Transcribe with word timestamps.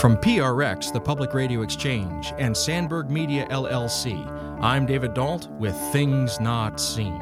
From 0.00 0.18
PRX, 0.18 0.92
the 0.92 1.00
Public 1.00 1.32
Radio 1.32 1.62
Exchange, 1.62 2.34
and 2.36 2.54
Sandberg 2.54 3.08
Media 3.08 3.46
LLC, 3.46 4.26
I'm 4.60 4.84
David 4.84 5.14
Dault 5.14 5.48
with 5.52 5.74
Things 5.90 6.38
Not 6.38 6.78
Seen. 6.78 7.18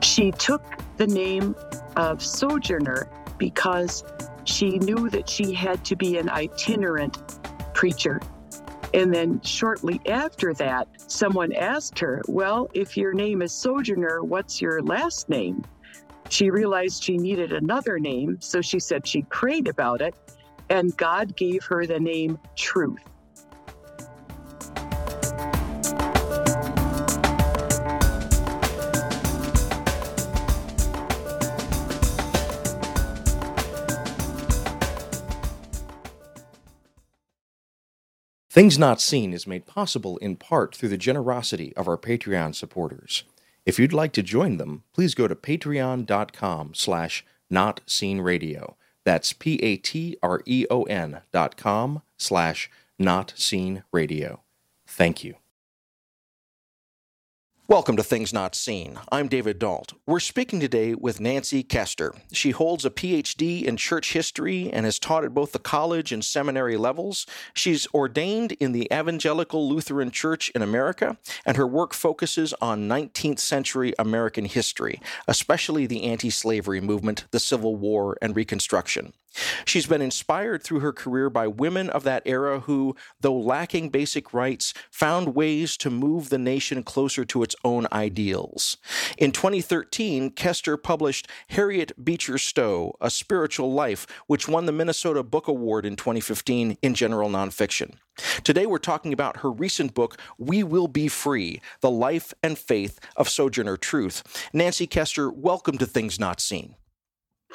She 0.00 0.32
took 0.32 0.62
the 0.96 1.06
name 1.06 1.54
of 1.96 2.22
Sojourner 2.22 3.10
because 3.36 4.04
she 4.44 4.78
knew 4.78 5.10
that 5.10 5.28
she 5.28 5.52
had 5.52 5.84
to 5.84 5.96
be 5.96 6.16
an 6.16 6.30
itinerant 6.30 7.18
preacher. 7.74 8.22
And 8.96 9.12
then 9.12 9.42
shortly 9.42 10.00
after 10.06 10.54
that, 10.54 10.88
someone 11.06 11.52
asked 11.52 11.98
her, 11.98 12.22
Well, 12.28 12.70
if 12.72 12.96
your 12.96 13.12
name 13.12 13.42
is 13.42 13.52
Sojourner, 13.52 14.24
what's 14.24 14.62
your 14.62 14.80
last 14.80 15.28
name? 15.28 15.62
She 16.30 16.48
realized 16.48 17.04
she 17.04 17.18
needed 17.18 17.52
another 17.52 17.98
name, 17.98 18.38
so 18.40 18.62
she 18.62 18.80
said 18.80 19.06
she 19.06 19.20
prayed 19.24 19.68
about 19.68 20.00
it, 20.00 20.14
and 20.70 20.96
God 20.96 21.36
gave 21.36 21.62
her 21.64 21.84
the 21.84 22.00
name 22.00 22.38
Truth. 22.56 23.02
Things 38.56 38.78
Not 38.78 39.02
Seen 39.02 39.34
is 39.34 39.46
made 39.46 39.66
possible 39.66 40.16
in 40.16 40.36
part 40.36 40.74
through 40.74 40.88
the 40.88 40.96
generosity 40.96 41.76
of 41.76 41.86
our 41.86 41.98
Patreon 41.98 42.54
supporters. 42.54 43.24
If 43.66 43.78
you'd 43.78 43.92
like 43.92 44.12
to 44.12 44.22
join 44.22 44.56
them, 44.56 44.82
please 44.94 45.14
go 45.14 45.28
to 45.28 45.34
patreon.com 45.34 46.72
slash 46.72 47.22
notseenradio. 47.52 48.76
That's 49.04 49.34
P-A-T-R-E-O-N 49.34 51.20
dot 51.32 51.56
com 51.58 52.00
slash 52.16 52.70
notseenradio. 52.98 54.38
Thank 54.86 55.22
you. 55.22 55.34
Welcome 57.68 57.96
to 57.96 58.04
Things 58.04 58.32
Not 58.32 58.54
Seen. 58.54 58.96
I'm 59.10 59.26
David 59.26 59.58
Dault. 59.58 59.94
We're 60.06 60.20
speaking 60.20 60.60
today 60.60 60.94
with 60.94 61.18
Nancy 61.18 61.64
Koester. 61.64 62.16
She 62.32 62.52
holds 62.52 62.84
a 62.84 62.90
PhD 62.90 63.64
in 63.64 63.76
church 63.76 64.12
history 64.12 64.70
and 64.72 64.84
has 64.84 65.00
taught 65.00 65.24
at 65.24 65.34
both 65.34 65.50
the 65.50 65.58
college 65.58 66.12
and 66.12 66.24
seminary 66.24 66.76
levels. 66.76 67.26
She's 67.54 67.88
ordained 67.92 68.52
in 68.52 68.70
the 68.70 68.86
Evangelical 68.92 69.68
Lutheran 69.68 70.12
Church 70.12 70.48
in 70.50 70.62
America, 70.62 71.18
and 71.44 71.56
her 71.56 71.66
work 71.66 71.92
focuses 71.92 72.54
on 72.60 72.88
19th 72.88 73.40
century 73.40 73.92
American 73.98 74.44
history, 74.44 75.00
especially 75.26 75.86
the 75.86 76.04
anti 76.04 76.30
slavery 76.30 76.80
movement, 76.80 77.26
the 77.32 77.40
Civil 77.40 77.74
War, 77.74 78.16
and 78.22 78.36
Reconstruction. 78.36 79.12
She's 79.64 79.86
been 79.86 80.02
inspired 80.02 80.62
through 80.62 80.80
her 80.80 80.92
career 80.92 81.30
by 81.30 81.46
women 81.46 81.90
of 81.90 82.02
that 82.04 82.22
era 82.24 82.60
who, 82.60 82.96
though 83.20 83.36
lacking 83.36 83.90
basic 83.90 84.32
rights, 84.32 84.74
found 84.90 85.34
ways 85.34 85.76
to 85.78 85.90
move 85.90 86.28
the 86.28 86.38
nation 86.38 86.82
closer 86.82 87.24
to 87.26 87.42
its 87.42 87.56
own 87.64 87.86
ideals. 87.92 88.76
In 89.18 89.32
2013, 89.32 90.30
Koester 90.30 90.82
published 90.82 91.28
Harriet 91.48 91.92
Beecher 92.02 92.38
Stowe, 92.38 92.96
A 93.00 93.10
Spiritual 93.10 93.72
Life, 93.72 94.06
which 94.26 94.48
won 94.48 94.66
the 94.66 94.72
Minnesota 94.72 95.22
Book 95.22 95.48
Award 95.48 95.86
in 95.86 95.96
2015 95.96 96.78
in 96.80 96.94
general 96.94 97.30
nonfiction. 97.30 97.96
Today, 98.44 98.64
we're 98.64 98.78
talking 98.78 99.12
about 99.12 99.38
her 99.38 99.50
recent 99.50 99.94
book, 99.94 100.18
We 100.38 100.62
Will 100.62 100.88
Be 100.88 101.08
Free 101.08 101.60
The 101.80 101.90
Life 101.90 102.32
and 102.42 102.58
Faith 102.58 102.98
of 103.14 103.28
Sojourner 103.28 103.76
Truth. 103.76 104.48
Nancy 104.52 104.86
Koester, 104.86 105.32
welcome 105.32 105.76
to 105.78 105.86
Things 105.86 106.18
Not 106.18 106.40
Seen. 106.40 106.76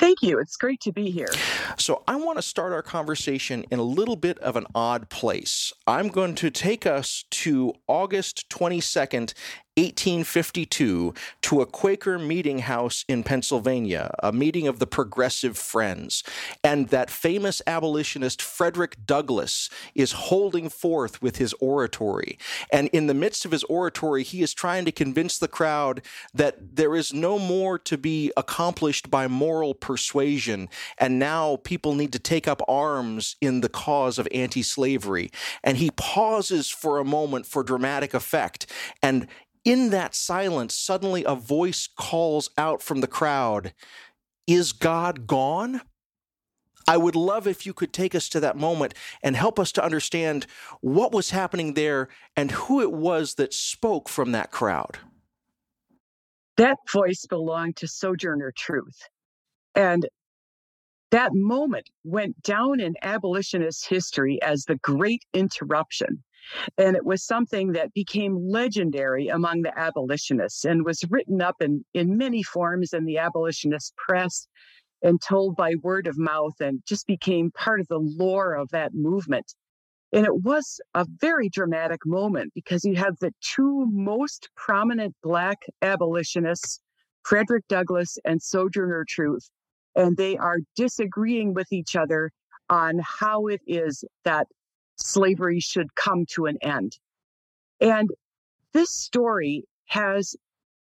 Thank 0.01 0.23
you. 0.23 0.39
It's 0.39 0.57
great 0.57 0.81
to 0.81 0.91
be 0.91 1.11
here. 1.11 1.29
So, 1.77 2.01
I 2.07 2.15
want 2.15 2.39
to 2.39 2.41
start 2.41 2.73
our 2.73 2.81
conversation 2.81 3.63
in 3.69 3.77
a 3.77 3.83
little 3.83 4.15
bit 4.15 4.39
of 4.39 4.55
an 4.55 4.65
odd 4.73 5.09
place. 5.09 5.71
I'm 5.85 6.07
going 6.07 6.33
to 6.35 6.49
take 6.49 6.87
us 6.87 7.23
to 7.29 7.75
August 7.87 8.49
22nd, 8.49 9.35
1852 9.77 11.13
to 11.41 11.61
a 11.61 11.65
Quaker 11.65 12.19
meeting 12.19 12.59
house 12.59 13.05
in 13.07 13.23
Pennsylvania, 13.23 14.13
a 14.19 14.33
meeting 14.33 14.67
of 14.67 14.79
the 14.79 14.87
Progressive 14.87 15.57
Friends. 15.57 16.23
And 16.61 16.89
that 16.89 17.09
famous 17.09 17.61
abolitionist 17.65 18.41
Frederick 18.41 18.97
Douglass 19.05 19.69
is 19.95 20.11
holding 20.11 20.67
forth 20.67 21.21
with 21.21 21.37
his 21.37 21.53
oratory. 21.61 22.37
And 22.69 22.89
in 22.89 23.07
the 23.07 23.13
midst 23.13 23.45
of 23.45 23.51
his 23.51 23.63
oratory, 23.63 24.23
he 24.23 24.41
is 24.41 24.53
trying 24.53 24.83
to 24.85 24.91
convince 24.91 25.37
the 25.37 25.47
crowd 25.47 26.01
that 26.33 26.75
there 26.75 26.93
is 26.93 27.13
no 27.13 27.39
more 27.39 27.79
to 27.79 27.97
be 27.97 28.33
accomplished 28.35 29.09
by 29.09 29.29
moral 29.29 29.73
persuasion. 29.73 30.67
And 30.97 31.17
now 31.17 31.55
people 31.63 31.95
need 31.95 32.11
to 32.11 32.19
take 32.19 32.45
up 32.45 32.61
arms 32.67 33.37
in 33.39 33.61
the 33.61 33.69
cause 33.69 34.19
of 34.19 34.27
anti 34.33 34.63
slavery. 34.63 35.31
And 35.63 35.77
he 35.77 35.91
pauses 35.91 36.69
for 36.69 36.99
a 36.99 37.05
moment 37.05 37.45
for 37.45 37.63
dramatic 37.63 38.13
effect. 38.13 38.65
And 39.01 39.27
in 39.63 39.89
that 39.91 40.15
silence, 40.15 40.73
suddenly 40.73 41.23
a 41.23 41.35
voice 41.35 41.87
calls 41.87 42.49
out 42.57 42.81
from 42.81 43.01
the 43.01 43.07
crowd 43.07 43.73
Is 44.47 44.73
God 44.73 45.27
gone? 45.27 45.81
I 46.87 46.97
would 46.97 47.15
love 47.15 47.47
if 47.47 47.65
you 47.65 47.73
could 47.73 47.93
take 47.93 48.15
us 48.15 48.27
to 48.29 48.39
that 48.39 48.57
moment 48.57 48.93
and 49.21 49.35
help 49.35 49.59
us 49.59 49.71
to 49.73 49.83
understand 49.83 50.47
what 50.81 51.13
was 51.13 51.29
happening 51.29 51.73
there 51.73 52.09
and 52.35 52.51
who 52.51 52.81
it 52.81 52.91
was 52.91 53.35
that 53.35 53.53
spoke 53.53 54.09
from 54.09 54.31
that 54.31 54.51
crowd. 54.51 54.97
That 56.57 56.77
voice 56.91 57.25
belonged 57.29 57.77
to 57.77 57.87
Sojourner 57.87 58.51
Truth. 58.55 59.07
And 59.75 60.07
that 61.11 61.31
moment 61.33 61.89
went 62.03 62.41
down 62.41 62.79
in 62.79 62.95
abolitionist 63.01 63.87
history 63.87 64.41
as 64.41 64.65
the 64.65 64.77
Great 64.77 65.23
Interruption. 65.33 66.23
And 66.77 66.95
it 66.95 67.05
was 67.05 67.23
something 67.23 67.73
that 67.73 67.93
became 67.93 68.49
legendary 68.49 69.27
among 69.27 69.61
the 69.61 69.77
abolitionists 69.77 70.65
and 70.65 70.85
was 70.85 71.03
written 71.09 71.41
up 71.41 71.55
in, 71.61 71.85
in 71.93 72.17
many 72.17 72.43
forms 72.43 72.93
in 72.93 73.05
the 73.05 73.17
abolitionist 73.17 73.95
press 73.95 74.47
and 75.01 75.21
told 75.21 75.55
by 75.55 75.75
word 75.81 76.07
of 76.07 76.17
mouth 76.17 76.59
and 76.59 76.81
just 76.85 77.07
became 77.07 77.51
part 77.51 77.79
of 77.79 77.87
the 77.87 77.99
lore 77.99 78.53
of 78.53 78.69
that 78.69 78.93
movement. 78.93 79.53
And 80.13 80.25
it 80.25 80.43
was 80.43 80.81
a 80.93 81.05
very 81.19 81.47
dramatic 81.49 82.05
moment 82.05 82.51
because 82.53 82.83
you 82.83 82.95
have 82.95 83.17
the 83.19 83.33
two 83.41 83.85
most 83.89 84.49
prominent 84.55 85.15
Black 85.23 85.59
abolitionists, 85.81 86.81
Frederick 87.23 87.65
Douglass 87.69 88.17
and 88.25 88.41
Sojourner 88.41 89.05
Truth, 89.07 89.49
and 89.95 90.17
they 90.17 90.37
are 90.37 90.59
disagreeing 90.75 91.53
with 91.53 91.71
each 91.71 91.95
other 91.95 92.31
on 92.69 92.99
how 93.03 93.47
it 93.47 93.61
is 93.65 94.03
that 94.25 94.47
slavery 95.01 95.59
should 95.59 95.95
come 95.95 96.25
to 96.31 96.45
an 96.45 96.57
end. 96.61 96.97
And 97.79 98.09
this 98.73 98.91
story 98.91 99.65
has 99.85 100.35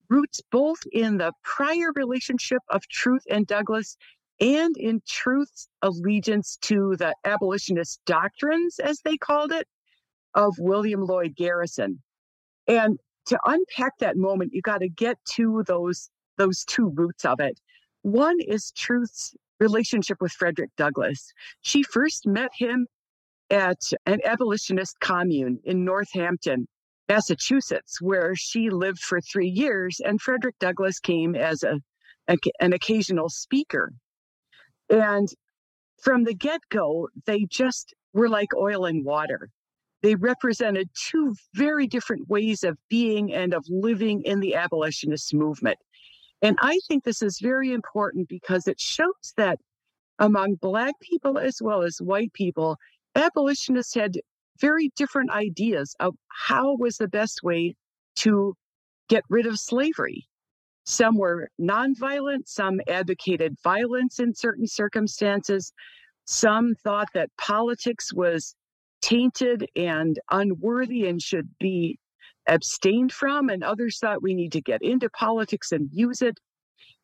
roots 0.08 0.40
both 0.50 0.80
in 0.92 1.18
the 1.18 1.32
prior 1.42 1.92
relationship 1.94 2.62
of 2.68 2.86
Truth 2.88 3.22
and 3.30 3.46
Douglass 3.46 3.96
and 4.40 4.76
in 4.76 5.02
Truth's 5.06 5.68
allegiance 5.82 6.56
to 6.62 6.96
the 6.98 7.14
abolitionist 7.24 8.00
doctrines, 8.06 8.78
as 8.78 9.00
they 9.04 9.16
called 9.16 9.52
it, 9.52 9.68
of 10.34 10.54
William 10.58 11.04
Lloyd 11.04 11.34
Garrison. 11.36 12.02
And 12.66 12.98
to 13.26 13.38
unpack 13.44 13.98
that 13.98 14.16
moment, 14.16 14.52
you 14.54 14.62
got 14.62 14.78
to 14.78 14.88
get 14.88 15.18
to 15.32 15.62
those 15.66 16.10
those 16.38 16.64
two 16.64 16.90
roots 16.94 17.24
of 17.24 17.38
it. 17.38 17.60
One 18.02 18.36
is 18.40 18.72
Truth's 18.72 19.34
relationship 19.58 20.18
with 20.20 20.32
Frederick 20.32 20.70
Douglass. 20.76 21.32
She 21.60 21.82
first 21.82 22.26
met 22.26 22.50
him 22.56 22.86
at 23.50 23.80
an 24.06 24.20
abolitionist 24.24 24.96
commune 25.00 25.58
in 25.64 25.84
Northampton, 25.84 26.66
Massachusetts, 27.08 28.00
where 28.00 28.34
she 28.36 28.70
lived 28.70 29.00
for 29.00 29.20
three 29.20 29.48
years, 29.48 30.00
and 30.04 30.20
Frederick 30.20 30.56
Douglass 30.60 31.00
came 31.00 31.34
as 31.34 31.62
a, 31.62 31.80
a 32.28 32.36
an 32.60 32.72
occasional 32.72 33.28
speaker. 33.28 33.92
And 34.88 35.28
from 36.02 36.24
the 36.24 36.34
get 36.34 36.60
go, 36.70 37.08
they 37.26 37.46
just 37.50 37.94
were 38.12 38.28
like 38.28 38.54
oil 38.56 38.84
and 38.84 39.04
water. 39.04 39.48
They 40.02 40.14
represented 40.14 40.88
two 40.94 41.34
very 41.54 41.86
different 41.86 42.28
ways 42.28 42.64
of 42.64 42.78
being 42.88 43.34
and 43.34 43.52
of 43.52 43.64
living 43.68 44.22
in 44.24 44.40
the 44.40 44.54
abolitionist 44.54 45.34
movement. 45.34 45.78
And 46.42 46.56
I 46.62 46.78
think 46.88 47.04
this 47.04 47.22
is 47.22 47.38
very 47.42 47.72
important 47.72 48.28
because 48.28 48.66
it 48.66 48.80
shows 48.80 49.34
that 49.36 49.58
among 50.18 50.54
Black 50.54 50.94
people 51.02 51.38
as 51.38 51.58
well 51.60 51.82
as 51.82 51.98
white 52.00 52.32
people, 52.32 52.76
abolitionists 53.14 53.94
had 53.94 54.20
very 54.60 54.90
different 54.96 55.30
ideas 55.30 55.94
of 56.00 56.14
how 56.28 56.76
was 56.76 56.96
the 56.96 57.08
best 57.08 57.42
way 57.42 57.74
to 58.16 58.54
get 59.08 59.24
rid 59.28 59.46
of 59.46 59.58
slavery. 59.58 60.26
Some 60.84 61.16
were 61.16 61.48
nonviolent, 61.60 62.46
some 62.46 62.80
advocated 62.88 63.56
violence 63.62 64.18
in 64.18 64.34
certain 64.34 64.66
circumstances, 64.66 65.72
some 66.24 66.74
thought 66.82 67.08
that 67.14 67.30
politics 67.38 68.12
was 68.12 68.54
tainted 69.02 69.66
and 69.76 70.18
unworthy 70.30 71.06
and 71.06 71.20
should 71.20 71.48
be 71.58 71.98
abstained 72.46 73.12
from, 73.12 73.48
and 73.48 73.62
others 73.62 73.98
thought 73.98 74.22
we 74.22 74.34
need 74.34 74.52
to 74.52 74.60
get 74.60 74.82
into 74.82 75.08
politics 75.10 75.72
and 75.72 75.88
use 75.92 76.22
it. 76.22 76.38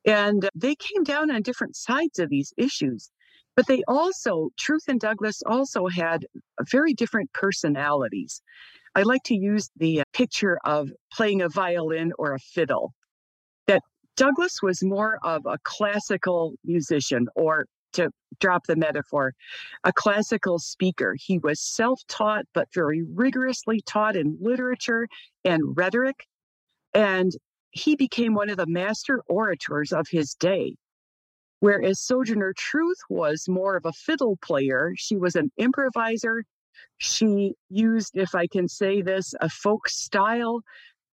And 0.05 0.49
they 0.55 0.75
came 0.75 1.03
down 1.03 1.31
on 1.31 1.43
different 1.43 1.76
sides 1.76 2.19
of 2.19 2.29
these 2.31 2.53
issues. 2.56 3.11
But 3.56 3.67
they 3.67 3.82
also, 3.88 4.50
Truth 4.58 4.85
and 4.87 5.00
Douglass 5.00 5.43
also 5.47 5.87
had 5.87 6.26
very 6.70 6.93
different 6.93 7.32
personalities. 7.32 8.43
I 8.94 9.03
like 9.03 9.23
to 9.25 9.35
use 9.35 9.70
the 9.76 10.00
uh, 10.00 10.05
picture 10.12 10.58
of 10.64 10.91
playing 11.12 11.41
a 11.43 11.49
violin 11.49 12.12
or 12.19 12.35
a 12.35 12.38
fiddle. 12.38 12.93
That 13.67 13.82
Douglass 14.17 14.62
was 14.62 14.82
more 14.85 15.19
of 15.23 15.47
a 15.47 15.58
classical 15.64 16.55
musician, 16.64 17.29
or 17.35 17.67
to 17.94 18.11
drop 18.41 18.67
the 18.67 18.76
metaphor, 18.76 19.32
a 19.85 19.93
classical 19.93 20.58
speaker. 20.58 21.17
He 21.19 21.38
was 21.38 21.61
self 21.61 22.00
taught, 22.08 22.44
but 22.55 22.69
very 22.75 23.03
rigorously 23.14 23.81
taught 23.87 24.17
in 24.17 24.37
literature 24.41 25.08
and 25.44 25.76
rhetoric. 25.76 26.26
And 26.94 27.32
he 27.70 27.97
became 27.97 28.35
one 28.35 28.50
of 28.50 28.56
the 28.56 28.67
master 28.67 29.23
orators 29.29 29.93
of 29.93 30.06
his 30.11 30.35
day. 30.35 30.76
Whereas 31.61 32.00
Sojourner 32.00 32.53
Truth 32.56 32.99
was 33.08 33.49
more 33.49 33.76
of 33.76 33.87
a 33.87 33.93
fiddle 33.93 34.37
player, 34.43 34.93
she 34.97 35.17
was 35.17 35.37
an 35.37 35.50
improviser. 35.56 36.44
She 36.99 37.55
used, 37.69 38.17
if 38.17 38.35
I 38.35 38.47
can 38.47 38.69
say 38.69 39.00
this, 39.03 39.35
a 39.41 39.49
folk 39.49 39.88
style. 39.88 40.61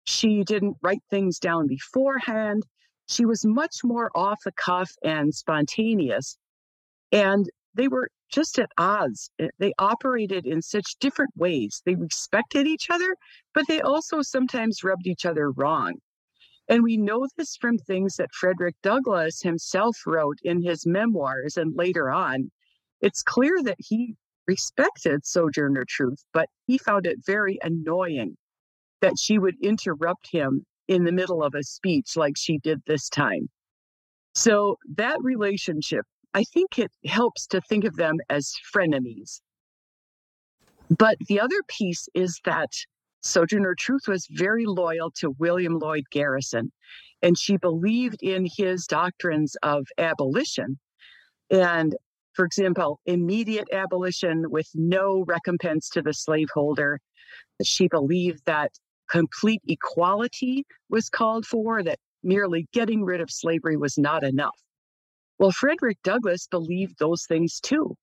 She 0.04 0.44
didn't 0.44 0.78
write 0.82 1.04
things 1.10 1.38
down 1.38 1.68
beforehand. 1.68 2.64
She 3.08 3.26
was 3.26 3.46
much 3.46 3.84
more 3.84 4.10
off 4.16 4.40
the 4.44 4.52
cuff 4.54 4.92
and 5.04 5.34
spontaneous. 5.34 6.38
And 7.12 7.50
they 7.76 7.88
were 7.88 8.10
just 8.32 8.58
at 8.58 8.72
odds. 8.78 9.30
Eh, 9.40 9.50
they 9.60 9.74
operated 9.78 10.46
in 10.46 10.62
such 10.62 10.96
different 11.00 11.32
ways. 11.36 11.82
They 11.86 11.96
respected 11.96 12.66
each 12.66 12.90
other, 12.90 13.16
but 13.54 13.68
they 13.68 13.82
also 13.82 14.22
sometimes 14.22 14.84
rubbed 14.84 15.06
each 15.06 15.26
other 15.26 15.52
wrong. 15.52 15.96
And 16.72 16.84
we 16.84 16.96
know 16.96 17.28
this 17.36 17.58
from 17.58 17.78
things 17.78 18.16
that 18.16 18.32
Frederick 18.32 18.76
Douglass 18.82 19.42
himself 19.42 19.98
wrote 20.08 20.38
in 20.42 20.64
his 20.64 20.88
memoirs 20.88 21.58
and 21.58 21.76
later 21.76 22.10
on. 22.10 22.50
It's 23.02 23.22
clear 23.22 23.62
that 23.64 23.76
he 23.78 24.16
respected 24.48 25.26
Sojourner 25.26 25.84
Truth, 25.86 26.24
but 26.32 26.48
he 26.68 26.78
found 26.78 27.06
it 27.06 27.18
very 27.26 27.60
annoying 27.62 28.38
that 29.02 29.20
she 29.20 29.38
would 29.38 29.56
interrupt 29.62 30.30
him 30.32 30.66
in 30.88 31.04
the 31.04 31.12
middle 31.12 31.44
of 31.44 31.56
a 31.56 31.64
speech 31.64 32.16
like 32.16 32.38
she 32.38 32.58
did 32.60 32.80
this 32.88 33.10
time. 33.10 33.50
So 34.34 34.78
that 34.96 35.20
relationship, 35.22 36.06
I 36.34 36.46
think 36.46 36.80
it 36.80 36.92
helps 37.06 37.48
to 37.48 37.60
think 37.60 37.84
of 37.84 37.98
them 37.98 38.16
as 38.30 38.54
frenemies. 38.74 39.42
But 40.90 41.18
the 41.28 41.42
other 41.42 41.64
piece 41.68 42.08
is 42.14 42.40
that 42.46 42.72
Sojourner 43.22 43.76
Truth 43.76 44.08
was 44.08 44.28
very 44.32 44.66
loyal 44.66 45.12
to 45.12 45.36
William 45.38 45.80
Lloyd 45.80 46.06
Garrison, 46.12 46.72
and 47.22 47.38
she 47.38 47.58
believed 47.58 48.22
in 48.22 48.48
his 48.58 48.86
doctrines 48.86 49.56
of 49.62 49.86
abolition. 49.98 50.80
And 51.50 51.96
for 52.34 52.46
example, 52.46 53.00
immediate 53.06 53.68
abolition 53.72 54.50
with 54.50 54.68
no 54.74 55.24
recompense 55.28 55.90
to 55.90 56.02
the 56.02 56.14
slaveholder. 56.14 57.00
She 57.64 57.88
believed 57.88 58.46
that 58.46 58.72
complete 59.10 59.62
equality 59.68 60.66
was 60.90 61.10
called 61.10 61.46
for, 61.46 61.84
that 61.84 62.00
merely 62.24 62.68
getting 62.72 63.04
rid 63.04 63.20
of 63.22 63.30
slavery 63.30 63.76
was 63.76 63.98
not 63.98 64.24
enough. 64.24 64.58
Well, 65.40 65.52
Frederick 65.52 65.98
Douglass 66.04 66.48
believed 66.48 67.00
those 67.00 67.26
things 67.26 67.60
too. 67.60 67.96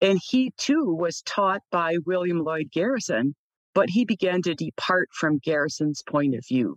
And 0.00 0.20
he 0.22 0.52
too 0.58 0.84
was 0.84 1.22
taught 1.22 1.62
by 1.70 1.96
William 2.04 2.40
Lloyd 2.40 2.70
Garrison 2.72 3.34
but 3.76 3.90
he 3.90 4.06
began 4.06 4.40
to 4.40 4.54
depart 4.54 5.10
from 5.12 5.36
Garrison's 5.36 6.02
point 6.08 6.34
of 6.34 6.42
view. 6.48 6.76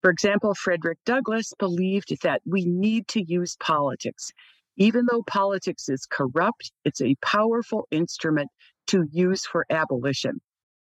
For 0.00 0.10
example, 0.10 0.54
Frederick 0.54 0.96
Douglass 1.04 1.52
believed 1.58 2.16
that 2.22 2.40
we 2.46 2.64
need 2.64 3.06
to 3.08 3.22
use 3.22 3.58
politics. 3.60 4.30
Even 4.78 5.04
though 5.04 5.22
politics 5.22 5.90
is 5.90 6.06
corrupt, 6.10 6.72
it's 6.86 7.02
a 7.02 7.14
powerful 7.22 7.86
instrument 7.90 8.48
to 8.86 9.04
use 9.12 9.44
for 9.44 9.66
abolition. 9.68 10.40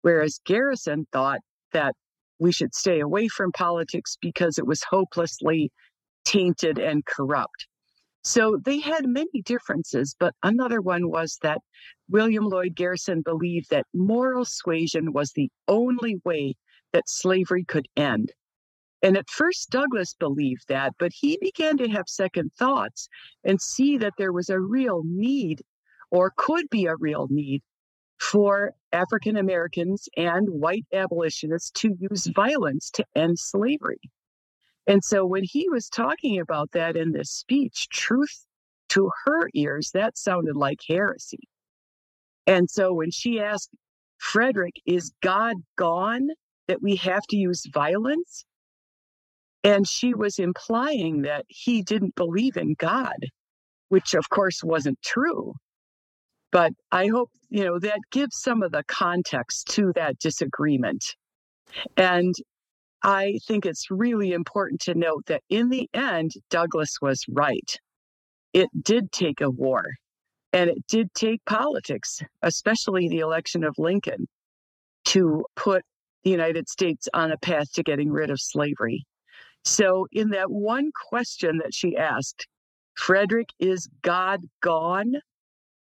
Whereas 0.02 0.40
Garrison 0.44 1.06
thought 1.10 1.40
that 1.72 1.94
we 2.38 2.52
should 2.52 2.74
stay 2.74 3.00
away 3.00 3.28
from 3.28 3.50
politics 3.50 4.18
because 4.20 4.58
it 4.58 4.66
was 4.66 4.84
hopelessly 4.90 5.70
tainted 6.26 6.78
and 6.78 7.02
corrupt. 7.06 7.66
So 8.24 8.58
they 8.64 8.80
had 8.80 9.06
many 9.06 9.42
differences, 9.44 10.16
but 10.18 10.34
another 10.42 10.80
one 10.80 11.10
was 11.10 11.38
that 11.42 11.60
William 12.08 12.48
Lloyd 12.48 12.74
Garrison 12.74 13.20
believed 13.20 13.68
that 13.68 13.86
moral 13.92 14.46
suasion 14.46 15.12
was 15.12 15.32
the 15.32 15.50
only 15.68 16.20
way 16.24 16.54
that 16.94 17.08
slavery 17.08 17.64
could 17.64 17.86
end. 17.96 18.32
And 19.02 19.18
at 19.18 19.28
first, 19.28 19.68
Douglass 19.68 20.14
believed 20.14 20.68
that, 20.68 20.94
but 20.98 21.12
he 21.12 21.36
began 21.38 21.76
to 21.76 21.88
have 21.90 22.08
second 22.08 22.52
thoughts 22.58 23.08
and 23.44 23.60
see 23.60 23.98
that 23.98 24.14
there 24.16 24.32
was 24.32 24.48
a 24.48 24.58
real 24.58 25.02
need, 25.04 25.60
or 26.10 26.32
could 26.34 26.70
be 26.70 26.86
a 26.86 26.96
real 26.96 27.26
need, 27.28 27.62
for 28.18 28.72
African 28.92 29.36
Americans 29.36 30.08
and 30.16 30.48
white 30.48 30.86
abolitionists 30.94 31.70
to 31.72 31.94
use 32.00 32.26
violence 32.34 32.88
to 32.92 33.04
end 33.14 33.38
slavery. 33.38 34.00
And 34.86 35.02
so 35.02 35.24
when 35.24 35.44
he 35.44 35.68
was 35.68 35.88
talking 35.88 36.38
about 36.40 36.72
that 36.72 36.96
in 36.96 37.12
this 37.12 37.30
speech, 37.30 37.88
truth 37.88 38.46
to 38.90 39.10
her 39.24 39.48
ears, 39.54 39.90
that 39.94 40.18
sounded 40.18 40.56
like 40.56 40.80
heresy. 40.86 41.48
And 42.46 42.68
so 42.68 42.92
when 42.92 43.10
she 43.10 43.40
asked 43.40 43.70
Frederick, 44.18 44.74
is 44.86 45.12
God 45.22 45.56
gone 45.76 46.28
that 46.68 46.82
we 46.82 46.96
have 46.96 47.22
to 47.30 47.36
use 47.36 47.64
violence? 47.72 48.44
And 49.62 49.88
she 49.88 50.12
was 50.12 50.38
implying 50.38 51.22
that 51.22 51.46
he 51.48 51.82
didn't 51.82 52.14
believe 52.14 52.58
in 52.58 52.74
God, 52.78 53.16
which 53.88 54.12
of 54.12 54.28
course 54.28 54.62
wasn't 54.62 55.00
true. 55.02 55.54
But 56.52 56.72
I 56.92 57.06
hope, 57.06 57.30
you 57.48 57.64
know, 57.64 57.78
that 57.78 58.00
gives 58.12 58.36
some 58.36 58.62
of 58.62 58.72
the 58.72 58.84
context 58.86 59.68
to 59.68 59.92
that 59.94 60.18
disagreement. 60.18 61.02
And 61.96 62.34
I 63.04 63.38
think 63.46 63.66
it's 63.66 63.90
really 63.90 64.32
important 64.32 64.80
to 64.82 64.94
note 64.94 65.26
that 65.26 65.42
in 65.50 65.68
the 65.68 65.90
end, 65.92 66.32
Douglass 66.48 66.96
was 67.02 67.22
right. 67.28 67.78
It 68.54 68.70
did 68.82 69.12
take 69.12 69.42
a 69.42 69.50
war 69.50 69.84
and 70.54 70.70
it 70.70 70.86
did 70.88 71.12
take 71.14 71.44
politics, 71.44 72.22
especially 72.40 73.08
the 73.08 73.18
election 73.18 73.62
of 73.62 73.74
Lincoln, 73.76 74.26
to 75.06 75.44
put 75.54 75.82
the 76.22 76.30
United 76.30 76.70
States 76.70 77.06
on 77.12 77.30
a 77.30 77.36
path 77.36 77.70
to 77.74 77.82
getting 77.82 78.10
rid 78.10 78.30
of 78.30 78.40
slavery. 78.40 79.04
So, 79.64 80.06
in 80.10 80.30
that 80.30 80.50
one 80.50 80.90
question 81.10 81.58
that 81.58 81.74
she 81.74 81.96
asked, 81.96 82.46
Frederick, 82.96 83.48
is 83.58 83.88
God 84.00 84.40
gone? 84.62 85.14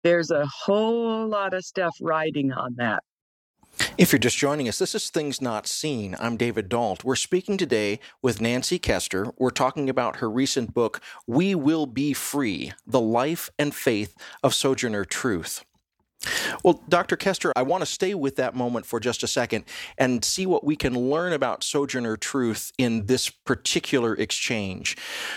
There's 0.03 0.31
a 0.31 0.47
whole 0.47 1.27
lot 1.27 1.55
of 1.55 1.65
stuff 1.65 1.97
riding 2.03 2.53
on 2.53 2.75
that. 2.77 3.03
If 3.99 4.12
you're 4.12 4.18
just 4.18 4.38
joining 4.38 4.68
us, 4.68 4.78
this 4.78 4.94
is 4.94 5.11
Things 5.11 5.40
Not 5.40 5.66
Seen. 5.66 6.16
I'm 6.20 6.37
David 6.37 6.68
Dault. 6.68 7.04
We're 7.04 7.16
speaking 7.16 7.56
today 7.56 8.00
with 8.23 8.40
Nancy 8.40 8.78
Koester. 8.78 9.32
We're 9.38 9.50
talking 9.50 9.90
about 9.90 10.16
her 10.16 10.30
recent 10.30 10.73
book, 10.73 11.00
We 11.26 11.54
Will 11.54 11.87
Be 11.87 12.12
Free 12.12 12.73
The 12.87 13.00
Life 13.00 13.50
and 13.58 13.75
Faith 13.75 14.14
of 14.42 14.54
Sojourner 14.54 15.04
Truth. 15.04 15.64
Well, 16.64 16.82
Dr. 16.88 17.16
Koester, 17.16 17.52
I 17.54 17.62
want 17.62 17.82
to 17.82 17.87
stay 17.87 18.14
with 18.14 18.37
that 18.37 18.54
moment 18.54 18.87
for 18.87 18.99
just 18.99 19.23
a 19.23 19.28
second 19.28 19.64
and 19.97 20.25
see 20.25 20.47
what 20.47 20.64
we 20.64 20.76
can 20.76 20.94
learn 20.94 21.32
about 21.32 21.62
Sojourner 21.62 22.16
Truth 22.16 22.73
in 22.78 23.06
this 23.06 23.28
particular 23.28 24.14
exchange. 24.14 24.97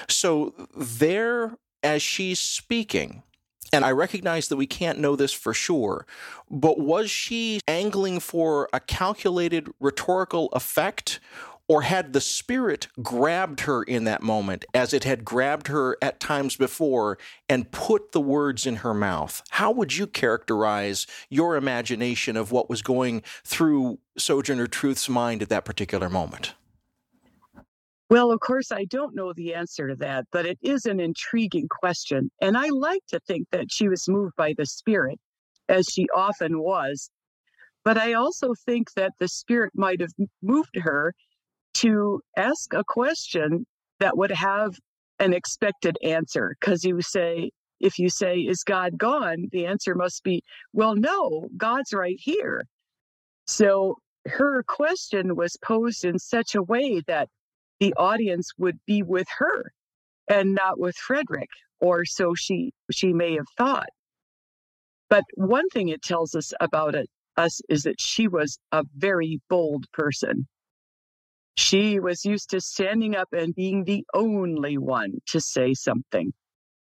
So, 0.09 0.53
there, 0.75 1.57
as 1.83 2.01
she's 2.01 2.39
speaking, 2.39 3.23
and 3.73 3.85
I 3.85 3.91
recognize 3.91 4.47
that 4.49 4.57
we 4.57 4.67
can't 4.67 4.99
know 4.99 5.15
this 5.15 5.33
for 5.33 5.53
sure, 5.53 6.05
but 6.49 6.79
was 6.79 7.09
she 7.09 7.61
angling 7.67 8.19
for 8.19 8.69
a 8.73 8.79
calculated 8.79 9.69
rhetorical 9.79 10.49
effect? 10.49 11.19
Or 11.67 11.83
had 11.83 12.11
the 12.11 12.19
Spirit 12.19 12.89
grabbed 13.01 13.61
her 13.61 13.81
in 13.81 14.03
that 14.03 14.21
moment 14.21 14.65
as 14.73 14.93
it 14.93 15.05
had 15.05 15.23
grabbed 15.23 15.67
her 15.67 15.95
at 16.01 16.19
times 16.19 16.57
before 16.57 17.17
and 17.47 17.71
put 17.71 18.11
the 18.11 18.19
words 18.19 18.65
in 18.65 18.77
her 18.77 18.93
mouth? 18.93 19.41
How 19.51 19.71
would 19.71 19.95
you 19.95 20.05
characterize 20.05 21.07
your 21.29 21.55
imagination 21.55 22.35
of 22.35 22.51
what 22.51 22.69
was 22.69 22.81
going 22.81 23.21
through 23.45 23.99
Sojourner 24.17 24.67
Truth's 24.67 25.07
mind 25.07 25.41
at 25.41 25.47
that 25.47 25.63
particular 25.63 26.09
moment? 26.09 26.55
Well, 28.11 28.33
of 28.33 28.41
course, 28.41 28.73
I 28.73 28.83
don't 28.83 29.15
know 29.15 29.31
the 29.31 29.53
answer 29.53 29.87
to 29.87 29.95
that, 29.95 30.25
but 30.33 30.45
it 30.45 30.59
is 30.61 30.85
an 30.85 30.99
intriguing 30.99 31.69
question. 31.69 32.29
And 32.41 32.57
I 32.57 32.67
like 32.67 33.03
to 33.07 33.21
think 33.21 33.47
that 33.53 33.71
she 33.71 33.87
was 33.87 34.09
moved 34.09 34.35
by 34.35 34.53
the 34.57 34.65
Spirit, 34.65 35.17
as 35.69 35.85
she 35.89 36.09
often 36.13 36.59
was. 36.59 37.09
But 37.85 37.97
I 37.97 38.11
also 38.11 38.53
think 38.65 38.91
that 38.97 39.13
the 39.19 39.29
Spirit 39.29 39.71
might 39.75 40.01
have 40.01 40.11
moved 40.41 40.75
her 40.75 41.13
to 41.75 42.19
ask 42.35 42.73
a 42.73 42.83
question 42.85 43.65
that 44.01 44.17
would 44.17 44.31
have 44.31 44.75
an 45.19 45.31
expected 45.31 45.97
answer. 46.03 46.57
Because 46.59 46.83
you 46.83 47.01
say, 47.01 47.51
if 47.79 47.97
you 47.97 48.09
say, 48.09 48.39
Is 48.39 48.65
God 48.65 48.97
gone? 48.97 49.47
the 49.53 49.65
answer 49.67 49.95
must 49.95 50.21
be, 50.25 50.43
Well, 50.73 50.95
no, 50.95 51.47
God's 51.55 51.93
right 51.93 52.17
here. 52.19 52.65
So 53.47 53.99
her 54.25 54.63
question 54.63 55.37
was 55.37 55.55
posed 55.63 56.03
in 56.03 56.19
such 56.19 56.55
a 56.55 56.63
way 56.63 57.01
that 57.07 57.29
the 57.81 57.93
audience 57.95 58.51
would 58.59 58.77
be 58.85 59.01
with 59.01 59.27
her 59.39 59.73
and 60.29 60.53
not 60.53 60.79
with 60.79 60.95
Frederick, 60.95 61.49
or 61.81 62.05
so 62.05 62.35
she 62.35 62.71
she 62.91 63.11
may 63.11 63.33
have 63.33 63.47
thought. 63.57 63.89
But 65.09 65.23
one 65.33 65.67
thing 65.69 65.89
it 65.89 66.03
tells 66.03 66.35
us 66.35 66.53
about 66.61 66.93
it, 66.93 67.09
us 67.37 67.59
is 67.69 67.81
that 67.83 67.99
she 67.99 68.27
was 68.27 68.59
a 68.71 68.85
very 68.95 69.41
bold 69.49 69.85
person. 69.93 70.47
She 71.57 71.99
was 71.99 72.23
used 72.23 72.51
to 72.51 72.61
standing 72.61 73.15
up 73.15 73.29
and 73.33 73.53
being 73.53 73.83
the 73.83 74.05
only 74.13 74.77
one 74.77 75.13
to 75.29 75.41
say 75.41 75.73
something. 75.73 76.31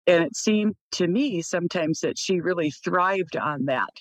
And 0.07 0.23
it 0.23 0.35
seemed 0.35 0.75
to 0.93 1.07
me 1.07 1.43
sometimes 1.43 1.99
that 1.99 2.17
she 2.17 2.41
really 2.41 2.71
thrived 2.71 3.37
on 3.37 3.65
that. 3.65 3.93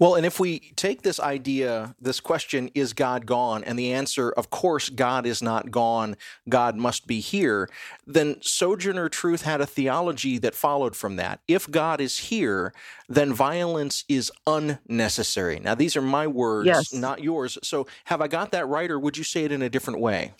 Well, 0.00 0.16
and 0.16 0.26
if 0.26 0.40
we 0.40 0.58
take 0.74 1.02
this 1.02 1.20
idea, 1.20 1.94
this 2.00 2.18
question, 2.18 2.68
is 2.74 2.92
God 2.92 3.26
gone? 3.26 3.62
And 3.62 3.78
the 3.78 3.92
answer, 3.92 4.30
of 4.32 4.50
course, 4.50 4.88
God 4.88 5.24
is 5.24 5.40
not 5.40 5.70
gone, 5.70 6.16
God 6.48 6.76
must 6.76 7.06
be 7.06 7.20
here, 7.20 7.68
then 8.04 8.36
Sojourner 8.40 9.08
Truth 9.08 9.42
had 9.42 9.60
a 9.60 9.66
theology 9.66 10.38
that 10.38 10.54
followed 10.54 10.96
from 10.96 11.16
that. 11.16 11.40
If 11.46 11.70
God 11.70 12.00
is 12.00 12.18
here, 12.18 12.72
then 13.08 13.32
violence 13.32 14.04
is 14.08 14.32
unnecessary. 14.46 15.60
Now, 15.60 15.76
these 15.76 15.96
are 15.96 16.02
my 16.02 16.26
words, 16.26 16.66
yes. 16.66 16.92
not 16.92 17.22
yours. 17.22 17.56
So, 17.62 17.86
have 18.06 18.20
I 18.20 18.26
got 18.26 18.50
that 18.50 18.66
right, 18.66 18.90
or 18.90 18.98
would 18.98 19.16
you 19.16 19.24
say 19.24 19.44
it 19.44 19.52
in 19.52 19.62
a 19.62 19.70
different 19.70 20.00
way? 20.00 20.32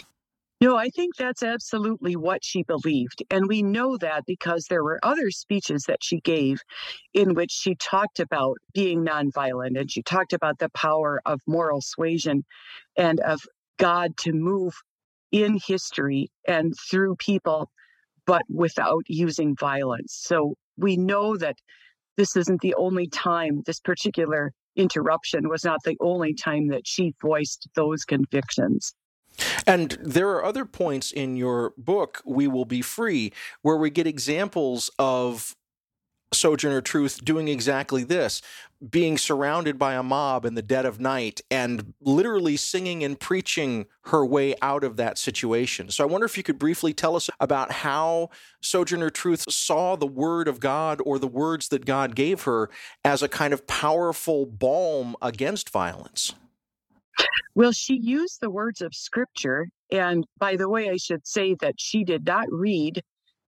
No, 0.65 0.79
I 0.79 0.89
think 0.89 1.17
that's 1.17 1.43
absolutely 1.43 2.17
what 2.17 2.43
she 2.43 2.63
believed. 2.63 3.23
And 3.31 3.49
we 3.49 3.63
know 3.63 3.99
that 3.99 4.25
because 4.27 4.65
there 4.65 4.83
were 4.83 4.99
other 5.03 5.31
speeches 5.31 5.85
that 5.89 6.03
she 6.03 6.21
gave 6.21 6.63
in 7.13 7.35
which 7.35 7.51
she 7.51 7.75
talked 7.75 8.19
about 8.19 8.57
being 8.73 9.05
nonviolent 9.05 9.79
and 9.79 9.91
she 9.91 10.03
talked 10.03 10.33
about 10.33 10.59
the 10.61 10.71
power 10.71 11.21
of 11.27 11.39
moral 11.47 11.83
suasion 11.83 12.45
and 12.97 13.21
of 13.21 13.43
God 13.79 14.17
to 14.21 14.33
move 14.33 14.73
in 15.31 15.59
history 15.67 16.31
and 16.49 16.73
through 16.91 17.17
people, 17.17 17.71
but 18.25 18.41
without 18.49 19.03
using 19.07 19.55
violence. 19.61 20.19
So 20.19 20.55
we 20.79 20.97
know 20.97 21.37
that 21.37 21.57
this 22.17 22.37
isn't 22.37 22.63
the 22.63 22.75
only 22.77 23.07
time, 23.09 23.61
this 23.67 23.81
particular 23.81 24.51
interruption 24.77 25.51
was 25.51 25.63
not 25.63 25.81
the 25.85 25.99
only 26.01 26.33
time 26.33 26.69
that 26.69 26.87
she 26.87 27.13
voiced 27.21 27.69
those 27.75 28.07
convictions. 28.07 28.95
And 29.67 29.97
there 30.01 30.31
are 30.31 30.45
other 30.45 30.65
points 30.65 31.13
in 31.13 31.37
your 31.37 31.73
book, 31.77 32.23
We 32.25 32.47
Will 32.47 32.65
Be 32.65 32.83
Free, 32.83 33.33
where 33.63 33.77
we 33.77 33.91
get 33.91 34.07
examples 34.07 34.91
of 34.99 35.57
Sojourner 36.33 36.81
Truth 36.81 37.25
doing 37.25 37.49
exactly 37.49 38.05
this 38.05 38.43
being 38.91 39.17
surrounded 39.17 39.79
by 39.79 39.95
a 39.95 40.03
mob 40.03 40.45
in 40.45 40.55
the 40.55 40.63
dead 40.63 40.85
of 40.85 41.01
night 41.01 41.41
and 41.51 41.95
literally 42.01 42.57
singing 42.57 43.03
and 43.03 43.19
preaching 43.19 43.87
her 44.07 44.27
way 44.27 44.55
out 44.61 44.85
of 44.85 44.97
that 44.97 45.17
situation. 45.17 45.91
So 45.91 46.05
I 46.05 46.07
wonder 46.07 46.27
if 46.27 46.37
you 46.37 46.43
could 46.43 46.59
briefly 46.59 46.93
tell 46.93 47.17
us 47.17 47.31
about 47.41 47.73
how 47.73 48.29
Sojourner 48.61 49.11
Truth 49.11 49.51
saw 49.51 49.97
the 49.97 50.07
word 50.07 50.49
of 50.49 50.61
God 50.61 51.01
or 51.05 51.19
the 51.19 51.27
words 51.27 51.69
that 51.69 51.87
God 51.87 52.15
gave 52.15 52.43
her 52.43 52.69
as 53.05 53.23
a 53.23 53.29
kind 53.29 53.55
of 53.55 53.67
powerful 53.67 54.45
balm 54.45 55.17
against 55.23 55.71
violence. 55.71 56.35
Well, 57.55 57.73
she 57.73 57.97
used 57.97 58.41
the 58.41 58.51
words 58.51 58.81
of 58.81 58.95
scripture. 58.95 59.69
And 59.91 60.27
by 60.39 60.57
the 60.57 60.69
way, 60.69 60.91
I 60.91 60.97
should 60.97 61.27
say 61.27 61.55
that 61.61 61.75
she 61.79 62.05
did 62.05 62.27
not 62.27 62.47
read 62.51 63.03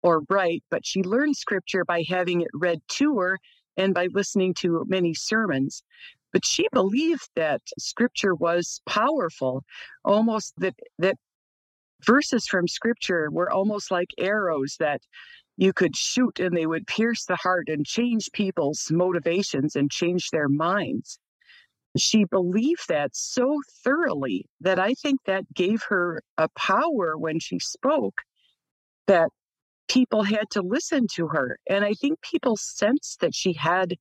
or 0.01 0.23
write, 0.29 0.63
but 0.69 0.85
she 0.85 1.03
learned 1.03 1.37
scripture 1.37 1.85
by 1.85 2.03
having 2.07 2.41
it 2.41 2.49
read 2.53 2.81
to 2.89 3.17
her 3.19 3.39
and 3.77 3.93
by 3.93 4.07
listening 4.11 4.53
to 4.55 4.83
many 4.87 5.13
sermons. 5.13 5.83
But 6.33 6.45
she 6.45 6.67
believed 6.73 7.29
that 7.35 7.61
scripture 7.79 8.35
was 8.35 8.81
powerful, 8.87 9.63
almost 10.03 10.53
that, 10.57 10.75
that 10.99 11.15
verses 12.05 12.45
from 12.47 12.67
scripture 12.67 13.29
were 13.31 13.49
almost 13.49 13.91
like 13.91 14.09
arrows 14.17 14.75
that 14.79 15.01
you 15.55 15.71
could 15.71 15.95
shoot 15.95 16.39
and 16.39 16.57
they 16.57 16.65
would 16.65 16.87
pierce 16.87 17.25
the 17.25 17.35
heart 17.35 17.69
and 17.69 17.85
change 17.85 18.31
people's 18.33 18.89
motivations 18.91 19.75
and 19.75 19.91
change 19.91 20.31
their 20.31 20.49
minds 20.49 21.19
she 21.97 22.23
believed 22.25 22.87
that 22.89 23.15
so 23.15 23.59
thoroughly 23.83 24.47
that 24.61 24.79
I 24.79 24.93
think 24.93 25.19
that 25.25 25.53
gave 25.53 25.83
her 25.89 26.21
a 26.37 26.49
power 26.49 27.17
when 27.17 27.39
she 27.39 27.59
spoke 27.59 28.15
that 29.07 29.29
people 29.87 30.23
had 30.23 30.49
to 30.51 30.61
listen 30.61 31.07
to 31.15 31.27
her. 31.27 31.57
And 31.69 31.85
I 31.85 31.93
think 31.93 32.19
people 32.21 32.57
sensed 32.57 33.19
that 33.19 33.35
she 33.35 33.53
had, 33.53 33.95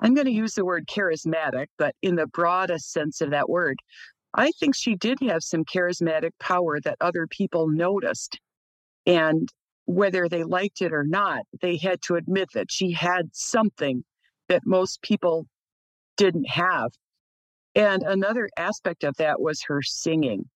I'm 0.00 0.14
going 0.14 0.26
to 0.26 0.32
use 0.32 0.54
the 0.54 0.64
word 0.64 0.86
charismatic, 0.86 1.66
but 1.78 1.94
in 2.02 2.16
the 2.16 2.26
broadest 2.26 2.92
sense 2.92 3.20
of 3.20 3.30
that 3.30 3.48
word, 3.48 3.78
I 4.34 4.50
think 4.58 4.74
she 4.74 4.96
did 4.96 5.18
have 5.22 5.42
some 5.42 5.64
charismatic 5.64 6.32
power 6.40 6.80
that 6.80 6.96
other 7.00 7.26
people 7.26 7.68
noticed. 7.68 8.38
And 9.06 9.48
whether 9.86 10.28
they 10.28 10.42
liked 10.42 10.82
it 10.82 10.92
or 10.92 11.04
not, 11.04 11.44
they 11.60 11.76
had 11.76 12.02
to 12.02 12.16
admit 12.16 12.48
that 12.54 12.72
she 12.72 12.92
had 12.92 13.30
something 13.32 14.04
that 14.48 14.62
most 14.66 15.00
people 15.02 15.46
didn't 16.16 16.48
have. 16.48 16.90
And 17.74 18.02
another 18.02 18.48
aspect 18.56 19.02
of 19.04 19.16
that 19.16 19.40
was 19.40 19.64
her 19.64 19.82
singing. 19.82 20.48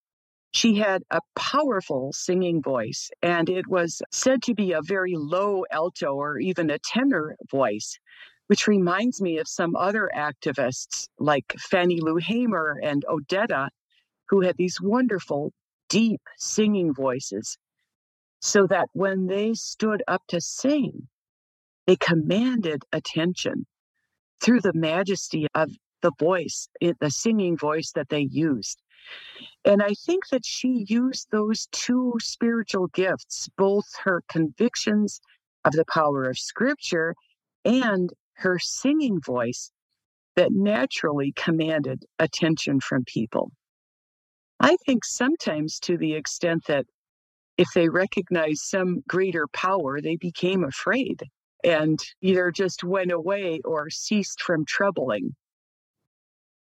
She 0.53 0.77
had 0.77 1.03
a 1.11 1.21
powerful 1.35 2.13
singing 2.13 2.63
voice, 2.63 3.11
and 3.23 3.51
it 3.51 3.67
was 3.67 4.01
said 4.11 4.43
to 4.45 4.55
be 4.55 4.73
a 4.73 4.83
very 4.83 5.15
low 5.17 5.65
alto 5.71 6.15
or 6.15 6.39
even 6.39 6.71
a 6.71 6.79
tenor 6.79 7.37
voice, 7.51 7.99
which 8.47 8.67
reminds 8.67 9.21
me 9.21 9.39
of 9.39 9.49
some 9.49 9.77
other 9.77 10.11
activists 10.15 11.09
like 11.19 11.55
Fannie 11.59 12.01
Lou 12.01 12.17
Hamer 12.17 12.79
and 12.83 13.05
Odetta, 13.09 13.69
who 14.29 14.41
had 14.43 14.57
these 14.57 14.81
wonderful, 14.81 15.53
deep 15.89 16.23
singing 16.37 16.95
voices, 16.95 17.59
so 18.41 18.67
that 18.69 18.89
when 18.93 19.27
they 19.27 19.55
stood 19.55 20.03
up 20.07 20.23
to 20.29 20.41
sing, 20.41 21.09
they 21.87 21.97
commanded 21.97 22.85
attention 22.93 23.67
through 24.41 24.61
the 24.61 24.73
majesty 24.75 25.47
of 25.55 25.71
the 26.03 26.13
voice, 26.19 26.69
eh, 26.81 26.93
the 27.01 27.11
singing 27.11 27.57
voice 27.57 27.93
that 27.93 28.09
they 28.09 28.29
used. 28.31 28.81
And 29.65 29.83
I 29.83 29.95
think 30.07 30.29
that 30.29 30.45
she 30.45 30.85
used 30.89 31.29
those 31.31 31.67
two 31.73 32.15
spiritual 32.21 32.89
gifts, 32.89 33.49
both 33.57 33.87
her 34.05 34.23
convictions 34.29 35.21
of 35.65 35.73
the 35.73 35.85
power 35.93 36.25
of 36.25 36.39
scripture 36.39 37.15
and 37.65 38.13
her 38.35 38.59
singing 38.59 39.21
voice, 39.21 39.73
that 40.37 40.53
naturally 40.53 41.33
commanded 41.33 42.05
attention 42.21 42.79
from 42.79 43.05
people. 43.05 43.51
I 44.61 44.77
think 44.87 45.05
sometimes 45.05 45.81
to 45.81 45.97
the 45.97 46.15
extent 46.15 46.65
that 46.67 46.87
if 47.57 47.69
they 47.75 47.89
recognized 47.89 48.61
some 48.61 49.03
greater 49.09 49.49
power, 49.53 50.01
they 50.01 50.17
became 50.17 50.63
afraid 50.63 51.25
and 51.65 51.99
either 52.23 52.53
just 52.53 52.85
went 52.85 53.11
away 53.11 53.61
or 53.65 53.91
ceased 53.91 54.41
from 54.41 54.65
troubling. 54.65 55.35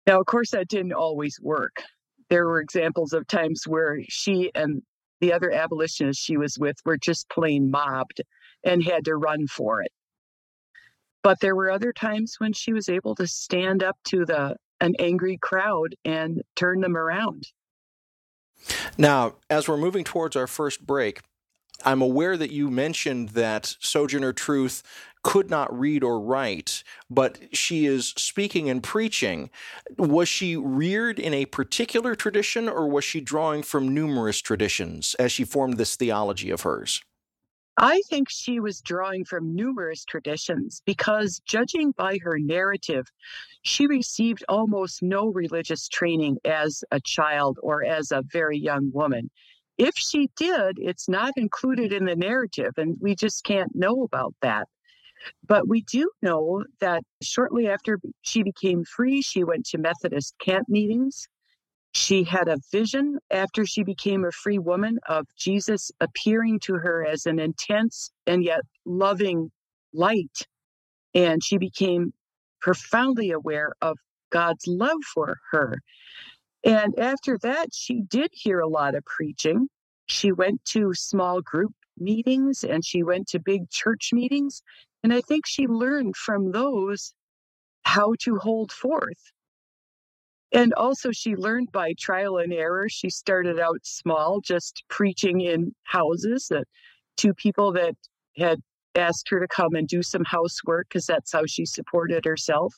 Now, 0.07 0.21
of 0.21 0.27
course, 0.27 0.51
that 0.51 0.69
didn't 0.69 0.93
always 0.93 1.39
work. 1.41 1.83
There 2.29 2.47
were 2.47 2.61
examples 2.61 3.13
of 3.13 3.27
times 3.27 3.65
where 3.67 4.01
she 4.09 4.51
and 4.55 4.83
the 5.21 5.33
other 5.33 5.53
abolitionists 5.53 6.23
she 6.23 6.37
was 6.37 6.59
with 6.59 6.77
were 6.85 6.97
just 6.97 7.29
plain 7.29 7.71
mobbed 7.71 8.21
and 8.65 8.83
had 8.83 9.05
to 9.05 9.17
run 9.17 9.47
for 9.47 9.83
it. 9.83 9.93
But 11.23 11.39
there 11.41 11.55
were 11.55 11.71
other 11.71 11.93
times 11.93 12.37
when 12.39 12.53
she 12.53 12.73
was 12.73 12.89
able 12.89 13.15
to 13.15 13.27
stand 13.27 13.83
up 13.83 13.97
to 14.07 14.25
the 14.25 14.57
an 14.81 14.95
angry 14.99 15.39
crowd 15.41 15.95
and 16.05 16.43
turn 16.57 16.81
them 16.81 16.97
around. 16.97 17.47
Now, 18.99 19.37
as 19.49 19.69
we're 19.69 19.77
moving 19.77 20.03
towards 20.03 20.35
our 20.35 20.49
first 20.49 20.85
break, 20.85 21.21
I'm 21.85 22.03
aware 22.03 22.37
that 22.37 22.51
you 22.51 22.71
mentioned 22.71 23.31
that 23.31 23.77
Sojourner 23.81 24.33
Truth 24.33 24.83
could 25.23 25.51
not 25.51 25.77
read 25.77 26.03
or 26.03 26.21
write, 26.21 26.83
but 27.09 27.39
she 27.55 27.87
is 27.87 28.09
speaking 28.17 28.69
and 28.69 28.83
preaching. 28.83 29.51
Was 29.99 30.29
she 30.29 30.57
reared 30.57 31.19
in 31.19 31.33
a 31.33 31.47
particular 31.47 32.15
tradition, 32.15 32.69
or 32.69 32.89
was 32.89 33.05
she 33.05 33.21
drawing 33.21 33.63
from 33.63 33.95
numerous 33.95 34.41
traditions 34.41 35.15
as 35.15 35.33
she 35.33 35.45
formed 35.45 35.79
this 35.79 35.97
theology 35.97 36.51
of 36.51 36.63
hers? 36.63 37.03
I 37.79 38.03
think 38.11 38.29
she 38.29 38.61
was 38.61 38.83
drawing 38.83 39.25
from 39.25 39.55
numerous 39.55 40.05
traditions 40.05 40.83
because, 40.85 41.41
judging 41.47 41.93
by 41.93 42.19
her 42.23 42.39
narrative, 42.39 43.07
she 43.63 43.87
received 43.87 44.45
almost 44.49 45.03
no 45.03 45.29
religious 45.29 45.89
training 45.89 46.39
as 46.45 46.85
a 46.91 47.01
child 47.01 47.59
or 47.63 47.83
as 47.83 48.13
a 48.13 48.23
very 48.31 48.59
young 48.59 48.91
woman. 48.93 49.31
If 49.79 49.95
she 49.97 50.29
did, 50.37 50.79
it's 50.79 51.09
not 51.09 51.33
included 51.37 51.93
in 51.93 52.05
the 52.05 52.17
narrative, 52.17 52.75
and 52.77 52.97
we 53.01 53.15
just 53.15 53.43
can't 53.45 53.75
know 53.75 54.03
about 54.03 54.35
that. 54.43 54.69
But 55.47 55.69
we 55.69 55.83
do 55.83 56.11
know 56.23 56.65
that 56.81 57.03
shortly 57.23 57.69
after 57.69 57.99
she 58.23 58.43
became 58.43 58.85
free, 58.85 59.23
she 59.23 59.45
went 59.45 59.67
to 59.67 59.79
Methodist 59.79 60.35
camp 60.39 60.69
meetings. 60.69 61.29
She 61.93 62.25
had 62.25 62.49
a 62.49 62.59
vision 62.71 63.19
after 63.31 63.67
she 63.67 63.83
became 63.83 64.25
a 64.25 64.33
free 64.33 64.59
woman 64.59 64.99
of 65.09 65.27
Jesus 65.37 65.91
appearing 66.01 66.61
to 66.61 66.75
her 66.75 67.05
as 67.05 67.27
an 67.27 67.39
intense 67.39 68.11
and 68.27 68.43
yet 68.43 68.63
loving 68.87 69.51
light. 69.93 70.47
And 71.15 71.45
she 71.45 71.59
became 71.59 72.15
profoundly 72.61 73.31
aware 73.31 73.75
of 73.83 73.99
God's 74.31 74.67
love 74.67 75.03
for 75.13 75.37
her. 75.51 75.79
And 76.65 76.99
after 76.99 77.39
that, 77.43 77.69
she 77.73 78.03
did 78.03 78.31
hear 78.33 78.61
a 78.61 78.69
lot 78.69 78.95
of 78.95 79.05
preaching. 79.05 79.69
She 80.07 80.33
went 80.33 80.65
to 80.67 80.95
small 80.95 81.43
group 81.43 81.73
meetings 81.99 82.65
and 82.65 82.85
she 82.85 83.03
went 83.03 83.29
to 83.29 83.39
big 83.39 83.69
church 83.71 84.11
meetings. 84.13 84.63
And 85.03 85.13
I 85.13 85.21
think 85.21 85.47
she 85.47 85.67
learned 85.67 86.17
from 86.17 86.53
those 86.53 87.15
how 87.85 88.15
to 88.21 88.37
hold 88.37 88.71
forth. 88.71 89.33
And 90.53 90.75
also, 90.75 91.13
she 91.13 91.35
learned 91.35 91.73
by 91.73 91.95
trial 91.99 92.37
and 92.39 92.53
error. 92.53 92.89
She 92.89 93.09
started 93.09 93.59
out 93.59 93.81
small, 93.85 94.41
just 94.41 94.85
preaching 94.89 95.41
in 95.41 95.75
houses 95.85 96.49
that, 96.51 96.65
to 97.19 97.33
people 97.35 97.73
that 97.73 97.95
had 98.37 98.61
asked 98.95 99.29
her 99.31 99.41
to 99.41 99.49
come 99.49 99.75
and 99.75 99.89
do 99.89 100.03
some 100.03 100.25
housework 100.25 100.89
because 100.91 101.07
that's 101.07 101.33
how 101.33 101.47
she 101.47 101.65
supported 101.65 102.25
herself. 102.25 102.75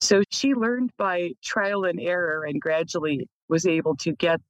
So 0.00 0.22
she 0.30 0.54
learned 0.54 0.90
by 0.96 1.32
trial 1.44 1.84
and 1.84 2.00
error 2.00 2.44
and 2.44 2.60
gradually 2.60 3.28
was 3.48 3.66
able 3.66 3.96
to 3.96 4.12
get 4.12 4.40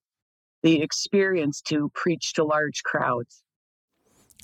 the 0.63 0.83
experience 0.83 1.61
to 1.63 1.91
preach 1.95 2.35
to 2.35 2.45
large 2.45 2.83
crowds. 2.85 3.43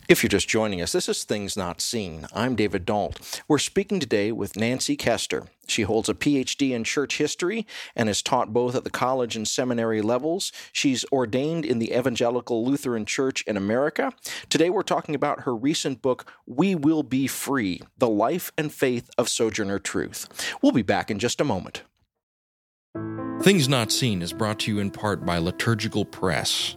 If 0.06 0.22
you're 0.22 0.28
just 0.28 0.48
joining 0.48 0.82
us, 0.82 0.92
this 0.92 1.08
is 1.08 1.24
Things 1.24 1.56
Not 1.56 1.80
Seen. 1.80 2.26
I'm 2.34 2.56
David 2.56 2.84
Dault. 2.84 3.42
We're 3.48 3.58
speaking 3.58 4.00
today 4.00 4.32
with 4.32 4.54
Nancy 4.54 4.98
Koester. 4.98 5.48
She 5.66 5.82
holds 5.82 6.10
a 6.10 6.14
PhD 6.14 6.72
in 6.72 6.84
church 6.84 7.16
history 7.16 7.66
and 7.96 8.10
is 8.10 8.20
taught 8.20 8.52
both 8.52 8.74
at 8.74 8.84
the 8.84 8.90
college 8.90 9.34
and 9.34 9.48
seminary 9.48 10.02
levels. 10.02 10.52
She's 10.74 11.06
ordained 11.10 11.64
in 11.64 11.78
the 11.78 11.96
Evangelical 11.96 12.66
Lutheran 12.66 13.06
Church 13.06 13.40
in 13.46 13.56
America. 13.56 14.12
Today 14.50 14.68
we're 14.68 14.82
talking 14.82 15.14
about 15.14 15.44
her 15.44 15.56
recent 15.56 16.02
book, 16.02 16.30
We 16.44 16.74
Will 16.74 17.02
Be 17.02 17.26
Free 17.26 17.80
The 17.96 18.08
Life 18.08 18.52
and 18.58 18.70
Faith 18.70 19.08
of 19.16 19.30
Sojourner 19.30 19.78
Truth. 19.78 20.54
We'll 20.60 20.72
be 20.72 20.82
back 20.82 21.10
in 21.10 21.18
just 21.18 21.40
a 21.40 21.44
moment. 21.44 21.82
Things 23.40 23.70
Not 23.70 23.90
Seen 23.90 24.20
is 24.20 24.34
brought 24.34 24.60
to 24.60 24.70
you 24.70 24.80
in 24.80 24.90
part 24.90 25.24
by 25.24 25.38
Liturgical 25.38 26.04
Press. 26.04 26.76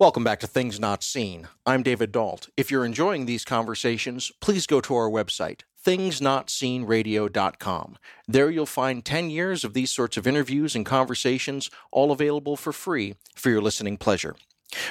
Welcome 0.00 0.22
back 0.22 0.38
to 0.40 0.46
Things 0.46 0.78
Not 0.78 1.02
Seen. 1.02 1.48
I'm 1.66 1.82
David 1.82 2.12
Dault. 2.12 2.50
If 2.56 2.70
you're 2.70 2.84
enjoying 2.84 3.26
these 3.26 3.44
conversations, 3.44 4.30
please 4.40 4.64
go 4.64 4.80
to 4.80 4.94
our 4.94 5.10
website, 5.10 5.62
thingsnotseenradio.com. 5.84 7.98
There 8.28 8.48
you'll 8.48 8.64
find 8.64 9.04
10 9.04 9.30
years 9.30 9.64
of 9.64 9.74
these 9.74 9.90
sorts 9.90 10.16
of 10.16 10.24
interviews 10.24 10.76
and 10.76 10.86
conversations, 10.86 11.68
all 11.90 12.12
available 12.12 12.56
for 12.56 12.72
free 12.72 13.16
for 13.34 13.50
your 13.50 13.60
listening 13.60 13.96
pleasure. 13.96 14.36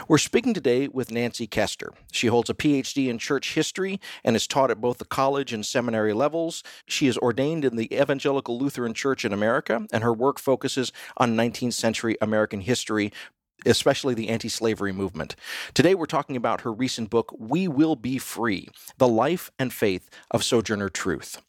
We're 0.08 0.18
speaking 0.18 0.56
today 0.56 0.88
with 0.88 1.12
Nancy 1.12 1.46
Koester. 1.48 1.90
She 2.12 2.28
holds 2.28 2.50
a 2.50 2.56
PhD 2.56 3.08
in 3.08 3.20
church 3.20 3.54
history 3.54 4.00
and 4.24 4.36
is 4.36 4.48
taught 4.48 4.72
at 4.72 4.82
both 4.82 4.98
the 4.98 5.06
college 5.06 5.54
and 5.54 5.64
seminary 5.66 6.14
levels. 6.14 6.64
She 6.88 7.08
is 7.08 7.18
ordained 7.20 7.64
in 7.64 7.76
the 7.76 7.94
Evangelical 7.94 8.58
Lutheran 8.58 8.96
Church 8.96 9.24
in 9.24 9.34
America, 9.34 9.86
and 9.94 10.04
her 10.04 10.14
work 10.14 10.40
focuses 10.40 10.92
on 11.16 11.36
19th 11.36 11.74
century 11.74 12.18
American 12.22 12.62
history, 12.62 13.14
especially 13.66 14.14
the 14.14 14.30
anti 14.30 14.50
slavery 14.50 14.92
movement. 14.92 15.36
Today, 15.74 15.96
we're 15.96 16.06
talking 16.06 16.36
about 16.36 16.62
her 16.62 16.72
recent 16.72 17.10
book, 17.10 17.34
We 17.38 17.68
Will 17.68 17.96
Be 17.96 18.18
Free 18.18 18.70
The 18.98 19.08
Life 19.08 19.52
and 19.58 19.74
Faith 19.74 20.10
of 20.32 20.44
Sojourner 20.44 20.90
Truth. 20.90 21.42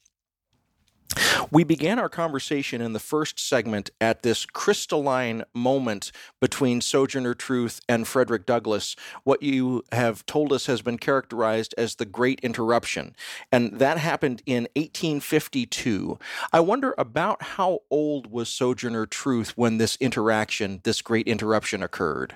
We 1.50 1.64
began 1.64 1.98
our 1.98 2.10
conversation 2.10 2.82
in 2.82 2.92
the 2.92 2.98
first 2.98 3.40
segment 3.40 3.90
at 4.00 4.22
this 4.22 4.44
crystalline 4.44 5.44
moment 5.54 6.12
between 6.40 6.82
Sojourner 6.82 7.34
Truth 7.34 7.80
and 7.88 8.06
Frederick 8.06 8.44
Douglass. 8.44 8.94
What 9.24 9.42
you 9.42 9.82
have 9.92 10.26
told 10.26 10.52
us 10.52 10.66
has 10.66 10.82
been 10.82 10.98
characterized 10.98 11.74
as 11.78 11.94
the 11.94 12.04
Great 12.04 12.40
Interruption, 12.40 13.16
and 13.50 13.78
that 13.78 13.98
happened 13.98 14.42
in 14.44 14.64
1852. 14.76 16.18
I 16.52 16.60
wonder 16.60 16.94
about 16.98 17.42
how 17.42 17.80
old 17.90 18.30
was 18.30 18.50
Sojourner 18.50 19.06
Truth 19.06 19.54
when 19.56 19.78
this 19.78 19.96
interaction, 20.00 20.80
this 20.84 21.00
Great 21.00 21.26
Interruption, 21.26 21.82
occurred? 21.82 22.34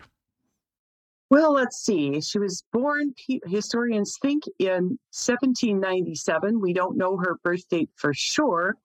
Well, 1.32 1.54
let's 1.54 1.82
see. 1.82 2.20
She 2.20 2.38
was 2.38 2.62
born, 2.74 3.14
historians 3.46 4.18
think, 4.20 4.44
in 4.58 4.98
1797. 5.16 6.60
We 6.60 6.74
don't 6.74 6.98
know 6.98 7.16
her 7.16 7.38
birth 7.42 7.66
date 7.70 7.88
for 7.96 8.12
sure. 8.12 8.76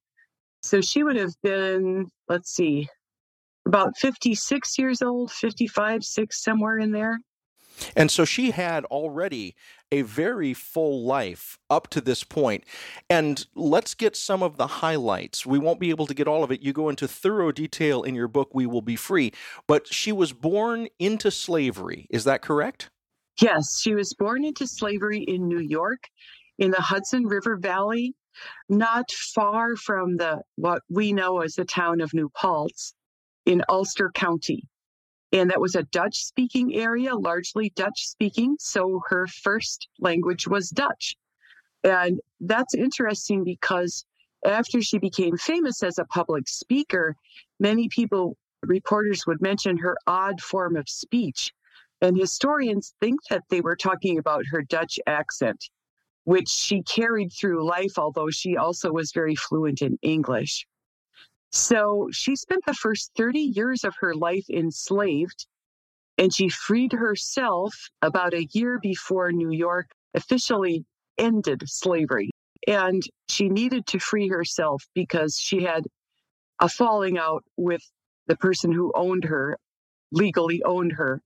So 0.62 0.79
she 0.79 1.03
would 1.03 1.17
have 1.17 1.33
been, 1.43 2.05
let's 2.29 2.49
see, 2.49 2.88
about 3.65 3.97
56 3.97 4.79
years 4.79 5.01
old, 5.01 5.29
55, 5.29 6.05
6, 6.05 6.41
somewhere 6.41 6.77
in 6.77 6.93
there. 6.93 7.19
And 7.97 8.10
so 8.10 8.23
she 8.23 8.51
had 8.51 8.86
already 8.86 9.53
a 9.91 10.02
very 10.02 10.54
full 10.54 11.04
life 11.04 11.58
up 11.69 11.88
to 11.89 12.02
this 12.02 12.23
point. 12.23 12.63
And 13.10 13.45
let's 13.56 13.93
get 13.93 14.15
some 14.15 14.43
of 14.43 14.58
the 14.58 14.67
highlights. 14.67 15.45
We 15.45 15.60
won't 15.60 15.80
be 15.80 15.89
able 15.89 16.08
to 16.08 16.13
get 16.13 16.28
all 16.28 16.43
of 16.43 16.52
it. 16.52 16.62
You 16.62 16.73
go 16.73 16.89
into 16.89 17.08
thorough 17.08 17.52
detail 17.52 18.04
in 18.04 18.15
your 18.15 18.28
book, 18.28 18.50
We 18.54 18.65
Will 18.65 18.82
Be 18.82 18.95
Free. 18.95 19.32
But 19.67 19.88
she 19.88 20.12
was 20.12 20.34
born 20.34 20.88
into 21.00 21.32
slavery. 21.32 22.08
Is 22.10 22.23
that 22.26 22.41
correct? 22.41 22.89
Yes, 23.41 23.80
she 23.80 23.93
was 23.93 24.13
born 24.13 24.43
into 24.43 24.65
slavery 24.65 25.19
in 25.19 25.47
New 25.47 25.60
York 25.60 26.10
in 26.58 26.71
the 26.71 26.82
Hudson 26.82 27.26
River 27.28 27.56
Valley, 27.56 28.15
not 28.67 29.12
far 29.12 29.76
from 29.76 30.17
the 30.17 30.41
what 30.56 30.82
we 30.89 31.13
know 31.13 31.41
as 31.41 31.54
the 31.54 31.65
town 31.65 32.02
of 32.02 32.13
New 32.13 32.30
Paltz 32.30 32.93
in 33.45 33.63
Ulster 33.69 34.12
County. 34.13 34.63
And 35.33 35.49
that 35.49 35.59
was 35.59 35.75
a 35.75 35.83
Dutch 35.83 36.23
speaking 36.23 36.75
area, 36.75 37.15
largely 37.15 37.71
Dutch 37.75 38.07
speaking. 38.07 38.55
So 38.59 39.01
her 39.09 39.27
first 39.27 39.89
language 39.99 40.47
was 40.47 40.69
Dutch. 40.69 41.15
And 41.83 42.19
that's 42.39 42.73
interesting 42.73 43.43
because 43.43 44.05
after 44.45 44.81
she 44.81 44.97
became 44.97 45.37
famous 45.37 45.83
as 45.83 45.99
a 45.99 46.05
public 46.05 46.47
speaker, 46.47 47.15
many 47.59 47.89
people, 47.89 48.37
reporters 48.63 49.25
would 49.27 49.41
mention 49.41 49.77
her 49.77 49.97
odd 50.07 50.41
form 50.41 50.75
of 50.75 50.87
speech. 50.87 51.51
And 52.01 52.17
historians 52.17 52.93
think 53.01 53.19
that 53.29 53.43
they 53.49 53.61
were 53.61 53.75
talking 53.75 54.17
about 54.19 54.45
her 54.51 54.61
Dutch 54.61 54.99
accent, 55.07 55.69
which 56.23 56.47
she 56.49 56.83
carried 56.83 57.31
through 57.33 57.67
life, 57.67 57.97
although 57.97 58.29
she 58.29 58.55
also 58.55 58.91
was 58.91 59.11
very 59.11 59.35
fluent 59.35 59.81
in 59.81 59.97
English. 60.01 60.67
So 61.51 62.10
she 62.12 62.36
spent 62.36 62.65
the 62.65 62.73
first 62.73 63.12
30 63.15 63.39
years 63.39 63.83
of 63.83 63.95
her 63.99 64.13
life 64.13 64.45
enslaved, 64.49 65.47
and 66.17 66.33
she 66.33 66.49
freed 66.49 66.91
herself 66.93 67.73
about 68.01 68.33
a 68.33 68.47
year 68.51 68.79
before 68.81 69.31
New 69.31 69.51
York 69.51 69.89
officially 70.13 70.86
ended 71.17 71.63
slavery. 71.65 72.31
And 72.67 73.01
she 73.29 73.49
needed 73.49 73.86
to 73.88 73.99
free 73.99 74.27
herself 74.27 74.83
because 74.93 75.38
she 75.39 75.63
had 75.63 75.86
a 76.60 76.67
falling 76.67 77.17
out 77.17 77.43
with 77.55 77.81
the 78.27 78.36
person 78.36 78.71
who 78.71 78.91
owned 78.95 79.23
her, 79.23 79.57
legally 80.12 80.62
owned 80.63 80.93
her. 80.93 81.21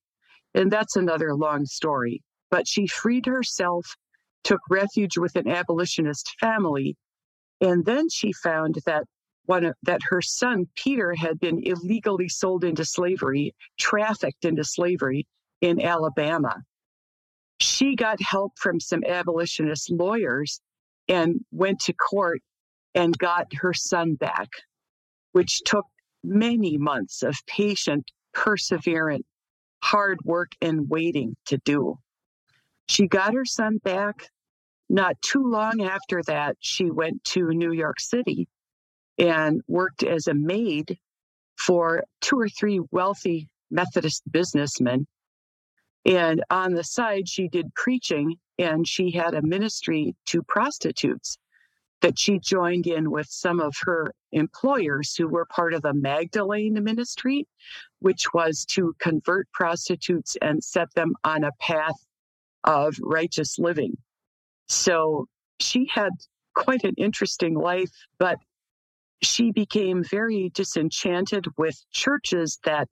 And 0.54 0.72
that's 0.72 0.96
another 0.96 1.34
long 1.34 1.66
story. 1.66 2.22
But 2.52 2.68
she 2.68 2.86
freed 2.86 3.26
herself, 3.26 3.96
took 4.44 4.60
refuge 4.70 5.18
with 5.18 5.36
an 5.36 5.48
abolitionist 5.48 6.36
family, 6.40 6.96
and 7.62 7.86
then 7.86 8.10
she 8.10 8.34
found 8.34 8.80
that 8.86 9.06
one 9.46 9.74
that 9.84 10.02
her 10.10 10.22
son 10.22 10.68
Peter 10.76 11.14
had 11.14 11.40
been 11.40 11.62
illegally 11.64 12.30
sold 12.30 12.64
into 12.64 12.86
slavery, 12.86 13.54
trafficked 13.78 14.46
into 14.46 14.64
slavery 14.64 15.28
in 15.62 15.82
Alabama. 15.82 16.62
She 17.60 17.96
got 17.96 18.22
help 18.22 18.54
from 18.58 18.80
some 18.80 19.04
abolitionist 19.04 19.92
lawyers 19.92 20.62
and 21.08 21.42
went 21.52 21.80
to 21.82 21.94
court 21.94 22.42
and 22.96 23.18
got 23.18 23.48
her 23.56 23.74
son 23.74 24.16
back, 24.16 24.50
which 25.32 25.62
took 25.66 25.86
many 26.24 26.78
months 26.78 27.24
of 27.24 27.36
patient, 27.48 28.12
perseverant, 28.34 29.26
hard 29.84 30.20
work 30.24 30.52
and 30.62 30.90
waiting 30.90 31.36
to 31.48 31.58
do. 31.66 31.98
She 32.88 33.08
got 33.08 33.34
her 33.34 33.46
son 33.46 33.78
back. 33.78 34.28
Not 34.90 35.22
too 35.22 35.50
long 35.50 35.82
after 35.82 36.22
that, 36.24 36.58
she 36.60 36.92
went 36.92 37.24
to 37.26 37.50
New 37.50 37.72
York 37.72 38.00
City 38.00 38.48
and 39.22 39.62
worked 39.70 40.04
as 40.04 40.28
a 40.28 40.36
maid 40.36 41.00
for 41.58 42.06
two 42.22 42.40
or 42.40 42.50
three 42.50 42.82
wealthy 42.92 43.50
Methodist 43.72 44.24
businessmen. 44.32 45.08
And 46.06 46.44
on 46.50 46.74
the 46.74 46.84
side, 46.84 47.30
she 47.30 47.48
did 47.50 47.74
preaching 47.76 48.38
and 48.60 48.88
she 48.88 49.12
had 49.12 49.36
a 49.36 49.42
ministry 49.44 50.16
to 50.28 50.44
prostitutes. 50.44 51.38
that 52.02 52.20
she 52.20 52.40
joined 52.40 52.88
in 52.88 53.12
with 53.12 53.28
some 53.30 53.60
of 53.60 53.76
her 53.84 54.14
employers 54.32 55.16
who 55.16 55.28
were 55.28 55.46
part 55.46 55.74
of 55.74 55.82
the 55.82 55.94
Magdalene 55.94 56.84
ministry, 56.84 57.48
which 58.00 58.34
was 58.34 58.66
to 58.66 58.96
convert 59.00 59.52
prostitutes 59.52 60.36
and 60.42 60.64
set 60.64 60.94
them 60.96 61.14
on 61.24 61.44
a 61.44 61.52
path 61.60 61.96
of 62.64 62.96
righteous 63.02 63.58
living. 63.60 63.98
So 64.68 65.28
she 65.60 65.88
had 65.92 66.12
quite 66.56 66.84
an 66.84 66.96
interesting 66.98 67.56
life, 67.56 67.92
but 68.20 68.38
she 69.24 69.52
became 69.52 70.04
very 70.04 70.50
disenchanted 70.54 71.46
with 71.58 71.76
churches 71.92 72.60
that 72.64 72.88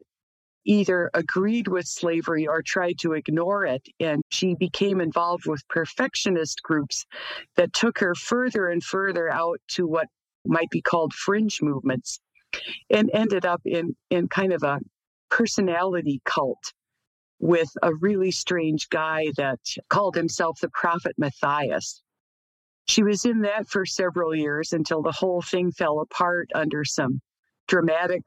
either 0.66 1.10
agreed 1.14 1.68
with 1.68 1.86
slavery 1.88 2.46
or 2.48 2.62
tried 2.62 3.00
to 3.00 3.14
ignore 3.14 3.66
it. 3.66 3.82
And 4.00 4.22
she 4.30 4.56
became 4.56 5.02
involved 5.02 5.46
with 5.48 5.68
perfectionist 5.68 6.62
groups 6.62 7.06
that 7.56 7.74
took 7.74 8.00
her 8.00 8.14
further 8.14 8.68
and 8.68 8.84
further 8.84 9.32
out 9.32 9.60
to 9.70 9.88
what 9.88 10.08
might 10.46 10.70
be 10.70 10.82
called 10.82 11.14
fringe 11.14 11.60
movements 11.62 12.20
and 12.90 13.10
ended 13.14 13.46
up 13.46 13.62
in, 13.66 13.96
in 14.10 14.28
kind 14.28 14.54
of 14.54 14.64
a 14.64 14.80
personality 15.30 16.22
cult 16.26 16.74
with 17.40 17.70
a 17.82 17.94
really 17.96 18.32
strange 18.32 18.90
guy 18.90 19.28
that 19.38 19.60
called 19.90 20.16
himself 20.16 20.60
the 20.62 20.70
prophet 20.70 21.14
Matthias. 21.18 22.02
She 22.90 23.04
was 23.04 23.24
in 23.24 23.42
that 23.42 23.70
for 23.70 23.86
several 23.86 24.34
years 24.34 24.74
until 24.74 25.04
the 25.04 25.12
whole 25.12 25.44
thing 25.44 25.72
fell 25.72 26.00
apart 26.00 26.50
under 26.56 26.84
some 26.84 27.22
dramatic 27.68 28.24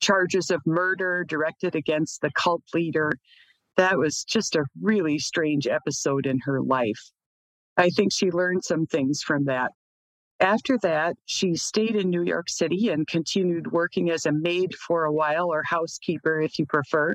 charges 0.00 0.50
of 0.50 0.60
murder 0.66 1.22
directed 1.22 1.76
against 1.76 2.20
the 2.20 2.32
cult 2.32 2.64
leader. 2.74 3.12
That 3.76 3.98
was 3.98 4.24
just 4.24 4.56
a 4.56 4.64
really 4.80 5.20
strange 5.20 5.68
episode 5.68 6.26
in 6.26 6.40
her 6.42 6.60
life. 6.60 7.12
I 7.76 7.90
think 7.90 8.12
she 8.12 8.32
learned 8.32 8.64
some 8.64 8.86
things 8.86 9.22
from 9.22 9.44
that. 9.44 9.70
After 10.40 10.76
that, 10.78 11.14
she 11.26 11.54
stayed 11.54 11.94
in 11.94 12.10
New 12.10 12.24
York 12.24 12.50
City 12.50 12.88
and 12.88 13.06
continued 13.06 13.70
working 13.70 14.10
as 14.10 14.26
a 14.26 14.32
maid 14.32 14.74
for 14.74 15.04
a 15.04 15.12
while, 15.12 15.46
or 15.52 15.62
housekeeper 15.62 16.40
if 16.40 16.58
you 16.58 16.66
prefer. 16.66 17.14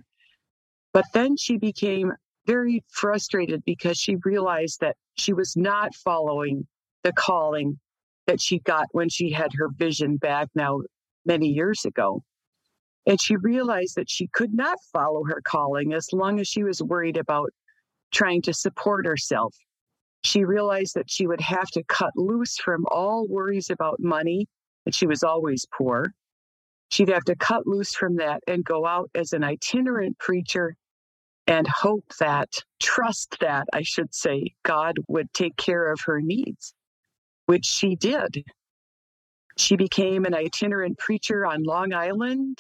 But 0.93 1.04
then 1.13 1.36
she 1.36 1.58
became 1.58 2.13
very 2.45 2.82
frustrated 2.88 3.62
because 3.65 3.97
she 3.97 4.15
realized 4.23 4.80
that 4.80 4.95
she 5.15 5.34
was 5.34 5.58
not 5.58 5.93
following 5.93 6.65
the 7.03 7.13
calling 7.13 7.79
that 8.25 8.41
she 8.41 8.60
got 8.60 8.88
when 8.91 9.10
she 9.10 9.31
had 9.31 9.51
her 9.53 9.69
vision 9.69 10.17
back 10.17 10.49
now 10.55 10.81
many 11.25 11.47
years 11.47 11.86
ago. 11.86 12.23
And 13.05 13.21
she 13.21 13.38
realized 13.38 13.95
that 13.95 14.10
she 14.10 14.27
could 14.27 14.53
not 14.53 14.77
follow 14.91 15.23
her 15.25 15.41
calling 15.43 15.93
as 15.93 16.12
long 16.12 16.39
as 16.39 16.47
she 16.47 16.63
was 16.63 16.81
worried 16.83 17.17
about 17.17 17.51
trying 18.12 18.41
to 18.43 18.53
support 18.53 19.05
herself. 19.05 19.55
She 20.23 20.43
realized 20.43 20.95
that 20.95 21.10
she 21.10 21.25
would 21.25 21.39
have 21.39 21.69
to 21.71 21.83
cut 21.83 22.12
loose 22.17 22.57
from 22.57 22.86
all 22.91 23.27
worries 23.29 23.69
about 23.69 23.99
money, 23.99 24.47
and 24.86 24.93
she 24.93 25.07
was 25.07 25.23
always 25.23 25.65
poor. 25.77 26.13
She'd 26.89 27.10
have 27.10 27.23
to 27.25 27.36
cut 27.36 27.65
loose 27.65 27.95
from 27.95 28.17
that 28.17 28.41
and 28.47 28.63
go 28.63 28.86
out 28.86 29.10
as 29.15 29.31
an 29.31 29.43
itinerant 29.43 30.17
preacher 30.19 30.75
and 31.45 31.65
hope 31.67 32.05
that, 32.19 32.49
trust 32.81 33.38
that, 33.39 33.67
I 33.71 33.83
should 33.83 34.13
say, 34.13 34.53
God 34.63 34.95
would 35.07 35.31
take 35.33 35.55
care 35.55 35.91
of 35.91 36.01
her 36.01 36.19
needs, 36.21 36.73
which 37.47 37.65
she 37.65 37.95
did. 37.95 38.43
She 39.57 39.75
became 39.75 40.25
an 40.25 40.36
itinerant 40.36 40.99
preacher 40.99 41.45
on 41.45 41.63
Long 41.63 41.91
Island 41.91 42.60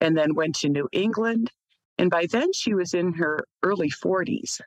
and 0.00 0.16
then 0.16 0.34
went 0.34 0.56
to 0.56 0.68
New 0.68 0.88
England. 0.92 1.50
And 1.96 2.10
by 2.10 2.26
then 2.30 2.52
she 2.52 2.74
was 2.74 2.92
in 2.92 3.14
her 3.14 3.44
early 3.62 3.90
40s. 3.90 4.60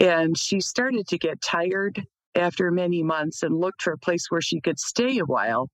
And 0.00 0.36
she 0.36 0.60
started 0.60 1.06
to 1.08 1.18
get 1.18 1.40
tired 1.40 2.04
after 2.34 2.70
many 2.70 3.02
months 3.02 3.42
and 3.42 3.60
looked 3.60 3.82
for 3.82 3.92
a 3.92 3.98
place 3.98 4.26
where 4.30 4.40
she 4.40 4.60
could 4.60 4.80
stay 4.80 5.18
a 5.18 5.24
while. 5.24 5.68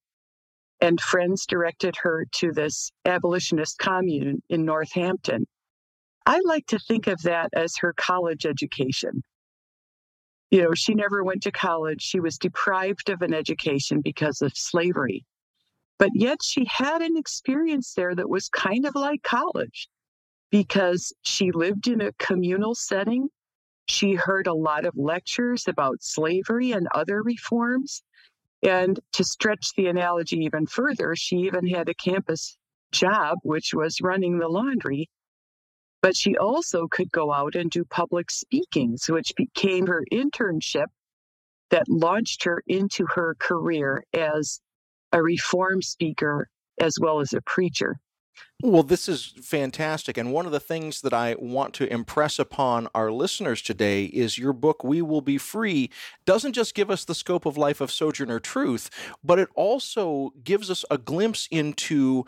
And 0.81 1.01
friends 1.01 1.47
directed 1.47 1.97
her 2.03 2.27
to 2.33 2.53
this 2.53 2.91
abolitionist 3.07 3.79
commune 3.79 4.43
in 4.51 4.67
Northampton. 4.67 5.47
I 6.27 6.41
like 6.45 6.67
to 6.67 6.79
think 6.79 7.07
of 7.07 7.23
that 7.23 7.51
as 7.55 7.77
her 7.79 7.95
college 7.97 8.45
education. 8.45 9.23
You 10.51 10.63
know, 10.63 10.75
she 10.75 10.95
never 10.95 11.25
went 11.25 11.43
to 11.43 11.53
college. 11.53 12.03
She 12.03 12.21
was 12.21 12.39
deprived 12.39 13.11
of 13.11 13.23
an 13.23 13.35
education 13.35 14.01
because 14.01 14.43
of 14.43 14.57
slavery. 14.57 15.25
But 15.99 16.11
yet 16.15 16.39
she 16.43 16.67
had 16.67 17.03
an 17.03 17.17
experience 17.17 17.95
there 17.95 18.15
that 18.15 18.29
was 18.29 18.49
kind 18.49 18.87
of 18.87 18.95
like 18.95 19.23
college 19.23 19.89
because 20.51 21.13
she 21.23 21.51
lived 21.51 21.89
in 21.89 22.01
a 22.01 22.13
communal 22.13 22.75
setting. 22.75 23.29
She 23.89 24.15
heard 24.15 24.47
a 24.47 24.55
lot 24.55 24.85
of 24.85 24.95
lectures 24.97 25.67
about 25.67 26.03
slavery 26.03 26.73
and 26.73 26.87
other 26.95 27.23
reforms. 27.23 28.03
And 28.63 29.01
to 29.13 29.25
stretch 29.25 29.73
the 29.77 29.87
analogy 29.87 30.39
even 30.39 30.67
further, 30.67 31.15
she 31.17 31.37
even 31.39 31.67
had 31.67 31.89
a 31.89 31.95
campus 31.95 32.57
job, 32.93 33.39
which 33.43 33.75
was 33.75 34.01
running 34.01 34.39
the 34.39 34.49
laundry. 34.49 35.09
But 36.07 36.15
she 36.15 36.37
also 36.37 36.87
could 36.87 37.11
go 37.11 37.33
out 37.33 37.57
and 37.57 37.69
do 37.69 37.85
public 37.85 38.31
speakings, 38.31 39.09
which 39.09 39.33
became 39.37 39.89
her 39.89 40.05
internship 40.13 40.87
that 41.71 41.89
launched 41.89 42.45
her 42.45 42.63
into 42.69 43.05
her 43.17 43.35
career 43.41 44.05
as 44.15 44.61
a 45.11 45.21
reform 45.21 45.83
speaker 45.83 46.49
as 46.81 46.97
well 47.01 47.19
as 47.19 47.33
a 47.33 47.41
preacher. 47.41 47.99
Well, 48.63 48.85
this 48.85 49.09
is 49.09 49.35
fantastic. 49.43 50.17
And 50.17 50.33
one 50.33 50.47
of 50.47 50.53
the 50.53 50.61
things 50.61 51.01
that 51.01 51.13
I 51.13 51.35
want 51.39 51.75
to 51.75 51.93
impress 51.93 52.39
upon 52.39 52.89
our 52.95 53.11
listeners 53.11 53.61
today 53.61 54.05
is 54.05 54.39
your 54.39 54.53
book, 54.53 54.85
We 54.85 55.03
Will 55.03 55.21
Be 55.21 55.39
Free, 55.39 55.91
doesn't 56.25 56.53
just 56.53 56.75
give 56.75 56.91
us 56.91 57.05
the 57.05 57.15
scope 57.15 57.47
of 57.47 57.59
life 57.59 57.81
of 57.81 57.91
Sojourner 57.91 58.39
Truth, 58.39 58.91
but 59.25 59.39
it 59.39 59.49
also 59.55 60.33
gives 60.45 60.71
us 60.71 60.85
a 60.89 60.99
glimpse 60.99 61.49
into 61.51 62.25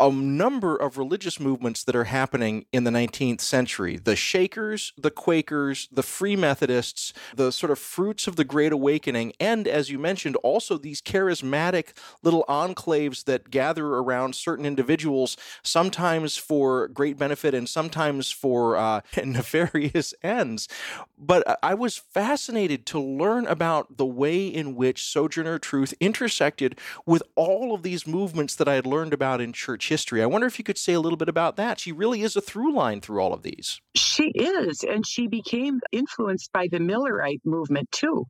a 0.00 0.10
number 0.10 0.76
of 0.76 0.98
religious 0.98 1.38
movements 1.38 1.84
that 1.84 1.94
are 1.94 2.04
happening 2.04 2.66
in 2.72 2.82
the 2.82 2.90
19th 2.90 3.40
century 3.40 3.96
the 3.96 4.16
Shakers, 4.16 4.92
the 4.98 5.10
Quakers, 5.10 5.88
the 5.92 6.02
Free 6.02 6.34
Methodists, 6.34 7.12
the 7.34 7.52
sort 7.52 7.70
of 7.70 7.78
fruits 7.78 8.26
of 8.26 8.36
the 8.36 8.44
Great 8.44 8.72
Awakening, 8.72 9.32
and 9.38 9.68
as 9.68 9.90
you 9.90 9.98
mentioned, 9.98 10.36
also 10.36 10.76
these 10.76 11.00
charismatic 11.00 11.96
little 12.22 12.44
enclaves 12.48 13.24
that 13.24 13.50
gather 13.50 13.86
around 13.86 14.34
certain 14.34 14.66
individuals, 14.66 15.36
sometimes 15.62 16.36
for 16.36 16.88
great 16.88 17.16
benefit 17.16 17.54
and 17.54 17.68
sometimes 17.68 18.32
for 18.32 18.76
uh, 18.76 19.00
nefarious 19.24 20.12
ends. 20.22 20.68
But 21.16 21.58
I 21.62 21.74
was 21.74 21.96
fascinated 21.96 22.84
to 22.86 22.98
learn 22.98 23.46
about 23.46 23.96
the 23.96 24.06
way 24.06 24.46
in 24.46 24.74
which 24.74 25.04
Sojourner 25.04 25.58
Truth 25.58 25.94
intersected 26.00 26.78
with 27.06 27.22
all 27.36 27.74
of 27.74 27.82
these 27.82 28.06
movements 28.06 28.56
that 28.56 28.68
I 28.68 28.74
had 28.74 28.86
learned 28.86 29.12
about 29.12 29.40
in 29.40 29.52
church 29.52 29.83
church 29.84 29.88
history. 29.88 30.22
I 30.22 30.26
wonder 30.26 30.46
if 30.46 30.58
you 30.58 30.64
could 30.64 30.78
say 30.78 30.94
a 30.94 31.00
little 31.00 31.16
bit 31.16 31.28
about 31.28 31.56
that. 31.56 31.78
She 31.78 31.92
really 31.92 32.22
is 32.22 32.36
a 32.36 32.40
through 32.40 32.74
line 32.74 33.00
through 33.00 33.20
all 33.20 33.32
of 33.32 33.42
these. 33.42 33.80
She 33.94 34.30
is, 34.34 34.82
and 34.82 35.06
she 35.06 35.26
became 35.26 35.80
influenced 35.92 36.52
by 36.52 36.68
the 36.70 36.78
Millerite 36.78 37.40
movement 37.44 37.90
too. 37.92 38.26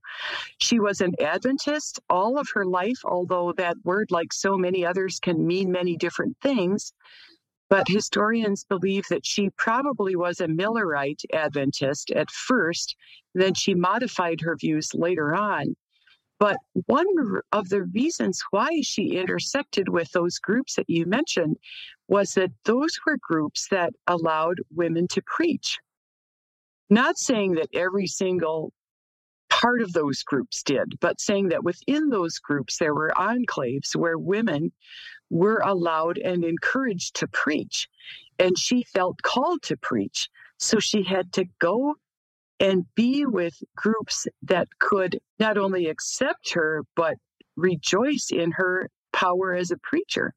She 0.61 0.81
was 0.81 1.01
an 1.01 1.13
Adventist 1.21 2.01
all 2.11 2.39
of 2.39 2.49
her 2.55 2.65
life, 2.65 2.99
although 3.05 3.53
that 3.57 3.77
word, 3.85 4.11
like 4.11 4.33
so 4.33 4.57
many 4.57 4.85
others, 4.85 5.19
can 5.21 5.47
mean 5.47 5.71
many 5.71 5.97
different 5.97 6.37
things. 6.43 6.93
But 7.71 7.89
historians 7.89 8.65
believe 8.69 9.05
that 9.11 9.25
she 9.25 9.51
probably 9.57 10.17
was 10.17 10.41
a 10.41 10.47
Millerite 10.47 11.25
Adventist 11.33 12.11
at 12.11 12.31
first, 12.31 12.95
then 13.35 13.55
she 13.55 13.75
modified 13.75 14.41
her 14.43 14.57
views 14.57 14.91
later 14.95 15.35
on. 15.35 15.75
But 16.39 16.57
one 16.87 17.07
of 17.53 17.69
the 17.69 17.85
reasons 17.85 18.43
why 18.51 18.81
she 18.83 19.17
intersected 19.17 19.89
with 19.89 20.11
those 20.13 20.39
groups 20.39 20.75
that 20.77 20.89
you 20.89 21.07
mentioned 21.07 21.57
was 22.09 22.33
that 22.33 22.51
those 22.65 22.99
were 23.07 23.19
groups 23.21 23.69
that 23.71 23.93
allowed 24.07 24.61
women 24.75 25.09
to 25.09 25.23
preach. 25.23 25.79
Not 26.91 27.19
saying 27.19 27.55
that 27.55 27.69
every 27.73 28.07
single 28.07 28.73
part 29.49 29.81
of 29.81 29.93
those 29.93 30.23
groups 30.23 30.63
did, 30.63 30.99
but 31.01 31.21
saying 31.21 31.49
that 31.49 31.65
within 31.65 32.11
those 32.11 32.39
groups 32.39 32.79
there 32.79 32.95
were 32.95 33.13
enclaves 33.17 33.95
where 33.95 34.19
women 34.19 34.73
were 35.31 35.63
allowed 35.65 36.19
and 36.19 36.45
encouraged 36.45 37.17
to 37.17 37.29
preach. 37.29 37.89
And 38.39 38.59
she 38.59 38.83
felt 38.83 39.23
called 39.23 39.63
to 39.63 39.77
preach. 39.77 40.29
So 40.59 40.79
she 40.81 41.05
had 41.05 41.33
to 41.35 41.47
go 41.61 41.95
and 42.61 42.85
be 42.95 43.27
with 43.27 43.55
groups 43.77 44.27
that 44.43 44.69
could 44.79 45.19
not 45.39 45.59
only 45.59 45.87
accept 45.87 46.53
her, 46.53 46.83
but 46.97 47.17
rejoice 47.57 48.29
in 48.33 48.53
her 48.53 48.89
power 49.13 49.55
as 49.55 49.71
a 49.71 49.79
preacher. 49.79 50.33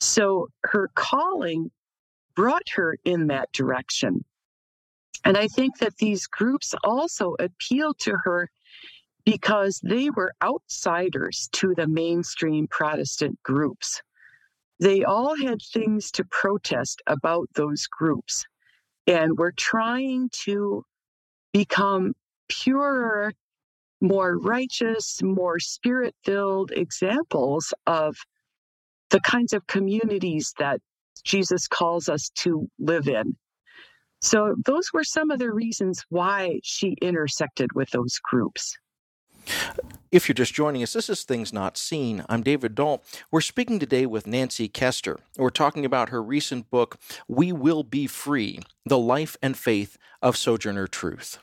So 0.00 0.48
her 0.64 0.90
calling 0.94 1.70
brought 2.34 2.68
her 2.74 2.96
in 3.04 3.28
that 3.28 3.52
direction. 3.52 4.24
And 5.24 5.36
I 5.36 5.48
think 5.48 5.78
that 5.78 5.96
these 5.98 6.26
groups 6.26 6.74
also 6.84 7.34
appealed 7.38 7.98
to 8.00 8.16
her 8.24 8.50
because 9.24 9.80
they 9.84 10.08
were 10.10 10.32
outsiders 10.42 11.48
to 11.52 11.74
the 11.74 11.86
mainstream 11.86 12.66
Protestant 12.68 13.38
groups. 13.42 14.00
They 14.78 15.04
all 15.04 15.36
had 15.36 15.58
things 15.60 16.10
to 16.12 16.24
protest 16.24 17.02
about 17.06 17.48
those 17.54 17.86
groups 17.86 18.46
and 19.06 19.38
were 19.38 19.52
trying 19.52 20.30
to 20.44 20.84
become 21.52 22.14
purer 22.48 23.32
more 24.00 24.38
righteous, 24.38 25.22
more 25.22 25.58
spirit 25.58 26.14
filled 26.24 26.72
examples 26.72 27.72
of 27.86 28.16
the 29.10 29.20
kinds 29.20 29.52
of 29.52 29.66
communities 29.66 30.54
that 30.58 30.80
Jesus 31.24 31.68
calls 31.68 32.08
us 32.08 32.30
to 32.36 32.68
live 32.78 33.08
in. 33.08 33.36
So, 34.22 34.54
those 34.64 34.92
were 34.92 35.04
some 35.04 35.30
of 35.30 35.38
the 35.38 35.52
reasons 35.52 36.04
why 36.08 36.60
she 36.62 36.96
intersected 37.00 37.72
with 37.74 37.90
those 37.90 38.18
groups. 38.22 38.76
If 40.12 40.28
you're 40.28 40.34
just 40.34 40.54
joining 40.54 40.82
us, 40.82 40.92
this 40.92 41.08
is 41.08 41.22
Things 41.22 41.52
Not 41.52 41.76
Seen. 41.76 42.24
I'm 42.28 42.42
David 42.42 42.74
Dault. 42.74 43.04
We're 43.30 43.40
speaking 43.40 43.78
today 43.78 44.06
with 44.06 44.26
Nancy 44.26 44.68
Koester. 44.68 45.18
We're 45.38 45.50
talking 45.50 45.84
about 45.84 46.08
her 46.08 46.20
recent 46.20 46.68
book, 46.68 46.98
We 47.28 47.52
Will 47.52 47.84
Be 47.84 48.08
Free 48.08 48.58
The 48.84 48.98
Life 48.98 49.36
and 49.40 49.56
Faith 49.56 49.98
of 50.20 50.36
Sojourner 50.36 50.88
Truth. 50.88 51.38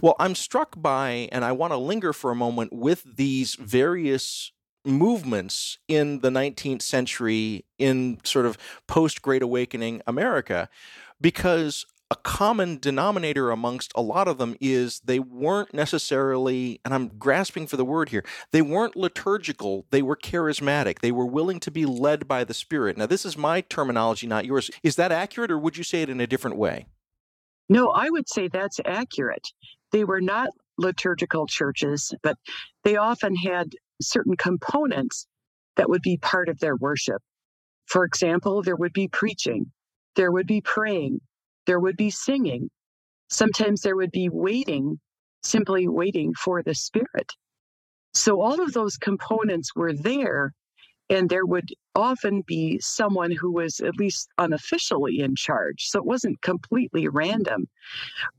Well, 0.00 0.16
I'm 0.18 0.34
struck 0.34 0.80
by, 0.80 1.28
and 1.30 1.44
I 1.44 1.52
want 1.52 1.74
to 1.74 1.76
linger 1.76 2.14
for 2.14 2.30
a 2.30 2.34
moment 2.34 2.72
with 2.72 3.04
these 3.16 3.56
various 3.56 4.52
movements 4.86 5.76
in 5.86 6.20
the 6.20 6.30
19th 6.30 6.80
century 6.80 7.66
in 7.76 8.20
sort 8.24 8.46
of 8.46 8.56
post 8.86 9.20
Great 9.20 9.42
Awakening 9.42 10.00
America, 10.06 10.70
because 11.20 11.84
a 12.10 12.16
common 12.16 12.78
denominator 12.78 13.50
amongst 13.50 13.92
a 13.94 14.00
lot 14.00 14.28
of 14.28 14.38
them 14.38 14.56
is 14.60 15.00
they 15.00 15.18
weren't 15.18 15.74
necessarily, 15.74 16.80
and 16.84 16.94
I'm 16.94 17.08
grasping 17.18 17.66
for 17.66 17.76
the 17.76 17.84
word 17.84 18.08
here, 18.08 18.24
they 18.50 18.62
weren't 18.62 18.96
liturgical, 18.96 19.84
they 19.90 20.00
were 20.00 20.16
charismatic. 20.16 21.00
They 21.00 21.12
were 21.12 21.26
willing 21.26 21.60
to 21.60 21.70
be 21.70 21.84
led 21.84 22.26
by 22.26 22.44
the 22.44 22.54
Spirit. 22.54 22.96
Now, 22.96 23.06
this 23.06 23.26
is 23.26 23.36
my 23.36 23.60
terminology, 23.60 24.26
not 24.26 24.46
yours. 24.46 24.70
Is 24.82 24.96
that 24.96 25.12
accurate, 25.12 25.50
or 25.50 25.58
would 25.58 25.76
you 25.76 25.84
say 25.84 26.00
it 26.02 26.08
in 26.08 26.20
a 26.20 26.26
different 26.26 26.56
way? 26.56 26.86
No, 27.68 27.90
I 27.90 28.08
would 28.08 28.28
say 28.28 28.48
that's 28.48 28.80
accurate. 28.86 29.46
They 29.92 30.04
were 30.04 30.22
not 30.22 30.48
liturgical 30.78 31.46
churches, 31.46 32.14
but 32.22 32.38
they 32.84 32.96
often 32.96 33.36
had 33.36 33.74
certain 34.00 34.36
components 34.36 35.26
that 35.76 35.90
would 35.90 36.02
be 36.02 36.16
part 36.16 36.48
of 36.48 36.58
their 36.60 36.76
worship. 36.76 37.20
For 37.84 38.04
example, 38.04 38.62
there 38.62 38.76
would 38.76 38.92
be 38.94 39.08
preaching, 39.08 39.72
there 40.16 40.32
would 40.32 40.46
be 40.46 40.62
praying, 40.62 41.20
there 41.68 41.78
would 41.78 41.98
be 41.98 42.10
singing. 42.10 42.70
Sometimes 43.28 43.82
there 43.82 43.94
would 43.94 44.10
be 44.10 44.30
waiting, 44.30 44.98
simply 45.42 45.86
waiting 45.86 46.32
for 46.32 46.62
the 46.62 46.74
Spirit. 46.74 47.34
So 48.14 48.40
all 48.40 48.62
of 48.62 48.72
those 48.72 48.96
components 48.96 49.76
were 49.76 49.92
there, 49.92 50.54
and 51.10 51.28
there 51.28 51.44
would 51.44 51.68
often 51.94 52.42
be 52.46 52.80
someone 52.80 53.30
who 53.30 53.52
was 53.52 53.80
at 53.80 53.98
least 53.98 54.30
unofficially 54.38 55.20
in 55.20 55.36
charge. 55.36 55.88
So 55.90 55.98
it 55.98 56.06
wasn't 56.06 56.40
completely 56.40 57.06
random, 57.06 57.68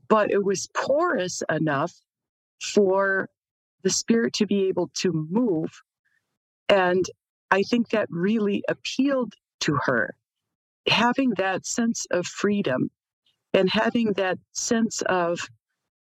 but 0.08 0.32
it 0.32 0.44
was 0.44 0.68
porous 0.74 1.44
enough 1.48 1.92
for 2.74 3.28
the 3.84 3.90
Spirit 3.90 4.32
to 4.34 4.46
be 4.46 4.66
able 4.66 4.90
to 5.02 5.26
move. 5.30 5.70
And 6.68 7.04
I 7.52 7.62
think 7.62 7.90
that 7.90 8.08
really 8.10 8.64
appealed 8.68 9.34
to 9.60 9.78
her. 9.84 10.16
Having 10.88 11.34
that 11.36 11.64
sense 11.64 12.06
of 12.10 12.26
freedom 12.26 12.90
and 13.52 13.68
having 13.68 14.12
that 14.14 14.38
sense 14.52 15.02
of 15.02 15.40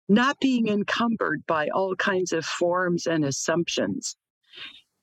not 0.10 0.40
being 0.40 0.68
encumbered 0.68 1.46
by 1.48 1.70
all 1.70 1.96
kinds 1.96 2.34
of 2.34 2.46
forms 2.46 3.08
and 3.08 3.24
assumptions. 3.24 4.16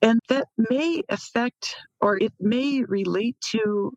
And 0.01 0.19
that 0.29 0.47
may 0.57 1.03
affect 1.09 1.75
or 1.99 2.17
it 2.17 2.33
may 2.39 2.83
relate 2.83 3.35
to 3.51 3.91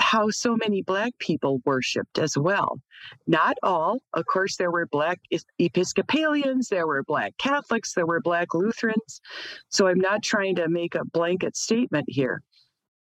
how 0.00 0.28
so 0.30 0.56
many 0.56 0.82
Black 0.82 1.12
people 1.18 1.60
worshiped 1.64 2.18
as 2.18 2.36
well. 2.36 2.80
Not 3.26 3.56
all. 3.62 4.00
Of 4.12 4.26
course, 4.26 4.56
there 4.56 4.70
were 4.70 4.86
Black 4.86 5.20
Episcopalians, 5.58 6.68
there 6.68 6.86
were 6.86 7.02
Black 7.04 7.36
Catholics, 7.38 7.94
there 7.94 8.06
were 8.06 8.20
Black 8.20 8.54
Lutherans. 8.54 9.20
So 9.68 9.86
I'm 9.86 10.00
not 10.00 10.22
trying 10.22 10.56
to 10.56 10.68
make 10.68 10.94
a 10.94 11.04
blanket 11.04 11.56
statement 11.56 12.06
here, 12.08 12.42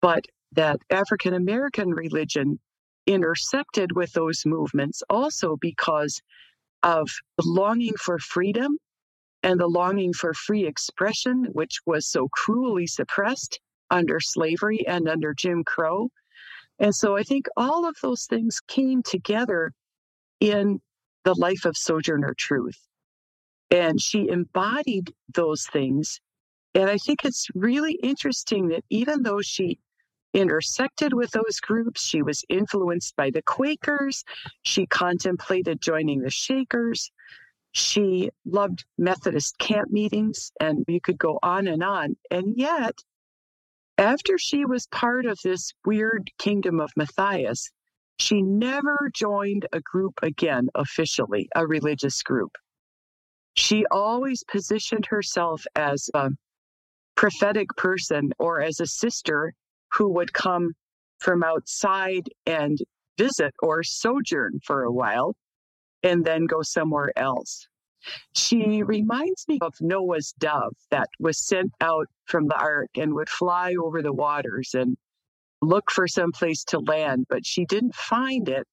but 0.03 0.25
that 0.53 0.79
African 0.91 1.35
American 1.35 1.91
religion 1.91 2.61
intersected 3.07 3.93
with 3.93 4.13
those 4.13 4.43
movements 4.47 5.03
also 5.11 5.57
because 5.61 6.21
of 6.83 7.09
the 7.39 7.45
longing 7.47 7.95
for 7.97 8.19
freedom 8.19 8.79
and 9.43 9.61
the 9.61 9.67
longing 9.67 10.13
for 10.13 10.33
free 10.33 10.67
expression, 10.67 11.45
which 11.53 11.81
was 11.87 12.07
so 12.11 12.29
cruelly 12.33 12.87
suppressed 12.87 13.61
under 13.91 14.19
slavery 14.21 14.87
and 14.87 15.09
under 15.09 15.35
Jim 15.35 15.65
Crow. 15.65 16.09
And 16.79 16.95
so 16.95 17.17
I 17.17 17.23
think 17.23 17.47
all 17.57 17.87
of 17.87 17.97
those 18.03 18.27
things 18.27 18.61
came 18.67 19.03
together 19.03 19.73
in 20.41 20.81
the 21.25 21.35
life 21.35 21.65
of 21.65 21.77
Sojourner 21.77 22.35
Truth. 22.37 22.79
And 23.71 24.01
she 24.01 24.29
embodied 24.29 25.13
those 25.33 25.67
things. 25.73 26.21
And 26.75 26.91
I 26.91 26.99
think 26.99 27.25
it's 27.25 27.49
really 27.55 27.99
interesting 28.03 28.69
that 28.69 28.85
even 28.91 29.23
though 29.23 29.41
she 29.41 29.79
intersected 30.35 31.15
with 31.15 31.31
those 31.31 31.61
groups. 31.61 32.05
She 32.05 32.23
was 32.23 32.45
influenced 32.49 33.17
by 33.17 33.31
the 33.31 33.43
Quakers. 33.43 34.25
She 34.63 34.87
contemplated 34.87 35.81
joining 35.81 36.21
the 36.21 36.31
Shakers. 36.31 37.11
She 37.73 38.31
loved 38.45 38.85
Methodist 38.99 39.59
camp 39.59 39.91
meetings, 39.91 40.53
and 40.61 40.85
you 40.87 41.01
could 41.01 41.19
go 41.19 41.39
on 41.43 41.67
and 41.67 41.83
on. 41.83 42.17
And 42.31 42.55
yet, 42.57 42.99
after 43.99 44.39
she 44.39 44.65
was 44.65 44.87
part 44.89 45.27
of 45.27 45.39
this 45.43 45.73
weird 45.85 46.31
kingdom 46.39 46.81
of 46.81 46.91
Matthias, 46.97 47.71
she 48.19 48.43
never 48.43 49.11
joined 49.13 49.67
a 49.73 49.81
group 49.81 50.21
again 50.23 50.69
officially, 50.75 51.49
a 51.55 51.67
religious 51.67 52.23
group. 52.23 52.53
She 53.57 53.87
always 53.91 54.45
positioned 54.45 55.07
herself 55.07 55.65
as 55.77 56.11
a 56.15 56.31
prophetic 57.17 57.69
person 57.77 58.33
or 58.39 58.61
as 58.61 58.81
a 58.81 58.87
sister 58.87 59.55
who 59.95 60.09
would 60.09 60.33
come 60.33 60.73
from 61.19 61.43
outside 61.43 62.29
and 62.47 62.79
visit 63.19 63.55
or 63.63 63.83
sojourn 63.83 64.59
for 64.65 64.83
a 64.83 64.93
while 64.93 65.37
and 66.03 66.25
then 66.25 66.47
go 66.47 66.63
somewhere 66.63 67.13
else. 67.17 67.67
She 68.35 68.83
reminds 68.83 69.49
me 69.49 69.59
of 69.63 69.73
Noah's 69.81 70.35
dove 70.39 70.75
that 70.91 71.09
was 71.19 71.39
sent 71.39 71.73
out 71.81 72.07
from 72.27 72.49
the 72.49 72.57
ark 72.57 72.91
and 72.97 73.15
would 73.15 73.31
fly 73.31 73.75
over 73.83 74.03
the 74.03 74.13
waters 74.13 74.75
and 74.75 74.97
look 75.63 75.91
for 75.91 76.07
some 76.07 76.31
place 76.33 76.65
to 76.65 76.81
land, 76.81 77.25
but 77.31 77.47
she 77.47 77.65
didn't 77.65 77.95
find 77.95 78.49
it 78.49 78.67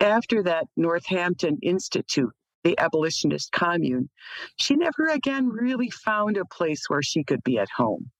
after 0.00 0.42
that 0.42 0.64
Northampton 0.76 1.58
Institute, 1.62 2.32
the 2.64 2.76
abolitionist 2.78 3.52
commune. 3.52 4.10
She 4.56 4.74
never 4.74 5.06
again 5.08 5.48
really 5.48 5.90
found 5.90 6.36
a 6.36 6.44
place 6.44 6.82
where 6.88 7.02
she 7.02 7.22
could 7.22 7.44
be 7.44 7.58
at 7.58 7.68
home. 7.76 8.10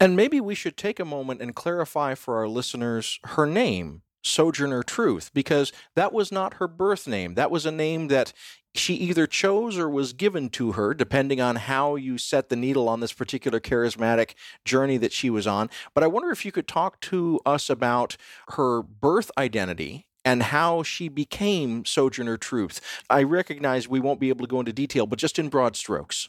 And 0.00 0.16
maybe 0.16 0.40
we 0.40 0.54
should 0.54 0.76
take 0.76 0.98
a 1.00 1.04
moment 1.04 1.42
and 1.42 1.54
clarify 1.54 2.14
for 2.14 2.38
our 2.38 2.48
listeners 2.48 3.18
her 3.24 3.46
name, 3.46 4.02
Sojourner 4.22 4.82
Truth, 4.82 5.30
because 5.34 5.72
that 5.94 6.12
was 6.12 6.32
not 6.32 6.54
her 6.54 6.68
birth 6.68 7.06
name. 7.06 7.34
That 7.34 7.50
was 7.50 7.66
a 7.66 7.72
name 7.72 8.08
that 8.08 8.32
she 8.74 8.94
either 8.94 9.26
chose 9.26 9.76
or 9.76 9.88
was 9.88 10.12
given 10.12 10.50
to 10.50 10.72
her, 10.72 10.94
depending 10.94 11.40
on 11.40 11.56
how 11.56 11.96
you 11.96 12.18
set 12.18 12.48
the 12.48 12.56
needle 12.56 12.88
on 12.88 13.00
this 13.00 13.12
particular 13.12 13.60
charismatic 13.60 14.34
journey 14.64 14.96
that 14.98 15.12
she 15.12 15.30
was 15.30 15.46
on. 15.46 15.68
But 15.94 16.04
I 16.04 16.06
wonder 16.06 16.30
if 16.30 16.44
you 16.44 16.52
could 16.52 16.68
talk 16.68 17.00
to 17.02 17.40
us 17.44 17.68
about 17.68 18.16
her 18.50 18.82
birth 18.82 19.30
identity 19.36 20.06
and 20.24 20.44
how 20.44 20.82
she 20.82 21.08
became 21.08 21.84
Sojourner 21.84 22.36
Truth. 22.36 22.80
I 23.08 23.22
recognize 23.22 23.88
we 23.88 24.00
won't 24.00 24.20
be 24.20 24.28
able 24.28 24.44
to 24.44 24.50
go 24.50 24.60
into 24.60 24.72
detail, 24.72 25.06
but 25.06 25.18
just 25.18 25.38
in 25.38 25.48
broad 25.48 25.74
strokes. 25.74 26.28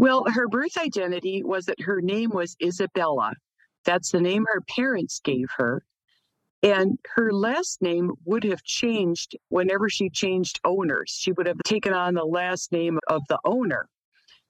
Well, 0.00 0.24
her 0.32 0.48
birth 0.48 0.78
identity 0.78 1.42
was 1.44 1.66
that 1.66 1.82
her 1.82 2.00
name 2.00 2.30
was 2.30 2.56
Isabella. 2.62 3.34
That's 3.84 4.12
the 4.12 4.20
name 4.22 4.46
her 4.50 4.62
parents 4.62 5.20
gave 5.22 5.48
her. 5.58 5.84
And 6.62 6.98
her 7.16 7.34
last 7.34 7.82
name 7.82 8.12
would 8.24 8.42
have 8.44 8.62
changed 8.62 9.36
whenever 9.50 9.90
she 9.90 10.08
changed 10.08 10.58
owners. 10.64 11.10
She 11.10 11.32
would 11.32 11.46
have 11.46 11.58
taken 11.66 11.92
on 11.92 12.14
the 12.14 12.24
last 12.24 12.72
name 12.72 12.98
of 13.08 13.20
the 13.28 13.38
owner. 13.44 13.90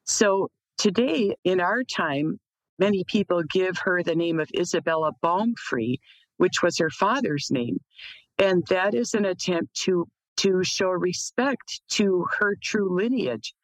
So 0.04 0.52
today, 0.78 1.34
in 1.42 1.60
our 1.60 1.82
time, 1.82 2.38
many 2.78 3.02
people 3.02 3.42
give 3.42 3.76
her 3.78 4.04
the 4.04 4.14
name 4.14 4.38
of 4.38 4.48
Isabella 4.56 5.10
Baumfree, 5.20 5.98
which 6.36 6.62
was 6.62 6.78
her 6.78 6.90
father's 6.90 7.50
name. 7.50 7.80
And 8.38 8.64
that 8.68 8.94
is 8.94 9.14
an 9.14 9.24
attempt 9.24 9.74
to 9.82 10.06
to 10.40 10.64
show 10.64 10.88
respect 10.88 11.82
to 11.88 12.24
her 12.38 12.56
true 12.62 12.96
lineage. 12.96 13.54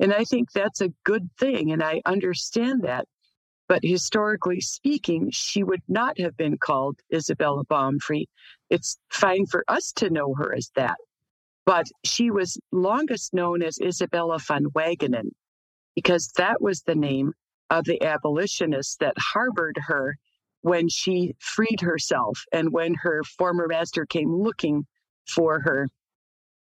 And 0.00 0.14
I 0.14 0.24
think 0.24 0.50
that's 0.50 0.80
a 0.80 0.92
good 1.04 1.28
thing. 1.38 1.72
And 1.72 1.82
I 1.82 2.00
understand 2.06 2.82
that. 2.82 3.06
But 3.68 3.80
historically 3.82 4.60
speaking, 4.60 5.30
she 5.30 5.62
would 5.62 5.82
not 5.88 6.18
have 6.18 6.36
been 6.36 6.56
called 6.56 7.00
Isabella 7.12 7.64
Baumfree. 7.64 8.28
It's 8.70 8.98
fine 9.10 9.44
for 9.44 9.62
us 9.68 9.92
to 9.96 10.08
know 10.08 10.34
her 10.34 10.54
as 10.54 10.70
that. 10.74 10.96
But 11.66 11.86
she 12.02 12.30
was 12.30 12.58
longest 12.72 13.34
known 13.34 13.62
as 13.62 13.78
Isabella 13.78 14.38
von 14.38 14.64
Wagenen 14.74 15.32
because 15.94 16.32
that 16.38 16.62
was 16.62 16.80
the 16.82 16.94
name 16.94 17.34
of 17.68 17.84
the 17.84 18.02
abolitionists 18.02 18.96
that 18.96 19.14
harbored 19.18 19.78
her 19.86 20.16
when 20.62 20.88
she 20.88 21.34
freed 21.38 21.82
herself 21.82 22.42
and 22.52 22.72
when 22.72 22.94
her 22.94 23.22
former 23.22 23.68
master 23.68 24.06
came 24.06 24.34
looking 24.34 24.86
for 25.26 25.60
her 25.60 25.88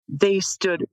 they 0.07 0.39
stood 0.39 0.85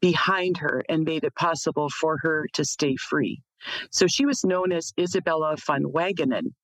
behind 0.00 0.58
her 0.58 0.84
and 0.88 1.04
made 1.04 1.24
it 1.24 1.34
possible 1.34 1.88
for 1.88 2.18
her 2.18 2.46
to 2.52 2.64
stay 2.64 2.96
free. 2.96 3.42
So 3.90 4.06
she 4.06 4.26
was 4.26 4.44
known 4.44 4.72
as 4.72 4.92
Isabella 4.98 5.56
von 5.66 5.84
Wagenen. 5.84 6.54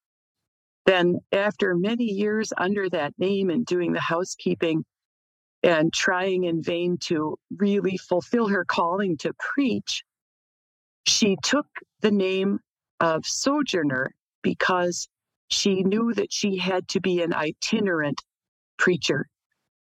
Then, 0.85 1.21
after 1.31 1.75
many 1.75 2.05
years 2.05 2.53
under 2.57 2.89
that 2.91 3.15
name 3.19 3.51
and 3.51 3.65
doing 3.65 3.93
the 3.93 4.01
housekeeping 4.01 4.85
and 5.63 5.93
trying 5.93 6.45
in 6.45 6.63
vain 6.63 6.99
to 7.03 7.39
really 7.57 7.97
fulfill 7.97 8.49
her 8.49 8.65
calling 8.65 9.17
to 9.19 9.33
preach, 9.39 10.05
she 11.07 11.37
took 11.43 11.67
the 12.01 12.11
name 12.11 12.59
of 13.01 13.25
Sojourner 13.25 14.15
because 14.43 15.09
she 15.49 15.83
knew 15.83 16.13
that 16.15 16.33
she 16.33 16.59
had 16.59 16.89
to 16.89 17.01
be 17.01 17.23
an 17.23 17.33
itinerant 17.33 18.23
preacher, 18.77 19.29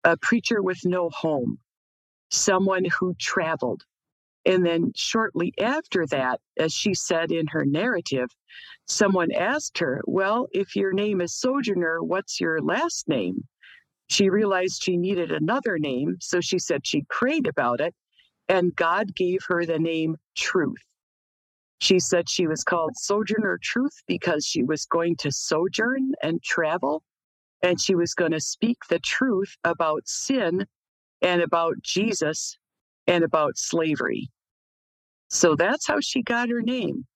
a 0.05 0.17
preacher 0.17 0.63
with 0.63 0.81
no 0.85 1.09
home, 1.11 1.59
someone 2.33 2.85
who 2.99 3.15
traveled. 3.15 3.85
And 4.45 4.67
then 4.67 4.93
shortly 4.97 5.53
after 5.61 6.07
that, 6.07 6.41
as 6.59 6.73
she 6.73 6.95
said 6.95 7.31
in 7.31 7.47
her 7.49 7.65
narrative, 7.65 8.29
someone 8.87 9.31
asked 9.33 9.79
her, 9.79 10.03
Well, 10.07 10.49
if 10.53 10.75
your 10.75 10.93
name 10.93 11.21
is 11.21 11.35
Sojourner, 11.35 12.03
what's 12.03 12.41
your 12.41 12.61
last 12.61 13.09
name? 13.09 13.45
She 14.09 14.31
realized 14.31 14.83
she 14.83 14.97
needed 14.97 15.31
another 15.31 15.79
name, 15.79 16.17
so 16.21 16.41
she 16.41 16.59
said 16.59 16.87
she 16.87 17.07
prayed 17.09 17.47
about 17.47 17.81
it, 17.81 17.95
and 18.49 18.75
God 18.75 19.15
gave 19.15 19.41
her 19.47 19.65
the 19.65 19.79
name 19.79 20.17
Truth. 20.35 20.83
She 21.79 21.99
said 22.01 22.29
she 22.29 22.47
was 22.47 22.65
called 22.65 22.97
Sojourner 22.97 23.59
Truth 23.63 24.03
because 24.07 24.45
she 24.45 24.63
was 24.63 24.85
going 24.87 25.17
to 25.17 25.31
sojourn 25.31 26.13
and 26.23 26.43
travel, 26.43 27.03
and 27.63 27.81
she 27.81 27.95
was 27.95 28.15
going 28.15 28.33
to 28.33 28.41
speak 28.41 28.79
the 28.89 28.99
truth 28.99 29.57
about 29.65 30.09
sin 30.09 30.67
and 31.23 31.43
about 31.43 31.81
Jesus 31.83 32.59
and 33.07 33.25
about 33.25 33.57
slavery. 33.57 34.31
So 35.29 35.57
that's 35.57 35.87
how 35.87 35.99
she 36.01 36.23
got 36.23 36.51
her 36.51 36.61
name. 36.61 37.07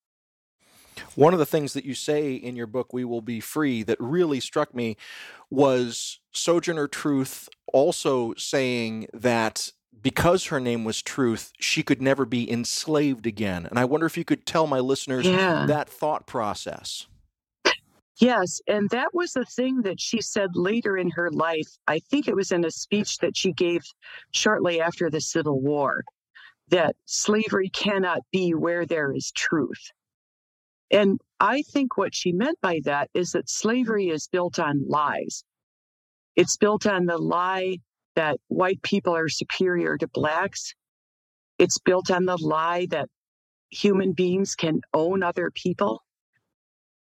One 1.14 1.34
of 1.34 1.38
the 1.38 1.46
things 1.46 1.74
that 1.74 1.84
you 1.84 1.94
say 1.94 2.34
in 2.34 2.56
your 2.56 2.66
book, 2.66 2.92
We 2.92 3.04
Will 3.04 3.20
Be 3.20 3.40
Free, 3.40 3.82
that 3.82 4.00
really 4.00 4.40
struck 4.40 4.74
me 4.74 4.96
was 5.50 6.20
Sojourner 6.32 6.88
Truth 6.88 7.48
also 7.72 8.32
saying 8.34 9.08
that 9.12 9.72
because 10.00 10.46
her 10.46 10.60
name 10.60 10.84
was 10.84 11.02
Truth, 11.02 11.52
she 11.58 11.82
could 11.82 12.00
never 12.00 12.24
be 12.24 12.50
enslaved 12.50 13.26
again. 13.26 13.66
And 13.66 13.78
I 13.78 13.84
wonder 13.84 14.06
if 14.06 14.16
you 14.16 14.24
could 14.24 14.46
tell 14.46 14.66
my 14.66 14.78
listeners 14.78 15.26
Yeah. 15.26 15.66
that 15.66 15.88
thought 15.88 16.26
process. 16.26 17.06
Yes, 18.18 18.60
and 18.66 18.88
that 18.90 19.12
was 19.12 19.32
the 19.32 19.44
thing 19.44 19.82
that 19.82 20.00
she 20.00 20.22
said 20.22 20.50
later 20.54 20.96
in 20.96 21.10
her 21.10 21.30
life. 21.30 21.68
I 21.86 21.98
think 21.98 22.28
it 22.28 22.36
was 22.36 22.50
in 22.50 22.64
a 22.64 22.70
speech 22.70 23.18
that 23.18 23.36
she 23.36 23.52
gave 23.52 23.82
shortly 24.32 24.80
after 24.80 25.10
the 25.10 25.20
Civil 25.20 25.60
War 25.60 26.02
that 26.68 26.96
slavery 27.04 27.68
cannot 27.68 28.20
be 28.32 28.54
where 28.54 28.86
there 28.86 29.12
is 29.12 29.32
truth. 29.32 29.90
And 30.90 31.20
I 31.40 31.62
think 31.62 31.96
what 31.96 32.14
she 32.14 32.32
meant 32.32 32.60
by 32.62 32.80
that 32.84 33.10
is 33.12 33.32
that 33.32 33.50
slavery 33.50 34.08
is 34.08 34.28
built 34.28 34.58
on 34.58 34.88
lies. 34.88 35.44
It's 36.36 36.56
built 36.56 36.86
on 36.86 37.06
the 37.06 37.18
lie 37.18 37.78
that 38.14 38.38
white 38.48 38.82
people 38.82 39.14
are 39.14 39.28
superior 39.28 39.98
to 39.98 40.08
blacks. 40.08 40.74
It's 41.58 41.78
built 41.78 42.10
on 42.10 42.24
the 42.24 42.38
lie 42.40 42.86
that 42.90 43.08
human 43.70 44.12
beings 44.12 44.54
can 44.54 44.80
own 44.94 45.22
other 45.22 45.50
people. 45.50 46.02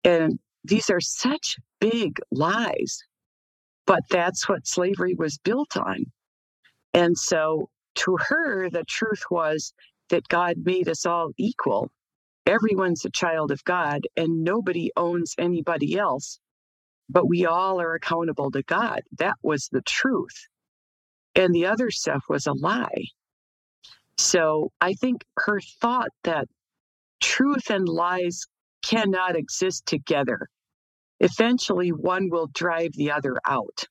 And 0.04 0.40
these 0.70 0.90
are 0.90 1.02
such 1.02 1.58
big 1.82 2.20
lies, 2.32 3.00
but 3.86 4.02
that's 4.10 4.48
what 4.48 4.68
slavery 4.68 5.16
was 5.16 5.40
built 5.40 5.76
on. 5.76 6.06
And 6.94 7.18
so 7.18 7.70
to 7.96 8.18
her, 8.30 8.70
the 8.70 8.84
truth 8.88 9.24
was 9.30 9.74
that 10.10 10.28
God 10.28 10.58
made 10.64 10.88
us 10.88 11.06
all 11.06 11.32
equal. 11.38 11.92
Everyone's 12.46 13.06
a 13.06 13.12
child 13.12 13.52
of 13.52 13.64
God, 13.64 14.02
and 14.16 14.44
nobody 14.44 14.92
owns 14.96 15.36
anybody 15.38 15.98
else, 15.98 16.40
but 17.10 17.28
we 17.28 17.46
all 17.46 17.82
are 17.82 17.96
accountable 17.96 18.52
to 18.52 18.64
God. 18.64 19.02
That 19.18 19.36
was 19.44 19.70
the 19.72 19.82
truth. 19.82 20.48
And 21.36 21.54
the 21.54 21.66
other 21.66 21.92
stuff 21.92 22.24
was 22.30 22.48
a 22.48 22.54
lie. 22.54 23.06
So 24.18 24.72
I 24.82 24.94
think 24.94 25.24
her 25.38 25.62
thought 25.82 26.10
that 26.24 26.48
truth 27.22 27.70
and 27.70 27.88
lies 27.88 28.46
cannot 28.84 29.36
exist 29.36 29.86
together. 29.86 30.48
Eventually, 31.20 31.90
one 31.90 32.30
will 32.30 32.48
drive 32.48 32.92
the 32.94 33.12
other 33.12 33.38
out. 33.46 33.86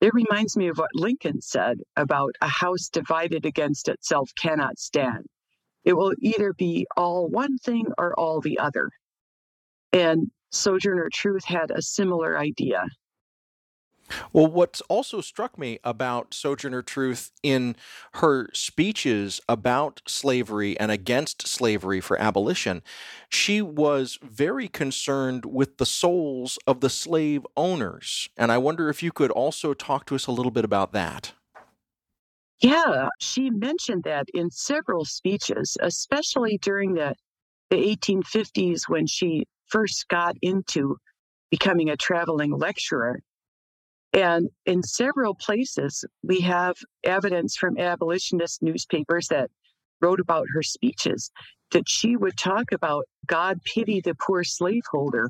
It 0.00 0.12
reminds 0.14 0.56
me 0.56 0.68
of 0.68 0.78
what 0.78 0.94
Lincoln 0.94 1.40
said 1.40 1.78
about 1.96 2.34
a 2.40 2.48
house 2.48 2.88
divided 2.88 3.46
against 3.46 3.88
itself 3.88 4.30
cannot 4.38 4.78
stand. 4.78 5.26
It 5.84 5.94
will 5.94 6.14
either 6.20 6.52
be 6.52 6.86
all 6.96 7.28
one 7.28 7.58
thing 7.58 7.86
or 7.96 8.18
all 8.18 8.40
the 8.40 8.58
other. 8.58 8.90
And 9.92 10.30
Sojourner 10.52 11.08
Truth 11.12 11.44
had 11.44 11.70
a 11.70 11.82
similar 11.82 12.38
idea. 12.38 12.84
Well, 14.32 14.46
what's 14.46 14.80
also 14.82 15.20
struck 15.20 15.58
me 15.58 15.78
about 15.84 16.34
Sojourner 16.34 16.82
Truth 16.82 17.32
in 17.42 17.76
her 18.14 18.48
speeches 18.52 19.40
about 19.48 20.02
slavery 20.06 20.78
and 20.78 20.90
against 20.90 21.46
slavery 21.46 22.00
for 22.00 22.20
abolition, 22.20 22.82
she 23.28 23.62
was 23.62 24.18
very 24.22 24.68
concerned 24.68 25.44
with 25.46 25.78
the 25.78 25.86
souls 25.86 26.58
of 26.66 26.80
the 26.80 26.90
slave 26.90 27.46
owners. 27.56 28.28
And 28.36 28.52
I 28.52 28.58
wonder 28.58 28.88
if 28.88 29.02
you 29.02 29.12
could 29.12 29.30
also 29.30 29.74
talk 29.74 30.06
to 30.06 30.14
us 30.14 30.26
a 30.26 30.32
little 30.32 30.52
bit 30.52 30.64
about 30.64 30.92
that. 30.92 31.32
Yeah, 32.60 33.08
she 33.20 33.50
mentioned 33.50 34.04
that 34.04 34.28
in 34.32 34.50
several 34.50 35.04
speeches, 35.04 35.76
especially 35.80 36.58
during 36.58 36.94
the, 36.94 37.14
the 37.68 37.76
1850s 37.76 38.88
when 38.88 39.06
she 39.06 39.46
first 39.66 40.08
got 40.08 40.36
into 40.40 40.96
becoming 41.50 41.90
a 41.90 41.96
traveling 41.96 42.52
lecturer. 42.52 43.20
And 44.16 44.48
in 44.64 44.82
several 44.82 45.34
places, 45.34 46.02
we 46.22 46.40
have 46.40 46.74
evidence 47.04 47.54
from 47.54 47.78
abolitionist 47.78 48.62
newspapers 48.62 49.28
that 49.28 49.50
wrote 50.00 50.20
about 50.20 50.46
her 50.54 50.62
speeches 50.62 51.30
that 51.72 51.86
she 51.86 52.16
would 52.16 52.38
talk 52.38 52.72
about 52.72 53.04
God 53.26 53.60
pity 53.62 54.00
the 54.00 54.14
poor 54.14 54.42
slaveholder. 54.42 55.28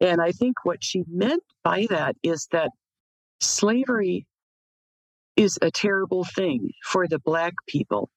And 0.00 0.20
I 0.20 0.32
think 0.32 0.64
what 0.64 0.84
she 0.84 1.02
meant 1.08 1.42
by 1.64 1.86
that 1.88 2.14
is 2.22 2.46
that 2.52 2.70
slavery 3.40 4.26
is 5.36 5.58
a 5.62 5.70
terrible 5.70 6.24
thing 6.24 6.72
for 6.84 7.08
the 7.08 7.20
Black 7.20 7.54
people. 7.66 8.10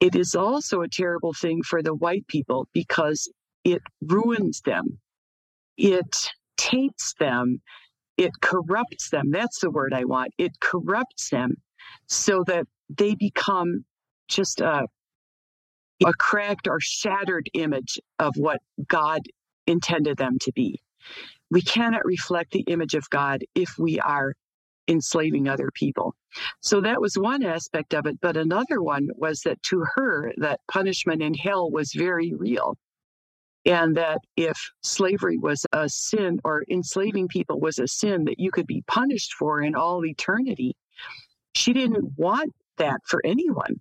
It 0.00 0.16
is 0.16 0.34
also 0.34 0.80
a 0.80 0.88
terrible 0.88 1.32
thing 1.32 1.62
for 1.62 1.80
the 1.80 1.94
white 1.94 2.26
people 2.26 2.66
because 2.72 3.30
it 3.62 3.82
ruins 4.00 4.62
them, 4.64 4.98
it 5.76 6.16
taints 6.56 7.14
them, 7.20 7.60
it 8.22 8.40
corrupts 8.40 9.10
them. 9.10 9.30
That's 9.30 9.60
the 9.60 9.70
word 9.70 9.92
I 9.92 10.04
want. 10.04 10.32
It 10.38 10.60
corrupts 10.60 11.30
them 11.30 11.56
so 12.06 12.44
that 12.46 12.66
they 12.88 13.14
become 13.14 13.84
just 14.28 14.60
a, 14.60 14.86
a 16.04 16.12
cracked 16.18 16.68
or 16.68 16.78
shattered 16.80 17.48
image 17.54 17.98
of 18.18 18.34
what 18.36 18.60
God 18.86 19.22
intended 19.66 20.18
them 20.18 20.38
to 20.42 20.52
be. 20.52 20.80
We 21.50 21.62
cannot 21.62 22.04
reflect 22.04 22.52
the 22.52 22.60
image 22.60 22.94
of 22.94 23.10
God 23.10 23.44
if 23.54 23.74
we 23.78 24.00
are 24.00 24.34
enslaving 24.88 25.48
other 25.48 25.70
people. 25.74 26.14
So 26.60 26.80
that 26.80 27.00
was 27.00 27.14
one 27.14 27.42
aspect 27.44 27.94
of 27.94 28.06
it. 28.06 28.20
But 28.20 28.36
another 28.36 28.82
one 28.82 29.08
was 29.16 29.40
that 29.40 29.62
to 29.64 29.84
her, 29.94 30.32
that 30.38 30.60
punishment 30.70 31.22
in 31.22 31.34
hell 31.34 31.70
was 31.70 31.92
very 31.92 32.32
real. 32.34 32.76
And 33.64 33.96
that 33.96 34.18
if 34.36 34.58
slavery 34.82 35.38
was 35.38 35.64
a 35.72 35.88
sin 35.88 36.40
or 36.44 36.64
enslaving 36.68 37.28
people 37.28 37.60
was 37.60 37.78
a 37.78 37.86
sin 37.86 38.24
that 38.24 38.40
you 38.40 38.50
could 38.50 38.66
be 38.66 38.82
punished 38.88 39.34
for 39.34 39.60
in 39.62 39.74
all 39.74 40.04
eternity, 40.04 40.74
she 41.54 41.72
didn't 41.72 42.16
want 42.16 42.52
that 42.78 43.00
for 43.06 43.20
anyone. 43.24 43.76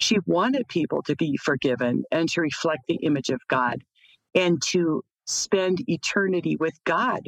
She 0.00 0.18
wanted 0.26 0.68
people 0.68 1.02
to 1.04 1.16
be 1.16 1.38
forgiven 1.42 2.02
and 2.10 2.28
to 2.30 2.40
reflect 2.40 2.82
the 2.88 2.96
image 2.96 3.30
of 3.30 3.40
God 3.48 3.82
and 4.34 4.60
to 4.68 5.02
spend 5.26 5.78
eternity 5.88 6.56
with 6.56 6.74
God 6.84 7.22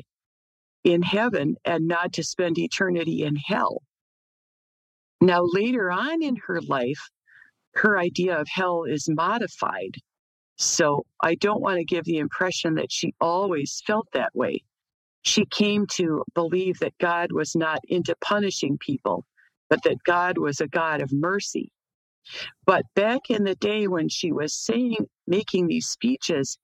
in 0.82 1.02
heaven 1.02 1.56
and 1.64 1.86
not 1.86 2.12
to 2.14 2.24
spend 2.24 2.58
eternity 2.58 3.22
in 3.22 3.36
hell. 3.36 3.82
Now, 5.20 5.42
later 5.44 5.90
on 5.90 6.22
in 6.22 6.36
her 6.46 6.60
life, 6.60 7.00
her 7.76 7.98
idea 7.98 8.38
of 8.38 8.46
hell 8.48 8.84
is 8.84 9.08
modified. 9.08 9.96
So 10.56 11.04
I 11.22 11.34
don't 11.34 11.60
want 11.60 11.78
to 11.78 11.84
give 11.84 12.04
the 12.04 12.18
impression 12.18 12.74
that 12.76 12.92
she 12.92 13.14
always 13.20 13.82
felt 13.86 14.08
that 14.12 14.34
way. 14.34 14.62
She 15.22 15.46
came 15.46 15.86
to 15.92 16.24
believe 16.34 16.78
that 16.80 16.98
God 17.00 17.32
was 17.32 17.56
not 17.56 17.80
into 17.88 18.14
punishing 18.20 18.78
people, 18.78 19.24
but 19.68 19.82
that 19.84 20.02
God 20.04 20.38
was 20.38 20.60
a 20.60 20.68
God 20.68 21.00
of 21.00 21.12
mercy. 21.12 21.70
But 22.66 22.84
back 22.94 23.30
in 23.30 23.44
the 23.44 23.56
day 23.56 23.88
when 23.88 24.08
she 24.08 24.32
was 24.32 24.54
saying, 24.54 24.96
making 25.26 25.66
these 25.66 25.86
speeches 25.86 26.58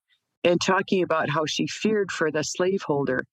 and 0.44 0.60
talking 0.60 1.02
about 1.02 1.30
how 1.30 1.46
she 1.46 1.66
feared 1.66 2.10
for 2.12 2.30
the 2.30 2.42
slaveholder, 2.42 3.24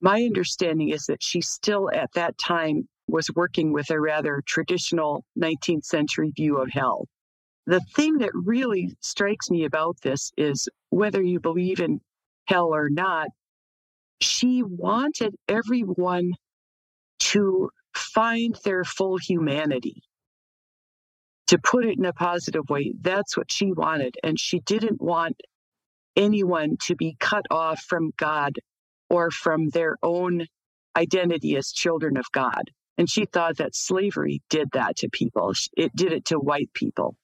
my 0.00 0.22
understanding 0.22 0.90
is 0.90 1.06
that 1.06 1.22
she 1.22 1.40
still 1.40 1.90
at 1.92 2.12
that 2.14 2.36
time 2.38 2.88
was 3.08 3.30
working 3.34 3.72
with 3.72 3.90
a 3.90 4.00
rather 4.00 4.42
traditional 4.46 5.24
19th 5.38 5.84
century 5.84 6.32
view 6.34 6.58
of 6.58 6.70
hell. 6.70 7.06
The 7.66 7.80
thing 7.94 8.18
that 8.18 8.30
really 8.34 8.94
strikes 9.00 9.50
me 9.50 9.64
about 9.64 9.96
this 10.02 10.32
is 10.36 10.68
whether 10.90 11.22
you 11.22 11.40
believe 11.40 11.80
in 11.80 12.00
hell 12.46 12.74
or 12.74 12.90
not, 12.90 13.28
she 14.20 14.62
wanted 14.62 15.34
everyone 15.48 16.32
to 17.18 17.70
find 17.94 18.56
their 18.64 18.84
full 18.84 19.18
humanity. 19.18 20.02
To 21.48 21.58
put 21.58 21.84
it 21.84 21.98
in 21.98 22.04
a 22.04 22.12
positive 22.12 22.68
way, 22.68 22.94
that's 23.00 23.36
what 23.36 23.50
she 23.50 23.72
wanted. 23.72 24.16
And 24.22 24.38
she 24.38 24.60
didn't 24.60 25.00
want 25.00 25.36
anyone 26.16 26.76
to 26.82 26.96
be 26.96 27.16
cut 27.20 27.44
off 27.50 27.80
from 27.82 28.12
God 28.16 28.54
or 29.10 29.30
from 29.30 29.68
their 29.70 29.96
own 30.02 30.46
identity 30.96 31.56
as 31.56 31.72
children 31.72 32.16
of 32.16 32.24
God. 32.32 32.70
And 32.96 33.10
she 33.10 33.26
thought 33.26 33.58
that 33.58 33.74
slavery 33.74 34.42
did 34.48 34.68
that 34.72 34.96
to 34.98 35.08
people. 35.10 35.52
It 35.76 35.92
did 35.96 36.12
it 36.12 36.26
to 36.26 36.36
white 36.36 36.70
people. 36.74 37.16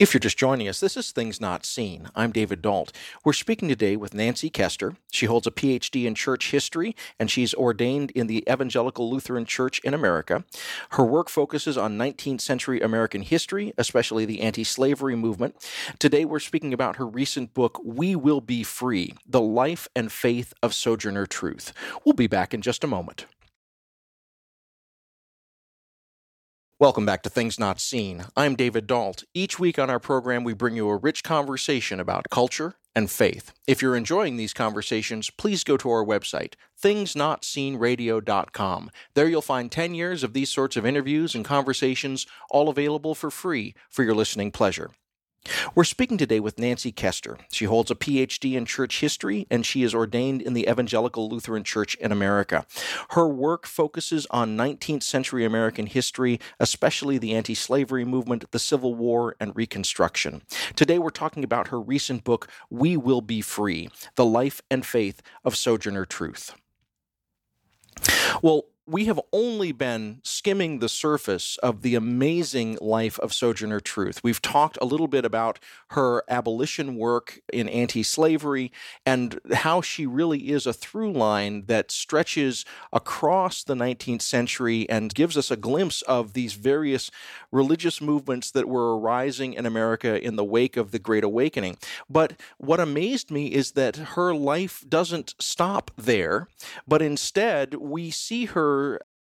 If 0.00 0.14
you're 0.14 0.18
just 0.18 0.38
joining 0.38 0.66
us, 0.66 0.80
this 0.80 0.96
is 0.96 1.12
Things 1.12 1.42
Not 1.42 1.66
Seen. 1.66 2.08
I'm 2.16 2.32
David 2.32 2.62
Dault. 2.62 2.90
We're 3.22 3.34
speaking 3.34 3.68
today 3.68 3.96
with 3.96 4.14
Nancy 4.14 4.48
Koester. 4.48 4.96
She 5.12 5.26
holds 5.26 5.46
a 5.46 5.50
PhD 5.50 6.06
in 6.06 6.14
church 6.14 6.52
history 6.52 6.96
and 7.18 7.30
she's 7.30 7.52
ordained 7.52 8.10
in 8.12 8.26
the 8.26 8.42
Evangelical 8.50 9.10
Lutheran 9.10 9.44
Church 9.44 9.78
in 9.80 9.92
America. 9.92 10.42
Her 10.92 11.04
work 11.04 11.28
focuses 11.28 11.76
on 11.76 11.98
19th 11.98 12.40
century 12.40 12.80
American 12.80 13.20
history, 13.20 13.74
especially 13.76 14.24
the 14.24 14.40
anti 14.40 14.64
slavery 14.64 15.16
movement. 15.16 15.54
Today 15.98 16.24
we're 16.24 16.38
speaking 16.38 16.72
about 16.72 16.96
her 16.96 17.06
recent 17.06 17.52
book, 17.52 17.78
We 17.84 18.16
Will 18.16 18.40
Be 18.40 18.62
Free 18.62 19.12
The 19.28 19.42
Life 19.42 19.86
and 19.94 20.10
Faith 20.10 20.54
of 20.62 20.72
Sojourner 20.72 21.26
Truth. 21.26 21.74
We'll 22.06 22.14
be 22.14 22.26
back 22.26 22.54
in 22.54 22.62
just 22.62 22.84
a 22.84 22.86
moment. 22.86 23.26
Welcome 26.80 27.04
back 27.04 27.22
to 27.24 27.28
Things 27.28 27.58
Not 27.58 27.78
Seen. 27.78 28.24
I'm 28.34 28.56
David 28.56 28.86
Dault. 28.86 29.24
Each 29.34 29.58
week 29.58 29.78
on 29.78 29.90
our 29.90 29.98
program, 29.98 30.44
we 30.44 30.54
bring 30.54 30.76
you 30.76 30.88
a 30.88 30.96
rich 30.96 31.22
conversation 31.22 32.00
about 32.00 32.30
culture 32.30 32.76
and 32.96 33.10
faith. 33.10 33.52
If 33.66 33.82
you're 33.82 33.96
enjoying 33.96 34.38
these 34.38 34.54
conversations, 34.54 35.28
please 35.28 35.62
go 35.62 35.76
to 35.76 35.90
our 35.90 36.02
website, 36.02 36.54
thingsnotseenradio.com. 36.82 38.90
There 39.12 39.28
you'll 39.28 39.42
find 39.42 39.70
10 39.70 39.94
years 39.94 40.24
of 40.24 40.32
these 40.32 40.50
sorts 40.50 40.78
of 40.78 40.86
interviews 40.86 41.34
and 41.34 41.44
conversations, 41.44 42.26
all 42.48 42.70
available 42.70 43.14
for 43.14 43.30
free 43.30 43.74
for 43.90 44.02
your 44.02 44.14
listening 44.14 44.50
pleasure. 44.50 44.90
We're 45.74 45.84
speaking 45.84 46.18
today 46.18 46.38
with 46.38 46.58
Nancy 46.58 46.92
Koester. 46.92 47.38
She 47.50 47.64
holds 47.64 47.90
a 47.90 47.94
PhD 47.94 48.54
in 48.54 48.66
church 48.66 49.00
history 49.00 49.46
and 49.50 49.64
she 49.64 49.82
is 49.82 49.94
ordained 49.94 50.42
in 50.42 50.52
the 50.52 50.68
Evangelical 50.68 51.28
Lutheran 51.28 51.64
Church 51.64 51.94
in 51.96 52.12
America. 52.12 52.66
Her 53.10 53.26
work 53.26 53.66
focuses 53.66 54.26
on 54.30 54.56
19th 54.56 55.02
century 55.02 55.44
American 55.44 55.86
history, 55.86 56.40
especially 56.58 57.16
the 57.16 57.34
anti 57.34 57.54
slavery 57.54 58.04
movement, 58.04 58.50
the 58.50 58.58
Civil 58.58 58.94
War, 58.94 59.34
and 59.40 59.56
Reconstruction. 59.56 60.42
Today 60.76 60.98
we're 60.98 61.10
talking 61.10 61.42
about 61.42 61.68
her 61.68 61.80
recent 61.80 62.22
book, 62.22 62.48
We 62.68 62.96
Will 62.96 63.22
Be 63.22 63.40
Free 63.40 63.88
The 64.16 64.26
Life 64.26 64.60
and 64.70 64.84
Faith 64.84 65.22
of 65.44 65.56
Sojourner 65.56 66.04
Truth. 66.04 66.54
Well, 68.42 68.66
we 68.90 69.04
have 69.04 69.20
only 69.32 69.70
been 69.70 70.18
skimming 70.24 70.80
the 70.80 70.88
surface 70.88 71.56
of 71.58 71.82
the 71.82 71.94
amazing 71.94 72.76
life 72.80 73.20
of 73.20 73.32
Sojourner 73.32 73.78
Truth. 73.78 74.24
We've 74.24 74.42
talked 74.42 74.76
a 74.80 74.84
little 74.84 75.06
bit 75.06 75.24
about 75.24 75.60
her 75.90 76.24
abolition 76.28 76.96
work 76.96 77.40
in 77.52 77.68
anti 77.68 78.02
slavery 78.02 78.72
and 79.06 79.38
how 79.52 79.80
she 79.80 80.06
really 80.06 80.50
is 80.50 80.66
a 80.66 80.72
through 80.72 81.12
line 81.12 81.66
that 81.66 81.92
stretches 81.92 82.64
across 82.92 83.62
the 83.62 83.74
19th 83.74 84.22
century 84.22 84.88
and 84.90 85.14
gives 85.14 85.36
us 85.36 85.52
a 85.52 85.56
glimpse 85.56 86.02
of 86.02 86.32
these 86.32 86.54
various 86.54 87.12
religious 87.52 88.00
movements 88.00 88.50
that 88.50 88.68
were 88.68 88.98
arising 88.98 89.52
in 89.52 89.66
America 89.66 90.20
in 90.20 90.34
the 90.34 90.44
wake 90.44 90.76
of 90.76 90.90
the 90.90 90.98
Great 90.98 91.22
Awakening. 91.22 91.76
But 92.08 92.32
what 92.58 92.80
amazed 92.80 93.30
me 93.30 93.52
is 93.52 93.72
that 93.72 93.96
her 93.96 94.34
life 94.34 94.84
doesn't 94.88 95.36
stop 95.38 95.92
there, 95.96 96.48
but 96.88 97.00
instead 97.02 97.74
we 97.74 98.10
see 98.10 98.46
her 98.46 98.79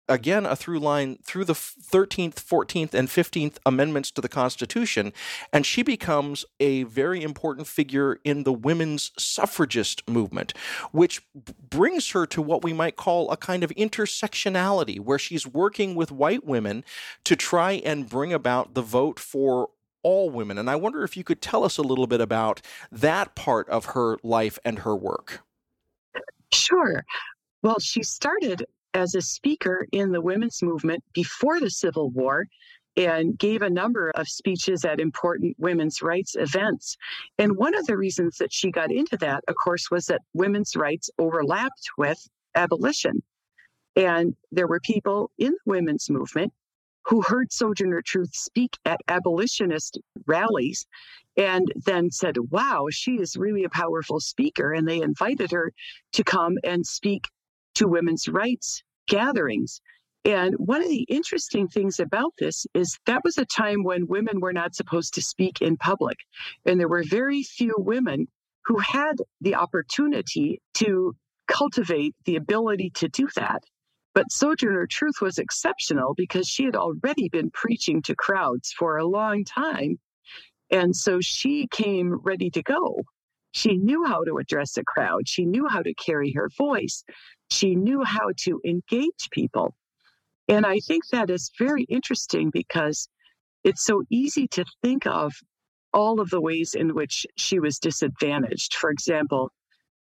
again 0.09 0.47
a 0.47 0.57
through 0.57 0.79
line 0.79 1.19
through 1.23 1.45
the 1.45 1.53
13th, 1.53 2.37
14th, 2.37 2.95
and 2.95 3.09
15th 3.09 3.59
amendments 3.67 4.11
to 4.11 4.21
the 4.21 4.29
Constitution, 4.29 5.13
and 5.53 5.67
she 5.67 5.83
becomes 5.83 6.45
a 6.59 6.85
very 6.85 7.23
important 7.23 7.67
figure 7.67 8.19
in 8.25 8.45
the 8.45 8.53
women's 8.53 9.13
suffragist 9.19 10.09
movement, 10.09 10.55
which 10.93 11.21
brings 11.69 12.11
her 12.11 12.27
to 12.27 12.41
what 12.41 12.65
we 12.65 12.73
might 12.73 12.97
call 12.97 13.31
a 13.31 13.37
kind 13.37 13.63
of 13.63 13.71
intersectionality, 13.71 14.99
where 14.99 15.19
she's 15.19 15.47
working 15.47 15.95
with 15.95 16.11
white 16.11 16.45
women 16.45 16.85
to 17.25 17.37
try 17.37 17.73
and 17.73 18.09
bring 18.09 18.33
about 18.33 18.75
the 18.75 18.83
vote 18.83 19.21
for 19.21 19.69
all 20.03 20.31
women. 20.31 20.57
And 20.57 20.71
I 20.71 20.77
wonder 20.77 21.05
if 21.05 21.17
you 21.17 21.25
could 21.25 21.43
tell 21.43 21.65
us 21.65 21.77
a 21.77 21.83
little 21.83 22.07
bit 22.07 22.21
about 22.21 22.63
that 22.91 23.35
part 23.35 23.69
of 23.69 23.87
her 23.87 24.17
life 24.23 24.59
and 24.65 24.79
her 24.81 24.97
work. 24.97 25.43
Sure. 26.51 27.05
Well, 27.63 27.79
she 27.79 28.03
started 28.03 28.65
as 28.95 29.15
a 29.15 29.23
speaker 29.23 29.87
in 29.93 30.13
the 30.13 30.21
women's 30.21 30.63
movement 30.63 31.03
before 31.13 31.61
the 31.61 31.71
Civil 31.71 32.11
War 32.11 32.47
and 32.97 33.39
gave 33.39 33.63
a 33.63 33.71
number 33.71 34.11
of 34.17 34.29
speeches 34.29 34.85
at 34.85 34.99
important 34.99 35.55
women's 35.59 36.03
rights 36.03 36.35
events. 36.37 36.97
And 37.39 37.57
one 37.57 37.77
of 37.77 37.87
the 37.87 37.97
reasons 37.97 38.39
that 38.39 38.53
she 38.53 38.73
got 38.73 38.91
into 38.91 39.17
that, 39.19 39.45
of 39.47 39.55
course, 39.55 39.91
was 39.91 40.07
that 40.07 40.23
women's 40.35 40.75
rights 40.75 41.09
overlapped 41.19 41.91
with 41.97 42.19
abolition. 42.57 43.23
And 43.95 44.35
there 44.51 44.67
were 44.67 44.81
people 44.81 45.31
in 45.39 45.53
the 45.53 45.59
women's 45.71 46.11
movement 46.11 46.53
who 47.05 47.23
heard 47.23 47.53
Sojourner 47.53 48.03
Truth 48.03 48.35
speak 48.35 48.77
at 48.85 49.01
abolitionist 49.09 49.99
rallies 50.27 50.87
and 51.37 51.67
then 51.87 52.11
said, 52.11 52.37
Wow, 52.51 52.89
she 52.91 53.13
is 53.13 53.37
really 53.37 53.65
a 53.65 53.71
powerful 53.71 54.21
speaker. 54.21 54.73
And 54.73 54.87
they 54.87 55.01
invited 55.01 55.53
her 55.53 55.73
to 56.13 56.25
come 56.25 56.59
and 56.65 56.85
speak 56.85 57.29
to 57.79 57.89
women's 57.89 58.29
rights 58.29 58.83
gatherings. 59.07 59.81
And 60.25 60.55
one 60.55 60.83
of 60.83 60.89
the 60.89 61.07
interesting 61.09 61.69
things 61.69 62.01
about 62.01 62.35
this 62.39 62.67
is 62.75 62.99
that 63.07 63.23
was 63.25 63.39
a 63.39 63.47
time 63.47 63.83
when 63.85 64.09
women 64.09 64.41
were 64.41 64.53
not 64.53 64.75
supposed 64.75 65.15
to 65.15 65.23
speak 65.23 65.63
in 65.63 65.77
public. 65.77 66.19
And 66.67 66.79
there 66.79 66.89
were 66.89 67.05
very 67.05 67.43
few 67.43 67.75
women 67.79 68.27
who 68.67 68.79
had 68.79 69.23
the 69.41 69.55
opportunity 69.55 70.61
to 70.75 71.15
cultivate 71.47 72.15
the 72.25 72.37
ability 72.37 72.91
to 72.97 73.09
do 73.09 73.29
that. 73.37 73.63
But 74.15 74.33
Sojourner 74.33 74.87
Truth 74.91 75.21
was 75.21 75.39
exceptional 75.39 76.15
because 76.17 76.49
she 76.49 76.65
had 76.65 76.77
already 76.77 77.29
been 77.29 77.51
preaching 77.51 78.03
to 78.03 78.17
crowds 78.17 78.73
for 78.77 78.97
a 78.97 79.07
long 79.07 79.45
time. 79.45 79.99
And 80.71 80.95
so 80.95 81.21
she 81.23 81.69
came 81.71 82.21
ready 82.23 82.51
to 82.51 82.63
go. 82.63 83.03
She 83.53 83.77
knew 83.77 84.05
how 84.05 84.25
to 84.25 84.39
address 84.39 84.77
a 84.77 84.85
crowd. 84.85 85.29
She 85.29 85.45
knew 85.45 85.67
how 85.69 85.83
to 85.83 85.95
carry 85.95 86.33
her 86.33 86.49
voice. 86.57 87.03
She 87.51 87.75
knew 87.75 88.05
how 88.05 88.31
to 88.45 88.61
engage 88.65 89.31
people. 89.31 89.75
And 90.49 90.65
I 90.65 90.79
think 90.81 91.07
that 91.09 91.31
is 91.31 91.51
very 91.59 91.85
interesting 91.85 92.51
because 92.51 93.09
it's 93.65 93.85
so 93.85 94.03
easy 94.11 94.49
to 94.49 94.65
think 94.83 95.07
of 95.07 95.35
all 95.93 96.21
of 96.21 96.31
the 96.31 96.41
ways 96.41 96.75
in 96.75 96.95
which 96.95 97.27
she 97.37 97.59
was 97.59 97.79
disadvantaged. 97.79 98.75
For 98.75 98.91
example, 98.91 99.51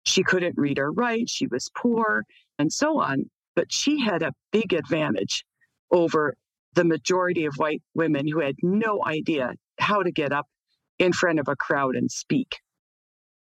she 0.04 0.22
couldn't 0.22 0.56
read 0.56 0.78
or 0.78 0.92
write, 0.92 1.28
she 1.28 1.46
was 1.46 1.70
poor, 1.76 2.24
and 2.58 2.72
so 2.72 3.00
on. 3.00 3.30
But 3.56 3.72
she 3.72 4.00
had 4.00 4.22
a 4.22 4.32
big 4.52 4.72
advantage 4.72 5.44
over 5.90 6.34
the 6.74 6.84
majority 6.84 7.46
of 7.46 7.54
white 7.56 7.82
women 7.94 8.26
who 8.28 8.40
had 8.40 8.56
no 8.62 9.04
idea 9.04 9.54
how 9.78 10.02
to 10.02 10.12
get 10.12 10.32
up 10.32 10.46
in 10.98 11.12
front 11.12 11.40
of 11.40 11.48
a 11.48 11.56
crowd 11.56 11.96
and 11.96 12.10
speak. 12.10 12.60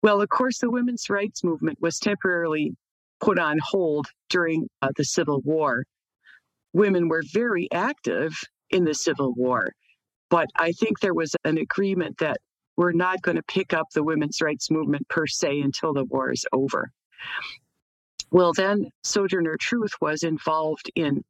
Well, 0.06 0.20
of 0.20 0.28
course, 0.28 0.58
the 0.58 0.70
women's 0.70 1.10
rights 1.10 1.42
movement 1.42 1.82
was 1.82 1.98
temporarily 1.98 2.76
put 3.20 3.40
on 3.40 3.58
hold 3.60 4.06
during 4.28 4.68
uh, 4.80 4.90
the 4.94 5.02
Civil 5.02 5.40
War. 5.40 5.84
Women 6.72 7.08
were 7.08 7.24
very 7.32 7.66
active 7.72 8.32
in 8.70 8.84
the 8.84 8.94
Civil 8.94 9.34
War, 9.34 9.72
but 10.30 10.46
I 10.54 10.70
think 10.70 11.00
there 11.00 11.12
was 11.12 11.34
an 11.44 11.58
agreement 11.58 12.18
that 12.18 12.36
we're 12.76 12.92
not 12.92 13.20
going 13.20 13.34
to 13.34 13.42
pick 13.42 13.74
up 13.74 13.88
the 13.92 14.04
women's 14.04 14.40
rights 14.40 14.70
movement 14.70 15.08
per 15.08 15.26
se 15.26 15.60
until 15.60 15.92
the 15.92 16.04
war 16.04 16.30
is 16.30 16.46
over. 16.52 16.92
Well, 18.30 18.52
then 18.52 18.90
Sojourner 19.02 19.56
Truth 19.56 19.94
was 20.00 20.22
involved 20.22 20.88
in 20.94 21.24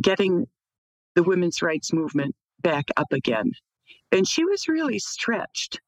getting 0.00 0.48
the 1.14 1.22
women's 1.22 1.62
rights 1.62 1.92
movement 1.92 2.34
back 2.62 2.86
up 2.96 3.12
again. 3.12 3.52
And 4.10 4.26
she 4.26 4.44
was 4.44 4.66
really 4.66 4.98
stretched 4.98 5.78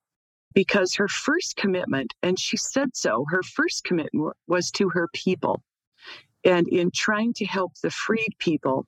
because 0.54 0.94
her 0.94 1.08
first 1.08 1.56
commitment, 1.56 2.14
and 2.22 2.38
she 2.38 2.56
said 2.56 2.90
so, 2.94 3.24
her 3.30 3.42
first 3.42 3.84
commitment 3.84 4.36
was 4.46 4.70
to 4.72 4.90
her 4.90 5.08
people. 5.14 5.62
And 6.44 6.68
in 6.68 6.90
trying 6.94 7.34
to 7.34 7.44
help 7.44 7.72
the 7.82 7.90
freed 7.90 8.34
people 8.38 8.86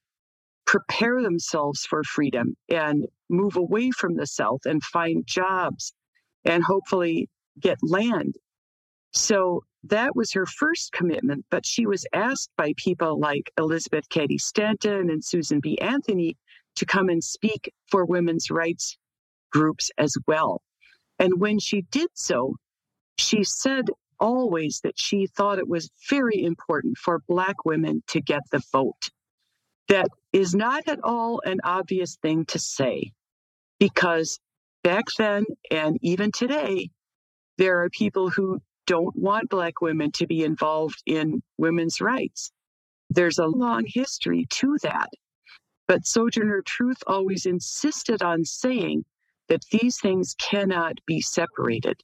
prepare 0.67 1.23
themselves 1.23 1.85
for 1.85 2.03
freedom 2.03 2.57
and 2.69 3.07
move 3.29 3.57
away 3.57 3.91
from 3.91 4.17
the 4.17 4.27
South 4.27 4.61
and 4.65 4.83
find 4.83 5.27
jobs 5.27 5.93
and 6.45 6.65
hopefully 6.65 7.29
get 7.61 7.79
land. 7.83 8.37
So 9.13 9.65
that 9.85 10.17
was 10.17 10.33
her 10.33 10.47
first 10.47 10.93
commitment, 10.93 11.45
but 11.51 11.67
she 11.67 11.87
was 11.87 12.07
asked 12.13 12.51
by 12.57 12.73
people 12.77 13.19
like 13.19 13.51
Elizabeth 13.59 14.09
Cady 14.09 14.39
Stanton 14.39 15.11
and 15.11 15.25
Susan 15.25 15.61
B. 15.61 15.79
Anthony 15.81 16.37
to 16.77 16.87
come 16.87 17.09
and 17.09 17.23
speak 17.23 17.73
for 17.91 18.05
women's 18.07 18.51
rights 18.51 18.97
groups 19.53 19.91
as 19.99 20.17
well. 20.27 20.63
And 21.19 21.41
when 21.41 21.59
she 21.59 21.83
did 21.91 22.11
so, 22.15 22.57
she 23.19 23.45
said 23.45 23.87
always 24.19 24.81
that 24.85 24.99
she 24.99 25.27
thought 25.27 25.59
it 25.59 25.69
was 25.69 25.91
very 26.09 26.43
important 26.45 26.97
for 26.97 27.23
Black 27.29 27.65
women 27.65 28.03
to 28.09 28.21
get 28.21 28.43
the 28.51 28.63
vote. 28.73 29.11
That 29.89 30.09
is 30.33 30.55
not 30.55 30.89
at 30.89 31.01
all 31.03 31.43
an 31.45 31.61
obvious 31.65 32.17
thing 32.23 32.47
to 32.47 32.59
say 32.59 33.13
because 33.79 34.39
back 34.83 35.05
then 35.19 35.45
and 35.71 35.99
even 36.03 36.31
today, 36.33 36.91
there 37.59 37.83
are 37.83 37.91
people 37.91 38.31
who 38.31 38.61
don't 38.87 39.15
want 39.17 39.51
Black 39.51 39.81
women 39.81 40.11
to 40.13 40.27
be 40.27 40.45
involved 40.45 41.03
in 41.07 41.43
women's 41.59 42.01
rights. 42.01 42.53
There's 43.11 43.39
a 43.39 43.47
long 43.47 43.85
history 43.87 44.47
to 44.51 44.79
that. 44.83 45.09
But 45.87 46.07
Sojourner 46.07 46.63
Truth 46.63 47.03
always 47.07 47.45
insisted 47.45 48.23
on 48.23 48.45
saying 48.45 49.05
that 49.53 49.67
these 49.71 50.01
things 50.01 50.35
cannot 50.41 50.95
be 51.07 51.21
separated. 51.21 52.01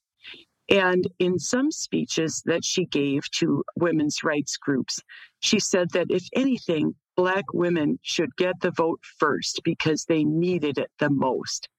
And 0.68 1.08
in 1.18 1.38
some 1.38 1.70
speeches 1.70 2.42
that 2.44 2.62
she 2.62 2.84
gave 2.84 3.22
to 3.36 3.64
women's 3.74 4.22
rights 4.22 4.58
groups, 4.58 5.00
she 5.40 5.58
said 5.58 5.88
that 5.92 6.08
if 6.10 6.24
anything, 6.34 6.94
Black 7.16 7.46
women 7.54 7.98
should 8.02 8.36
get 8.36 8.60
the 8.60 8.70
vote 8.70 9.00
first 9.18 9.62
because 9.64 10.04
they 10.04 10.24
needed 10.24 10.76
it 10.76 10.90
the 10.98 11.08
most. 11.08 11.70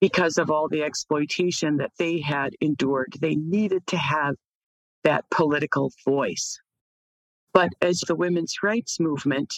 Because 0.00 0.36
of 0.36 0.50
all 0.50 0.68
the 0.68 0.82
exploitation 0.82 1.76
that 1.76 1.92
they 1.96 2.18
had 2.18 2.56
endured, 2.60 3.14
they 3.20 3.36
needed 3.36 3.86
to 3.86 3.96
have 3.96 4.34
that 5.04 5.24
political 5.30 5.92
voice. 6.04 6.58
But 7.52 7.68
as 7.80 8.00
the 8.00 8.16
women's 8.16 8.56
rights 8.64 8.98
movement 8.98 9.54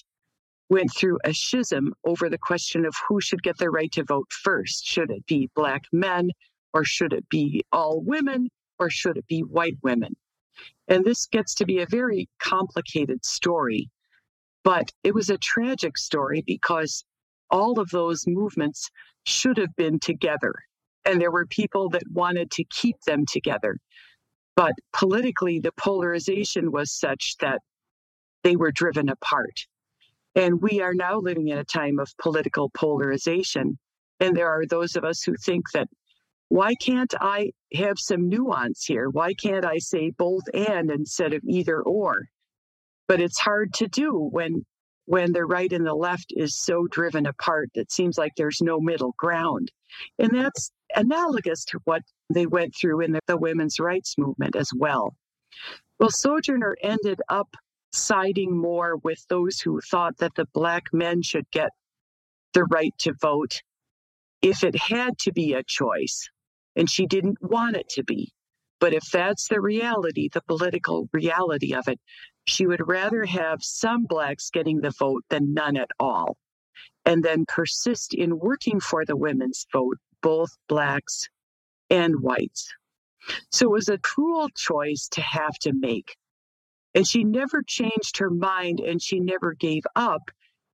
went 0.69 0.91
through 0.95 1.19
a 1.25 1.33
schism 1.33 1.95
over 2.05 2.29
the 2.29 2.39
question 2.39 2.85
of 2.85 2.95
who 3.09 3.21
should 3.21 3.43
get 3.43 3.59
the 3.59 3.71
right 3.71 3.93
to 3.93 4.05
vote 4.05 4.31
first, 4.33 4.87
should 4.87 5.11
it 5.11 5.27
be 5.27 5.51
Black 5.55 5.85
men 5.93 6.31
or 6.75 6.85
should 6.85 7.13
it 7.13 7.29
be 7.29 7.65
all 7.73 8.01
women? 8.01 8.49
or 8.79 8.91
should 8.91 9.17
it 9.17 9.27
be 9.27 9.41
white 9.41 9.79
women? 9.83 10.17
And 10.89 11.05
this 11.05 11.27
gets 11.27 11.55
to 11.57 11.67
be 11.67 11.81
a 11.81 11.87
very 11.87 12.29
complicated 12.39 13.25
story, 13.25 13.91
but 14.65 14.93
it 15.03 15.15
was 15.15 15.31
a 15.31 15.39
tragic 15.39 15.99
story 15.99 16.43
because 16.47 17.05
all 17.51 17.79
of 17.79 17.91
those 17.91 18.27
movements 18.27 18.91
should 19.25 19.59
have 19.59 19.75
been 19.77 19.99
together. 19.99 20.55
And 21.05 21.21
there 21.21 21.31
were 21.31 21.47
people 21.47 21.89
that 21.91 22.03
wanted 22.11 22.51
to 22.53 22.65
keep 22.65 22.97
them 23.07 23.25
together. 23.27 23.79
But 24.57 24.73
politically, 24.93 25.61
the 25.61 25.73
polarization 25.73 26.73
was 26.73 26.91
such 26.91 27.37
that 27.41 27.61
they 28.43 28.57
were 28.57 28.73
driven 28.73 29.09
apart. 29.09 29.67
And 30.37 30.61
we 30.61 30.83
are 30.83 30.95
now 30.95 31.19
living 31.19 31.49
in 31.49 31.59
a 31.59 31.65
time 31.65 31.99
of 31.99 32.17
political 32.19 32.71
polarization. 32.71 33.79
And 34.21 34.37
there 34.37 34.51
are 34.51 34.67
those 34.67 34.95
of 34.95 35.05
us 35.05 35.23
who 35.23 35.35
think 35.45 35.65
that 35.73 35.89
why 36.49 36.75
can't 36.75 37.13
I 37.21 37.51
have 37.75 37.97
some 37.99 38.29
nuance 38.29 38.85
here? 38.85 39.09
Why 39.11 39.35
can't 39.35 39.65
I 39.65 39.79
say 39.79 40.11
both 40.11 40.45
and 40.55 40.91
instead 40.91 41.33
of 41.33 41.43
either 41.45 41.83
or? 41.83 42.27
But 43.09 43.21
it's 43.21 43.41
hard 43.41 43.73
to 43.75 43.89
do 43.89 44.13
when 44.13 44.65
when 45.07 45.33
the 45.33 45.45
right 45.45 45.73
and 45.73 45.87
the 45.87 45.95
left 45.95 46.33
is 46.37 46.59
so 46.59 46.87
driven 46.91 47.27
apart 47.27 47.71
that 47.75 47.93
seems 47.93 48.19
like 48.19 48.33
there's 48.37 48.61
no 48.61 48.81
middle 48.81 49.15
ground. 49.17 49.71
And 50.19 50.31
that's 50.35 50.73
analogous 50.95 51.65
to 51.67 51.79
what 51.85 52.03
they 52.29 52.47
went 52.47 52.75
through 52.75 53.03
in 53.03 53.13
the, 53.13 53.21
the 53.29 53.37
women's 53.37 53.79
rights 53.79 54.19
movement 54.19 54.57
as 54.57 54.69
well. 54.77 55.15
Well, 56.01 56.11
Sojourner 56.11 56.77
ended 56.83 57.21
up 57.29 57.49
siding 57.97 58.57
more 58.57 58.97
with 58.97 59.25
those 59.29 59.61
who 59.61 59.81
thought 59.81 60.19
that 60.19 60.35
the 60.35 60.47
black 60.53 60.85
men 60.93 61.23
should 61.23 61.51
get 61.51 61.71
the 62.53 62.65
right 62.65 62.95
to 62.99 63.13
vote 63.21 63.63
if 64.43 64.63
it 64.63 64.77
had 64.77 65.19
to 65.19 65.33
be 65.33 65.55
a 65.55 65.63
choice 65.63 66.29
and 66.77 66.91
she 66.91 67.07
didn't 67.07 67.39
want 67.41 67.77
it 67.77 67.89
to 67.89 68.05
be. 68.05 68.33
But 68.79 68.93
if 68.93 69.05
that's 69.11 69.49
the 69.49 69.61
reality, 69.61 70.29
the 70.33 70.43
political 70.43 71.09
reality 71.13 71.75
of 71.75 71.89
it, 71.89 71.99
she 72.47 72.67
would 72.67 72.87
rather 72.87 73.25
have 73.25 73.63
some 73.63 74.05
blacks 74.05 74.51
getting 74.51 74.81
the 74.81 74.93
vote 74.99 75.25
than 75.31 75.55
none 75.55 75.77
at 75.77 75.91
all, 75.99 76.37
and 77.05 77.25
then 77.25 77.47
persist 77.49 78.15
in 78.15 78.39
working 78.39 78.79
for 78.79 79.05
the 79.05 79.17
women's 79.17 79.67
vote, 79.73 79.97
both 80.23 80.51
blacks 80.69 81.29
and 81.91 82.15
whites. 82.21 82.73
So 83.51 83.67
it 83.67 83.73
was 83.73 83.89
a 83.89 83.99
cruel 83.99 84.49
choice 84.51 85.09
to 85.13 85.21
have 85.23 85.55
to 85.63 85.73
make. 85.73 86.17
And 86.97 87.07
she 87.07 87.25
never 87.25 87.63
changed 87.63 88.17
her 88.17 88.31
mind 88.31 88.81
and 88.81 89.03
she 89.03 89.21
never 89.21 89.53
gave 89.53 89.83
up, 89.95 90.31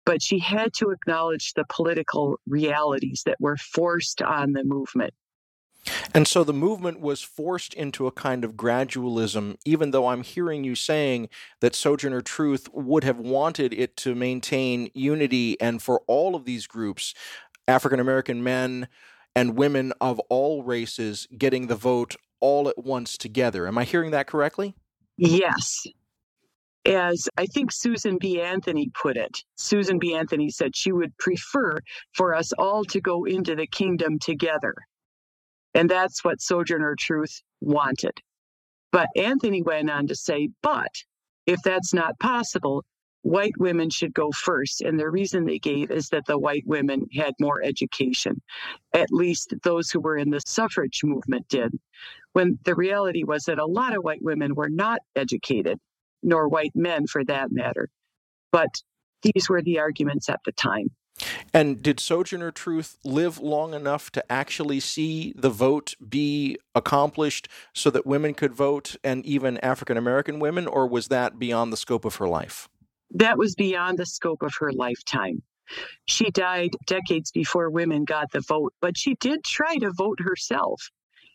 but 0.07 0.23
she 0.23 0.39
had 0.39 0.73
to 0.75 0.91
acknowledge 0.91 1.53
the 1.55 1.65
political 1.69 2.39
realities 2.47 3.25
that 3.27 3.41
were 3.41 3.57
forced 3.57 4.23
on 4.23 4.53
the 4.53 4.63
movement. 4.63 5.13
And 6.15 6.29
so 6.29 6.45
the 6.45 6.53
movement 6.53 7.01
was 7.01 7.23
forced 7.23 7.75
into 7.75 8.07
a 8.07 8.13
kind 8.13 8.45
of 8.45 8.55
gradualism, 8.55 9.57
even 9.65 9.91
though 9.91 10.07
I'm 10.07 10.23
hearing 10.23 10.63
you 10.63 10.77
saying 10.77 11.29
that 11.61 11.75
Sojourner 11.75 12.23
Truth 12.23 12.69
would 12.73 13.03
have 13.03 13.19
wanted 13.19 13.75
it 13.75 13.97
to 13.99 14.15
maintain 14.15 14.91
unity 14.95 15.61
and 15.61 15.83
for 15.83 16.03
all 16.07 16.37
of 16.37 16.45
these 16.45 16.69
groups, 16.69 17.15
African 17.67 17.99
American 17.99 18.45
men 18.45 18.87
and 19.35 19.57
women 19.57 19.93
of 20.01 20.21
all 20.29 20.63
races, 20.63 21.27
getting 21.37 21.67
the 21.67 21.75
vote 21.75 22.15
all 22.39 22.69
at 22.69 22.79
once 22.79 23.19
together. 23.19 23.67
Am 23.67 23.77
I 23.77 23.83
hearing 23.83 24.13
that 24.13 24.29
correctly? 24.29 24.77
Yes. 25.17 25.85
As 26.85 27.29
I 27.37 27.47
think 27.47 27.71
Susan 27.71 28.19
B. 28.19 28.41
Anthony 28.41 28.91
put 29.01 29.17
it, 29.17 29.45
Susan 29.55 29.99
B. 29.99 30.15
Anthony 30.15 30.51
said 30.51 30.75
she 30.75 30.91
would 30.91 31.17
prefer 31.17 31.79
for 32.13 32.35
us 32.35 32.53
all 32.59 32.85
to 32.87 33.01
go 33.01 33.25
into 33.25 33.55
the 33.55 33.69
kingdom 33.69 34.19
together. 34.19 34.75
And 35.75 35.89
that's 35.89 36.25
what 36.25 36.41
Sojourner 36.41 36.97
Truth 36.99 37.41
wanted. 37.61 38.19
But 38.91 39.09
Anthony 39.17 39.63
went 39.63 39.91
on 39.91 40.09
to 40.09 40.17
say, 40.17 40.49
but 40.63 40.91
if 41.47 41.61
that's 41.63 41.95
not 41.95 42.19
possible, 42.19 42.85
white 43.23 43.57
women 43.59 43.89
should 43.89 44.13
go 44.13 44.31
first. 44.33 44.83
And 44.83 44.99
the 44.99 45.09
reason 45.09 45.47
they 45.47 45.61
gave 45.61 45.91
is 45.91 46.09
that 46.09 46.27
the 46.27 46.39
white 46.39 46.65
women 46.67 47.07
had 47.15 47.35
more 47.41 47.63
education. 47.63 48.43
At 48.93 49.13
least 49.13 49.55
those 49.63 49.91
who 49.91 50.01
were 50.01 50.17
in 50.17 50.31
the 50.31 50.41
suffrage 50.47 51.01
movement 51.05 51.49
did. 51.49 51.73
When 52.33 52.59
the 52.65 52.75
reality 52.75 53.25
was 53.25 53.45
that 53.45 53.59
a 53.59 53.67
lot 53.67 53.97
of 53.97 54.05
white 54.05 54.23
women 54.23 54.55
were 54.55 54.71
not 54.71 55.01
educated, 55.17 55.79
nor 56.23 56.49
white 56.49 56.73
men 56.75 57.07
for 57.07 57.25
that 57.25 57.51
matter. 57.51 57.89
But 58.51 58.83
these 59.23 59.49
were 59.49 59.63
the 59.63 59.79
arguments 59.79 60.29
at 60.29 60.41
the 60.45 60.53
time. 60.53 60.91
And 61.53 61.83
did 61.83 62.01
Sojourner 62.01 62.51
Truth 62.51 62.97
live 63.05 63.39
long 63.39 63.75
enough 63.75 64.11
to 64.13 64.33
actually 64.33 64.81
see 64.81 65.33
the 65.37 65.51
vote 65.51 65.95
be 66.07 66.57
accomplished 66.75 67.49
so 67.75 67.91
that 67.91 68.07
women 68.07 68.35
could 68.35 68.55
vote 68.55 68.97
and 69.05 69.25
even 69.25 69.59
African 69.59 69.97
American 69.97 70.39
women, 70.39 70.67
or 70.67 70.87
was 70.87 71.09
that 71.09 71.39
beyond 71.39 71.73
the 71.73 71.77
scope 71.77 72.05
of 72.05 72.17
her 72.17 72.29
life? 72.29 72.69
That 73.11 73.37
was 73.39 73.55
beyond 73.55 73.99
the 73.99 74.07
scope 74.07 74.43
of 74.43 74.55
her 74.59 74.73
lifetime. 74.73 75.43
She 76.07 76.31
died 76.31 76.71
decades 76.87 77.31
before 77.31 77.71
women 77.71 78.05
got 78.05 78.33
the 78.33 78.41
vote, 78.41 78.75
but 78.81 78.97
she 78.97 79.15
did 79.15 79.45
try 79.45 79.77
to 79.77 79.93
vote 79.93 80.19
herself. 80.21 80.91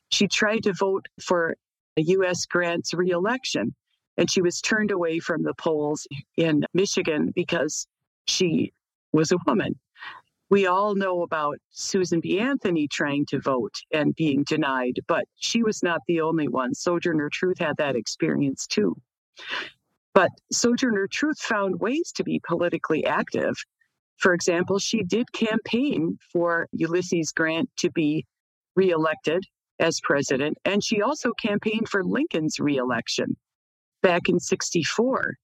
She 0.09 0.27
tried 0.27 0.63
to 0.63 0.73
vote 0.73 1.07
for 1.21 1.55
a 1.97 2.01
U.S. 2.01 2.45
Grant's 2.45 2.93
reelection, 2.93 3.75
and 4.17 4.29
she 4.29 4.41
was 4.41 4.61
turned 4.61 4.91
away 4.91 5.19
from 5.19 5.43
the 5.43 5.53
polls 5.53 6.07
in 6.35 6.65
Michigan 6.73 7.31
because 7.35 7.87
she 8.27 8.73
was 9.13 9.31
a 9.31 9.37
woman. 9.45 9.79
We 10.49 10.65
all 10.65 10.95
know 10.95 11.23
about 11.23 11.57
Susan 11.71 12.21
B. 12.21 12.39
Anthony 12.39 12.87
trying 12.87 13.25
to 13.27 13.39
vote 13.39 13.75
and 13.91 14.15
being 14.15 14.43
denied, 14.43 14.99
but 15.07 15.25
she 15.35 15.61
was 15.61 15.83
not 15.83 16.01
the 16.07 16.21
only 16.21 16.47
one. 16.47 16.73
Sojourner 16.73 17.29
Truth 17.29 17.59
had 17.59 17.77
that 17.77 17.95
experience 17.95 18.65
too. 18.65 18.95
But 20.13 20.31
Sojourner 20.51 21.07
Truth 21.11 21.39
found 21.39 21.79
ways 21.79 22.11
to 22.15 22.23
be 22.23 22.41
politically 22.47 23.05
active. 23.05 23.55
For 24.17 24.33
example, 24.33 24.79
she 24.79 25.03
did 25.03 25.31
campaign 25.33 26.17
for 26.31 26.67
Ulysses 26.71 27.33
Grant 27.33 27.69
to 27.77 27.91
be 27.91 28.25
reelected 28.75 29.43
as 29.79 29.99
president, 30.01 30.57
and 30.65 30.83
she 30.83 31.01
also 31.01 31.33
campaigned 31.33 31.89
for 31.89 32.03
Lincoln's 32.03 32.59
reelection 32.59 33.35
back 34.01 34.29
in 34.29 34.39
64. 34.39 35.35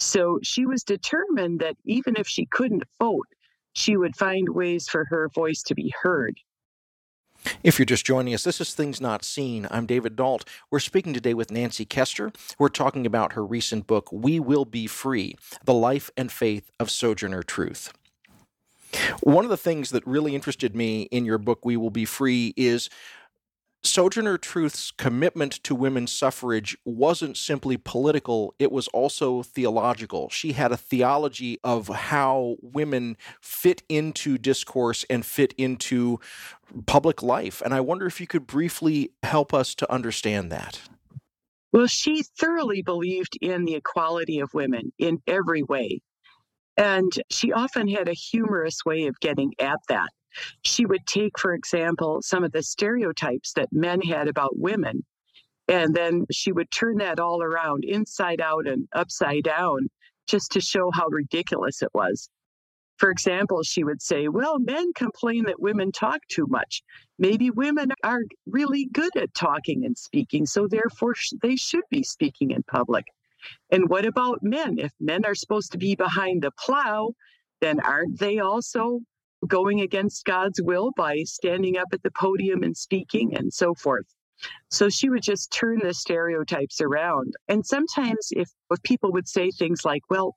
So 0.00 0.38
she 0.42 0.66
was 0.66 0.82
determined 0.82 1.60
that 1.60 1.76
even 1.84 2.14
if 2.16 2.26
she 2.26 2.46
couldn't 2.46 2.84
vote, 2.98 3.26
she 3.72 3.96
would 3.96 4.16
find 4.16 4.48
ways 4.50 4.88
for 4.88 5.04
her 5.06 5.28
voice 5.34 5.62
to 5.64 5.74
be 5.74 5.92
heard. 6.02 6.38
If 7.62 7.78
you're 7.78 7.86
just 7.86 8.06
joining 8.06 8.32
us, 8.32 8.44
this 8.44 8.60
is 8.60 8.74
Things 8.74 9.00
Not 9.00 9.24
Seen. 9.24 9.66
I'm 9.70 9.86
David 9.86 10.16
Dault. 10.16 10.48
We're 10.70 10.78
speaking 10.78 11.12
today 11.12 11.34
with 11.34 11.50
Nancy 11.50 11.84
Koester. 11.84 12.34
We're 12.58 12.68
talking 12.68 13.04
about 13.04 13.34
her 13.34 13.44
recent 13.44 13.86
book, 13.86 14.10
We 14.12 14.40
Will 14.40 14.64
Be 14.64 14.86
Free 14.86 15.36
The 15.64 15.74
Life 15.74 16.10
and 16.16 16.32
Faith 16.32 16.70
of 16.80 16.90
Sojourner 16.90 17.42
Truth. 17.42 17.92
One 19.20 19.44
of 19.44 19.50
the 19.50 19.56
things 19.56 19.90
that 19.90 20.06
really 20.06 20.34
interested 20.34 20.74
me 20.74 21.02
in 21.02 21.24
your 21.24 21.38
book, 21.38 21.64
We 21.64 21.76
Will 21.76 21.90
Be 21.90 22.04
Free, 22.04 22.54
is 22.56 22.88
Sojourner 23.86 24.38
Truth's 24.38 24.90
commitment 24.90 25.52
to 25.64 25.74
women's 25.74 26.10
suffrage 26.10 26.76
wasn't 26.86 27.36
simply 27.36 27.76
political, 27.76 28.54
it 28.58 28.72
was 28.72 28.88
also 28.88 29.42
theological. 29.42 30.30
She 30.30 30.52
had 30.52 30.72
a 30.72 30.76
theology 30.76 31.58
of 31.62 31.88
how 31.88 32.56
women 32.62 33.18
fit 33.42 33.82
into 33.90 34.38
discourse 34.38 35.04
and 35.10 35.24
fit 35.24 35.52
into 35.58 36.18
public 36.86 37.22
life. 37.22 37.60
And 37.60 37.74
I 37.74 37.80
wonder 37.80 38.06
if 38.06 38.22
you 38.22 38.26
could 38.26 38.46
briefly 38.46 39.10
help 39.22 39.52
us 39.52 39.74
to 39.76 39.92
understand 39.92 40.50
that. 40.50 40.80
Well, 41.70 41.86
she 41.86 42.22
thoroughly 42.22 42.80
believed 42.80 43.36
in 43.42 43.66
the 43.66 43.74
equality 43.74 44.40
of 44.40 44.54
women 44.54 44.92
in 44.98 45.20
every 45.26 45.62
way. 45.62 46.00
And 46.78 47.12
she 47.30 47.52
often 47.52 47.86
had 47.88 48.08
a 48.08 48.14
humorous 48.14 48.78
way 48.86 49.06
of 49.06 49.20
getting 49.20 49.52
at 49.58 49.78
that 49.88 50.08
she 50.62 50.86
would 50.86 51.06
take, 51.06 51.38
for 51.38 51.54
example, 51.54 52.20
some 52.22 52.44
of 52.44 52.52
the 52.52 52.62
stereotypes 52.62 53.52
that 53.54 53.72
men 53.72 54.00
had 54.00 54.28
about 54.28 54.58
women, 54.58 55.04
and 55.68 55.94
then 55.94 56.26
she 56.30 56.52
would 56.52 56.70
turn 56.70 56.98
that 56.98 57.20
all 57.20 57.42
around, 57.42 57.84
inside 57.84 58.40
out 58.40 58.66
and 58.66 58.88
upside 58.92 59.44
down, 59.44 59.88
just 60.26 60.52
to 60.52 60.60
show 60.60 60.90
how 60.92 61.08
ridiculous 61.08 61.82
it 61.82 61.90
was. 61.94 62.28
For 62.96 63.10
example, 63.10 63.62
she 63.62 63.82
would 63.82 64.00
say, 64.00 64.28
Well, 64.28 64.58
men 64.58 64.92
complain 64.94 65.44
that 65.44 65.60
women 65.60 65.90
talk 65.90 66.20
too 66.28 66.46
much. 66.48 66.82
Maybe 67.18 67.50
women 67.50 67.92
are 68.04 68.22
really 68.46 68.88
good 68.92 69.16
at 69.16 69.34
talking 69.34 69.84
and 69.84 69.98
speaking, 69.98 70.46
so 70.46 70.68
therefore 70.68 71.14
they 71.42 71.56
should 71.56 71.84
be 71.90 72.02
speaking 72.02 72.52
in 72.52 72.62
public. 72.62 73.04
And 73.70 73.88
what 73.88 74.06
about 74.06 74.42
men? 74.42 74.78
If 74.78 74.92
men 75.00 75.24
are 75.24 75.34
supposed 75.34 75.72
to 75.72 75.78
be 75.78 75.96
behind 75.96 76.42
the 76.42 76.52
plow, 76.52 77.14
then 77.60 77.80
aren't 77.80 78.18
they 78.18 78.38
also 78.38 79.00
going 79.46 79.80
against 79.80 80.24
God's 80.24 80.60
will 80.62 80.92
by 80.96 81.22
standing 81.24 81.76
up 81.76 81.88
at 81.92 82.02
the 82.02 82.10
podium 82.10 82.62
and 82.62 82.76
speaking 82.76 83.36
and 83.36 83.52
so 83.52 83.74
forth. 83.74 84.06
So 84.70 84.88
she 84.88 85.08
would 85.08 85.22
just 85.22 85.52
turn 85.52 85.80
the 85.82 85.94
stereotypes 85.94 86.80
around. 86.80 87.34
And 87.48 87.64
sometimes 87.64 88.28
if, 88.32 88.50
if 88.70 88.82
people 88.82 89.12
would 89.12 89.28
say 89.28 89.50
things 89.50 89.84
like, 89.84 90.02
well, 90.10 90.36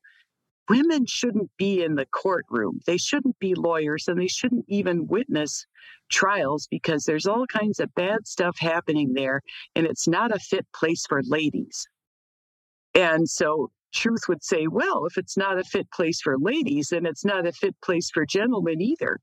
women 0.69 1.05
shouldn't 1.05 1.49
be 1.57 1.83
in 1.83 1.95
the 1.95 2.05
courtroom, 2.05 2.79
they 2.85 2.97
shouldn't 2.97 3.39
be 3.39 3.55
lawyers, 3.55 4.07
and 4.07 4.19
they 4.19 4.27
shouldn't 4.27 4.65
even 4.67 5.07
witness 5.07 5.65
trials 6.09 6.67
because 6.69 7.03
there's 7.03 7.25
all 7.25 7.45
kinds 7.47 7.79
of 7.79 7.93
bad 7.95 8.27
stuff 8.27 8.57
happening 8.59 9.13
there, 9.13 9.41
and 9.75 9.85
it's 9.85 10.07
not 10.07 10.35
a 10.35 10.39
fit 10.39 10.65
place 10.73 11.05
for 11.07 11.21
ladies. 11.23 11.87
And 12.93 13.29
so 13.29 13.71
truth 13.93 14.27
would 14.27 14.43
say, 14.43 14.67
well, 14.67 15.05
if 15.05 15.17
it's 15.17 15.37
not 15.37 15.59
a 15.59 15.63
fit 15.63 15.89
place 15.91 16.21
for 16.21 16.37
ladies, 16.37 16.89
then 16.89 17.05
it's 17.05 17.25
not 17.25 17.47
a 17.47 17.51
fit 17.51 17.75
place 17.83 18.09
for 18.11 18.25
gentlemen 18.25 18.81
either. 18.81 19.19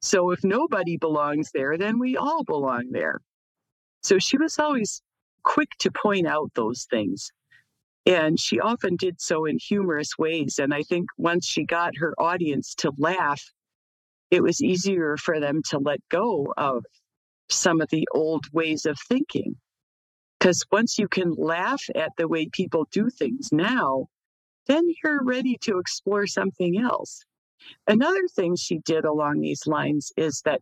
So 0.00 0.30
if 0.30 0.44
nobody 0.44 0.96
belongs 0.96 1.50
there, 1.52 1.78
then 1.78 1.98
we 1.98 2.16
all 2.16 2.44
belong 2.44 2.90
there. 2.90 3.20
So 4.02 4.18
she 4.18 4.36
was 4.36 4.58
always 4.58 5.02
quick 5.42 5.70
to 5.80 5.90
point 5.90 6.26
out 6.26 6.50
those 6.54 6.86
things. 6.90 7.30
And 8.06 8.38
she 8.38 8.60
often 8.60 8.96
did 8.96 9.20
so 9.20 9.46
in 9.46 9.58
humorous 9.58 10.18
ways. 10.18 10.58
And 10.58 10.74
I 10.74 10.82
think 10.82 11.06
once 11.16 11.46
she 11.46 11.64
got 11.64 11.96
her 11.96 12.14
audience 12.18 12.74
to 12.76 12.92
laugh, 12.98 13.42
it 14.30 14.42
was 14.42 14.62
easier 14.62 15.16
for 15.16 15.40
them 15.40 15.62
to 15.70 15.78
let 15.78 16.00
go 16.10 16.52
of 16.56 16.84
some 17.48 17.80
of 17.80 17.88
the 17.90 18.06
old 18.12 18.44
ways 18.52 18.84
of 18.84 18.98
thinking. 19.08 19.54
Because 20.44 20.62
once 20.70 20.98
you 20.98 21.08
can 21.08 21.32
laugh 21.38 21.82
at 21.94 22.12
the 22.18 22.28
way 22.28 22.50
people 22.52 22.86
do 22.92 23.08
things 23.08 23.48
now, 23.50 24.08
then 24.66 24.84
you're 25.02 25.24
ready 25.24 25.56
to 25.62 25.78
explore 25.78 26.26
something 26.26 26.78
else. 26.78 27.24
Another 27.88 28.28
thing 28.28 28.54
she 28.54 28.76
did 28.80 29.06
along 29.06 29.40
these 29.40 29.66
lines 29.66 30.12
is 30.18 30.42
that 30.44 30.60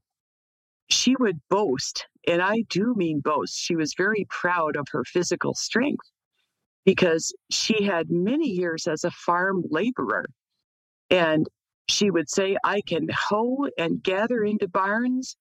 she 0.88 1.16
would 1.18 1.40
boast, 1.50 2.06
and 2.28 2.40
I 2.40 2.62
do 2.70 2.94
mean 2.94 3.22
boast, 3.24 3.58
she 3.58 3.74
was 3.74 3.94
very 3.98 4.24
proud 4.30 4.76
of 4.76 4.86
her 4.92 5.02
physical 5.02 5.52
strength 5.52 6.08
because 6.84 7.34
she 7.50 7.82
had 7.82 8.08
many 8.08 8.50
years 8.50 8.86
as 8.86 9.02
a 9.02 9.10
farm 9.10 9.64
laborer. 9.68 10.26
And 11.10 11.48
she 11.88 12.08
would 12.08 12.30
say, 12.30 12.56
I 12.62 12.82
can 12.82 13.08
hoe 13.12 13.66
and 13.76 14.00
gather 14.00 14.44
into 14.44 14.68
barns 14.68 15.36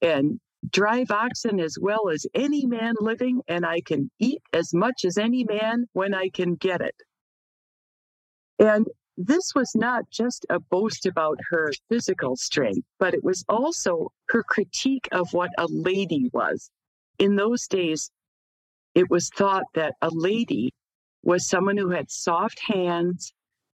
and 0.00 0.38
drive 0.68 1.10
oxen 1.10 1.60
as 1.60 1.76
well 1.80 2.08
as 2.10 2.26
any 2.34 2.66
man 2.66 2.94
living, 3.00 3.40
and 3.48 3.64
I 3.64 3.80
can 3.80 4.10
eat 4.18 4.42
as 4.52 4.74
much 4.74 5.04
as 5.04 5.16
any 5.16 5.44
man 5.44 5.86
when 5.92 6.14
I 6.14 6.28
can 6.28 6.54
get 6.54 6.80
it. 6.80 6.94
And 8.58 8.86
this 9.16 9.54
was 9.54 9.74
not 9.74 10.10
just 10.10 10.46
a 10.50 10.60
boast 10.60 11.06
about 11.06 11.38
her 11.50 11.72
physical 11.88 12.36
strength, 12.36 12.86
but 12.98 13.14
it 13.14 13.24
was 13.24 13.44
also 13.48 14.12
her 14.28 14.42
critique 14.42 15.08
of 15.12 15.32
what 15.32 15.50
a 15.58 15.66
lady 15.68 16.30
was. 16.32 16.70
In 17.18 17.36
those 17.36 17.66
days, 17.66 18.10
it 18.94 19.10
was 19.10 19.28
thought 19.30 19.64
that 19.74 19.94
a 20.02 20.10
lady 20.10 20.72
was 21.22 21.48
someone 21.48 21.76
who 21.76 21.90
had 21.90 22.10
soft 22.10 22.60
hands 22.60 23.32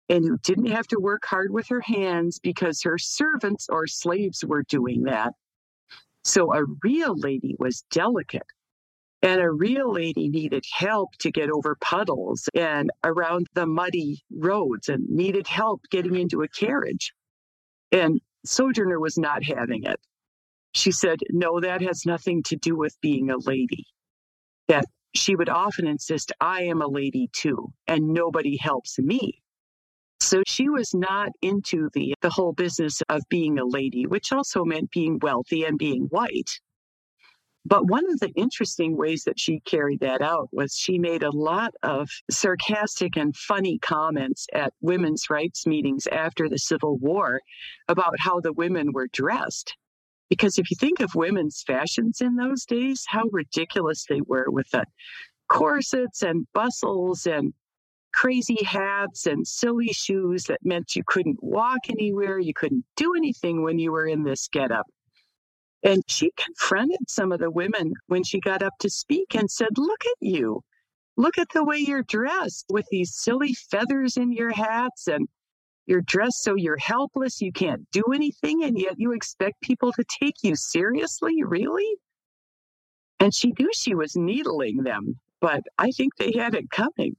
and 0.09 0.25
who 0.25 0.39
didn't 0.39 0.67
have 0.67 0.87
to 0.89 0.99
work 0.99 1.25
hard 1.25 1.51
with 1.53 1.69
her 1.69 1.81
hands 1.81 2.39
because 2.39 2.83
her 2.83 2.99
servants 2.99 3.67
or 3.71 3.87
slaves 3.87 4.45
were 4.45 4.65
doing 4.65 5.05
that. 5.05 5.33
So 6.25 6.55
a 6.55 6.65
real 6.83 7.17
lady 7.17 7.57
was 7.59 7.85
delicate. 7.91 8.43
And 9.23 9.41
a 9.41 9.51
real 9.51 9.93
lady 9.93 10.29
needed 10.31 10.65
help 10.73 11.11
to 11.19 11.31
get 11.31 11.51
over 11.51 11.77
puddles 11.81 12.49
and 12.55 12.91
around 13.05 13.49
the 13.55 13.67
muddy 13.67 14.23
roads 14.31 14.89
and 14.89 15.07
needed 15.09 15.47
help 15.47 15.83
getting 15.91 16.17
into 16.17 16.43
a 16.43 16.49
carriage. 16.49 17.13
And 17.93 18.21
Sojourner 18.47 18.99
was 18.99 19.19
not 19.19 19.45
having 19.45 19.85
it. 19.85 20.01
She 20.73 20.93
said, 20.93 21.19
No, 21.31 21.61
that 21.61 21.83
has 21.83 22.07
nothing 22.07 22.43
to 22.45 22.57
do 22.57 22.77
with 22.77 22.97
being 23.03 23.31
a 23.31 23.37
lady. 23.39 23.87
That 24.69 24.87
she 25.15 25.37
would 25.37 25.49
often 25.49 25.87
insist, 25.87 26.33
I 26.41 26.63
am 26.63 26.81
a 26.81 26.87
lady 26.87 27.29
too, 27.33 27.73
and 27.87 28.09
nobody 28.09 28.57
helps 28.57 28.99
me. 28.99 29.43
So 30.31 30.45
she 30.47 30.69
was 30.69 30.95
not 30.95 31.33
into 31.43 31.91
the, 31.93 32.15
the 32.21 32.31
whole 32.31 32.53
business 32.53 33.03
of 33.09 33.21
being 33.29 33.59
a 33.59 33.65
lady, 33.65 34.07
which 34.07 34.31
also 34.31 34.65
meant 34.65 34.93
being 34.93 35.19
wealthy 35.21 35.65
and 35.65 35.77
being 35.77 36.05
white. 36.11 36.61
But 37.65 37.89
one 37.89 38.09
of 38.09 38.21
the 38.21 38.31
interesting 38.37 38.97
ways 38.97 39.25
that 39.25 39.41
she 39.41 39.59
carried 39.59 39.99
that 40.03 40.23
out 40.23 40.49
was 40.53 40.77
she 40.77 41.01
made 41.01 41.25
a 41.25 41.37
lot 41.37 41.75
of 41.83 42.09
sarcastic 42.31 43.17
and 43.17 43.35
funny 43.35 43.81
comments 43.81 44.47
at 44.53 44.73
women's 44.81 45.29
rights 45.31 45.67
meetings 45.67 46.07
after 46.07 46.49
the 46.49 46.59
Civil 46.59 46.97
War 46.99 47.41
about 47.89 48.15
how 48.21 48.39
the 48.39 48.53
women 48.53 48.93
were 48.93 49.09
dressed. 49.13 49.77
Because 50.29 50.59
if 50.59 50.71
you 50.71 50.77
think 50.79 51.01
of 51.01 51.17
women's 51.17 51.65
fashions 51.67 52.21
in 52.21 52.37
those 52.37 52.65
days, 52.65 53.05
how 53.09 53.25
ridiculous 53.33 54.07
they 54.09 54.21
were 54.21 54.47
with 54.47 54.71
the 54.71 54.85
corsets 55.49 56.23
and 56.23 56.47
bustles 56.55 57.27
and 57.27 57.53
crazy 58.13 58.63
hats 58.65 59.27
and 59.27 59.47
silly 59.47 59.89
shoes 59.89 60.45
that 60.45 60.65
meant 60.65 60.97
you 60.97 61.03
couldn't 61.07 61.43
walk 61.43 61.89
anywhere, 61.89 62.39
you 62.39 62.55
couldn't 62.55 62.85
do 62.97 63.15
anything 63.17 63.63
when 63.63 63.79
you 63.79 63.93
were 63.93 64.07
in 64.07 64.23
this 64.23 64.49
getup. 64.49 64.87
And 65.83 66.03
she 66.07 66.33
confronted 66.37 67.09
some 67.09 67.33
of 67.33 67.41
the 67.41 67.51
women 67.51 67.95
when 68.07 68.23
she 68.23 68.41
got 68.41 68.63
up 68.63 68.75
to 68.81 68.91
speak 68.91 69.35
and 69.35 69.51
said, 69.51 69.79
Look 69.79 70.05
at 70.05 70.17
you. 70.21 70.63
Look 71.17 71.39
at 71.39 71.49
the 71.53 71.65
way 71.65 71.79
you're 71.79 72.03
dressed 72.03 72.67
with 72.71 72.87
these 72.91 73.15
silly 73.15 73.55
feathers 73.55 74.17
in 74.17 74.33
your 74.33 74.53
hats 74.53 75.07
and 75.07 75.29
you're 75.87 76.03
dressed 76.03 76.43
so 76.43 76.55
you're 76.55 76.77
helpless, 76.77 77.41
you 77.41 77.53
can't 77.53 77.91
do 77.91 78.05
anything, 78.15 78.63
and 78.63 78.79
yet 78.79 78.95
you 78.99 79.13
expect 79.13 79.61
people 79.61 79.93
to 79.93 80.05
take 80.21 80.37
you 80.43 80.55
seriously? 80.55 81.43
Really? 81.43 81.97
And 83.19 83.35
she 83.35 83.53
knew 83.59 83.71
she 83.75 83.95
was 83.95 84.17
needling 84.17 84.85
them, 84.85 85.19
but 85.41 85.63
I 85.79 85.91
think 85.91 86.17
they 86.17 86.33
had 86.33 86.55
it 86.55 86.71
coming. 86.71 87.17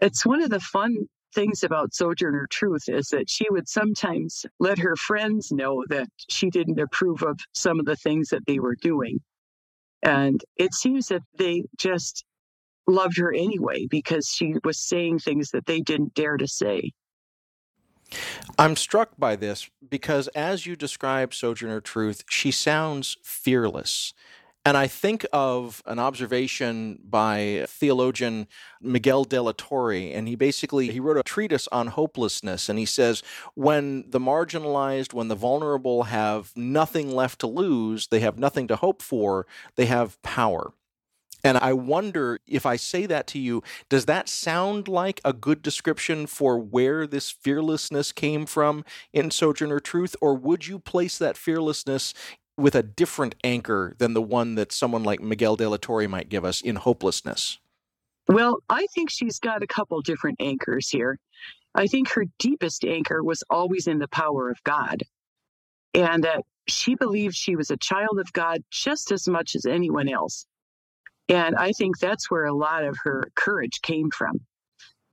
It's 0.00 0.24
one 0.24 0.42
of 0.42 0.50
the 0.50 0.60
fun 0.60 1.08
things 1.34 1.62
about 1.62 1.94
Sojourner 1.94 2.46
Truth 2.50 2.88
is 2.88 3.08
that 3.08 3.30
she 3.30 3.46
would 3.50 3.68
sometimes 3.68 4.44
let 4.58 4.78
her 4.78 4.96
friends 4.96 5.52
know 5.52 5.84
that 5.88 6.08
she 6.28 6.50
didn't 6.50 6.80
approve 6.80 7.22
of 7.22 7.38
some 7.52 7.78
of 7.78 7.86
the 7.86 7.96
things 7.96 8.30
that 8.30 8.46
they 8.46 8.58
were 8.58 8.74
doing. 8.74 9.20
And 10.02 10.42
it 10.56 10.74
seems 10.74 11.08
that 11.08 11.22
they 11.36 11.64
just 11.78 12.24
loved 12.86 13.18
her 13.18 13.32
anyway 13.32 13.86
because 13.88 14.28
she 14.28 14.54
was 14.64 14.78
saying 14.78 15.20
things 15.20 15.50
that 15.50 15.66
they 15.66 15.80
didn't 15.80 16.14
dare 16.14 16.36
to 16.36 16.48
say. 16.48 16.92
I'm 18.58 18.76
struck 18.76 19.10
by 19.18 19.36
this 19.36 19.70
because 19.88 20.28
as 20.28 20.66
you 20.66 20.74
describe 20.74 21.32
Sojourner 21.32 21.80
Truth, 21.80 22.24
she 22.28 22.50
sounds 22.50 23.16
fearless. 23.22 24.12
And 24.64 24.76
I 24.76 24.88
think 24.88 25.24
of 25.32 25.82
an 25.86 25.98
observation 25.98 26.98
by 27.02 27.64
theologian 27.66 28.46
Miguel 28.82 29.24
de 29.24 29.40
la 29.40 29.52
Torre, 29.56 30.12
and 30.12 30.28
he 30.28 30.36
basically 30.36 30.90
he 30.90 31.00
wrote 31.00 31.16
a 31.16 31.22
treatise 31.22 31.66
on 31.72 31.86
hopelessness, 31.86 32.68
and 32.68 32.78
he 32.78 32.84
says 32.84 33.22
when 33.54 34.04
the 34.10 34.20
marginalized, 34.20 35.14
when 35.14 35.28
the 35.28 35.34
vulnerable 35.34 36.04
have 36.04 36.52
nothing 36.54 37.10
left 37.10 37.38
to 37.40 37.46
lose, 37.46 38.08
they 38.08 38.20
have 38.20 38.38
nothing 38.38 38.66
to 38.68 38.76
hope 38.76 39.00
for, 39.00 39.46
they 39.76 39.86
have 39.86 40.20
power. 40.20 40.74
And 41.42 41.56
I 41.58 41.72
wonder 41.72 42.38
if 42.46 42.66
I 42.66 42.76
say 42.76 43.06
that 43.06 43.26
to 43.28 43.38
you, 43.38 43.62
does 43.88 44.06
that 44.06 44.28
sound 44.28 44.88
like 44.88 45.20
a 45.24 45.32
good 45.32 45.62
description 45.62 46.26
for 46.26 46.58
where 46.58 47.06
this 47.06 47.30
fearlessness 47.30 48.12
came 48.12 48.46
from 48.46 48.84
in 49.12 49.30
Sojourner 49.30 49.80
Truth? 49.80 50.14
Or 50.20 50.34
would 50.34 50.66
you 50.66 50.78
place 50.78 51.16
that 51.18 51.36
fearlessness 51.36 52.12
with 52.56 52.74
a 52.74 52.82
different 52.82 53.34
anchor 53.42 53.94
than 53.98 54.14
the 54.14 54.22
one 54.22 54.54
that 54.54 54.72
someone 54.72 55.02
like 55.02 55.20
Miguel 55.20 55.56
de 55.56 55.68
la 55.68 55.78
Torre 55.80 56.08
might 56.08 56.28
give 56.28 56.44
us 56.44 56.60
in 56.60 56.76
hopelessness? 56.76 57.58
Well, 58.28 58.58
I 58.68 58.86
think 58.94 59.10
she's 59.10 59.38
got 59.38 59.62
a 59.62 59.66
couple 59.66 60.00
different 60.02 60.40
anchors 60.40 60.88
here. 60.88 61.18
I 61.74 61.86
think 61.86 62.10
her 62.10 62.24
deepest 62.38 62.84
anchor 62.84 63.22
was 63.22 63.42
always 63.50 63.86
in 63.86 63.98
the 63.98 64.08
power 64.08 64.50
of 64.50 64.62
God, 64.64 65.02
and 65.94 66.24
that 66.24 66.44
she 66.68 66.94
believed 66.94 67.34
she 67.34 67.56
was 67.56 67.70
a 67.70 67.76
child 67.76 68.18
of 68.18 68.32
God 68.32 68.62
just 68.70 69.10
as 69.12 69.28
much 69.28 69.54
as 69.54 69.66
anyone 69.66 70.08
else. 70.08 70.46
And 71.28 71.54
I 71.56 71.72
think 71.72 71.98
that's 71.98 72.30
where 72.30 72.44
a 72.44 72.54
lot 72.54 72.84
of 72.84 72.96
her 73.04 73.30
courage 73.36 73.80
came 73.82 74.10
from. 74.10 74.40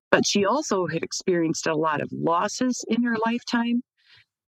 But 0.09 0.25
she 0.25 0.45
also 0.45 0.87
had 0.87 1.03
experienced 1.03 1.67
a 1.67 1.75
lot 1.75 2.01
of 2.01 2.09
losses 2.11 2.83
in 2.87 3.03
her 3.03 3.17
lifetime. 3.25 3.83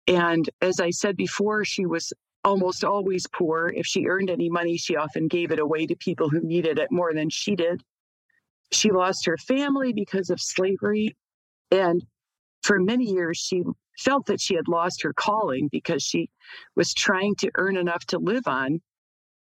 And 0.06 0.48
as 0.60 0.80
I 0.80 0.90
said 0.90 1.16
before, 1.16 1.64
she 1.64 1.86
was 1.86 2.12
almost 2.44 2.84
always 2.84 3.26
poor. 3.26 3.72
If 3.74 3.86
she 3.86 4.06
earned 4.06 4.30
any 4.30 4.48
money, 4.50 4.76
she 4.76 4.96
often 4.96 5.28
gave 5.28 5.50
it 5.52 5.58
away 5.58 5.86
to 5.86 5.96
people 5.96 6.28
who 6.28 6.40
needed 6.40 6.78
it 6.78 6.90
more 6.90 7.12
than 7.14 7.30
she 7.30 7.56
did. 7.56 7.82
She 8.72 8.90
lost 8.90 9.26
her 9.26 9.36
family 9.36 9.92
because 9.92 10.30
of 10.30 10.40
slavery. 10.40 11.16
And 11.70 12.04
for 12.62 12.78
many 12.80 13.04
years, 13.04 13.38
she 13.38 13.62
felt 13.98 14.26
that 14.26 14.40
she 14.40 14.54
had 14.54 14.68
lost 14.68 15.02
her 15.02 15.12
calling 15.12 15.68
because 15.70 16.02
she 16.02 16.30
was 16.74 16.94
trying 16.94 17.34
to 17.36 17.50
earn 17.56 17.76
enough 17.76 18.04
to 18.06 18.18
live 18.18 18.46
on. 18.46 18.80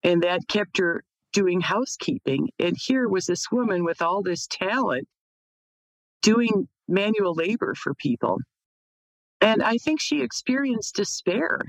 And 0.02 0.22
that 0.22 0.48
kept 0.48 0.78
her 0.78 1.02
doing 1.32 1.60
housekeeping. 1.60 2.48
And 2.58 2.76
here 2.78 3.08
was 3.08 3.26
this 3.26 3.50
woman 3.50 3.84
with 3.84 4.00
all 4.00 4.22
this 4.22 4.46
talent 4.46 5.08
doing 6.22 6.68
manual 6.88 7.34
labor 7.34 7.74
for 7.74 7.94
people. 7.94 8.38
And 9.40 9.62
I 9.62 9.76
think 9.78 10.00
she 10.00 10.22
experienced 10.22 10.96
despair 10.96 11.60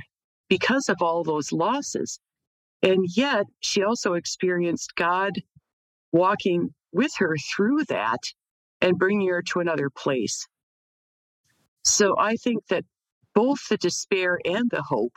because 0.50 0.89
of 0.89 0.98
all 1.02 1.24
those 1.24 1.52
losses. 1.52 2.20
And 2.84 3.06
yet 3.16 3.45
she 3.60 3.84
also 3.84 4.14
experienced 4.14 4.95
God 4.95 5.34
walking 6.12 6.74
with 6.91 7.12
her 7.18 7.36
through 7.38 7.86
that 7.86 8.20
and 8.82 8.98
bringing 8.98 9.28
her 9.30 9.41
to 9.41 9.60
another 9.60 9.89
place. 9.89 10.48
So 11.84 12.18
I 12.18 12.36
think 12.36 12.66
that 12.68 12.84
both 13.34 13.60
the 13.70 13.78
despair 13.78 14.39
and 14.45 14.70
the 14.70 14.82
hope 14.82 15.14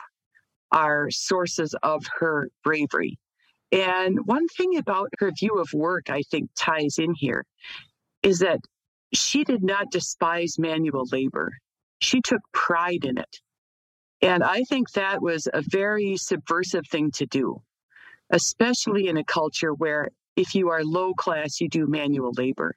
are 0.71 1.09
sources 1.11 1.75
of 1.83 2.05
her 2.19 2.49
bravery. 2.63 3.17
And 3.71 4.19
one 4.25 4.47
thing 4.47 4.77
about 4.77 5.09
her 5.19 5.31
view 5.31 5.59
of 5.59 5.69
work, 5.73 6.09
I 6.09 6.23
think, 6.23 6.49
ties 6.55 6.97
in 6.97 7.13
here 7.13 7.45
is 8.23 8.39
that 8.39 8.59
she 9.13 9.43
did 9.43 9.63
not 9.63 9.91
despise 9.91 10.59
manual 10.59 11.05
labor. 11.11 11.53
She 11.99 12.21
took 12.21 12.41
pride 12.53 13.05
in 13.05 13.17
it. 13.17 13.37
And 14.21 14.43
I 14.43 14.63
think 14.63 14.91
that 14.91 15.21
was 15.21 15.47
a 15.51 15.63
very 15.67 16.15
subversive 16.17 16.87
thing 16.87 17.11
to 17.11 17.25
do, 17.25 17.61
especially 18.29 19.07
in 19.07 19.17
a 19.17 19.23
culture 19.23 19.73
where 19.73 20.09
if 20.35 20.53
you 20.55 20.69
are 20.69 20.83
low 20.83 21.13
class, 21.13 21.59
you 21.59 21.67
do 21.67 21.87
manual 21.87 22.31
labor. 22.35 22.75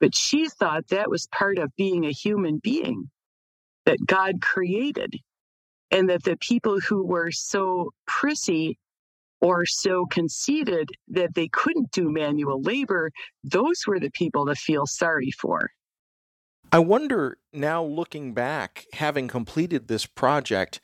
But 0.00 0.14
she 0.14 0.48
thought 0.48 0.88
that 0.88 1.10
was 1.10 1.28
part 1.32 1.58
of 1.58 1.74
being 1.76 2.04
a 2.06 2.12
human 2.12 2.58
being 2.58 3.10
that 3.86 3.98
God 4.06 4.40
created, 4.40 5.14
and 5.90 6.08
that 6.08 6.24
the 6.24 6.36
people 6.38 6.80
who 6.80 7.04
were 7.04 7.30
so 7.30 7.90
prissy 8.06 8.78
or 9.40 9.66
so 9.66 10.06
conceited 10.06 10.88
that 11.08 11.34
they 11.34 11.48
couldn't 11.48 11.90
do 11.90 12.10
manual 12.10 12.62
labor, 12.62 13.10
those 13.42 13.82
were 13.86 14.00
the 14.00 14.10
people 14.10 14.46
to 14.46 14.54
feel 14.54 14.86
sorry 14.86 15.30
for. 15.30 15.70
I 16.74 16.80
wonder 16.80 17.38
now, 17.52 17.84
looking 17.84 18.34
back, 18.34 18.86
having 18.94 19.28
completed 19.28 19.86
this 19.86 20.06
project, 20.06 20.80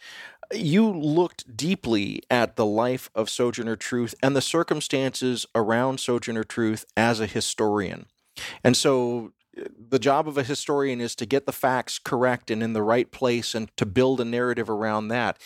you 0.52 0.88
looked 0.88 1.56
deeply 1.56 2.22
at 2.30 2.54
the 2.54 2.64
life 2.64 3.10
of 3.12 3.28
Sojourner 3.28 3.74
Truth 3.74 4.14
and 4.22 4.36
the 4.36 4.40
circumstances 4.40 5.46
around 5.52 5.98
Sojourner 5.98 6.44
Truth 6.44 6.84
as 6.96 7.18
a 7.18 7.26
historian. 7.26 8.06
And 8.62 8.76
so 8.76 9.32
uh, 9.58 9.64
the 9.88 9.98
job 9.98 10.28
of 10.28 10.38
a 10.38 10.44
historian 10.44 11.00
is 11.00 11.16
to 11.16 11.26
get 11.26 11.44
the 11.44 11.52
facts 11.52 11.98
correct 11.98 12.52
and 12.52 12.62
in 12.62 12.72
the 12.72 12.84
right 12.84 13.10
place 13.10 13.52
and 13.52 13.76
to 13.76 13.84
build 13.84 14.20
a 14.20 14.24
narrative 14.24 14.70
around 14.70 15.08
that. 15.08 15.38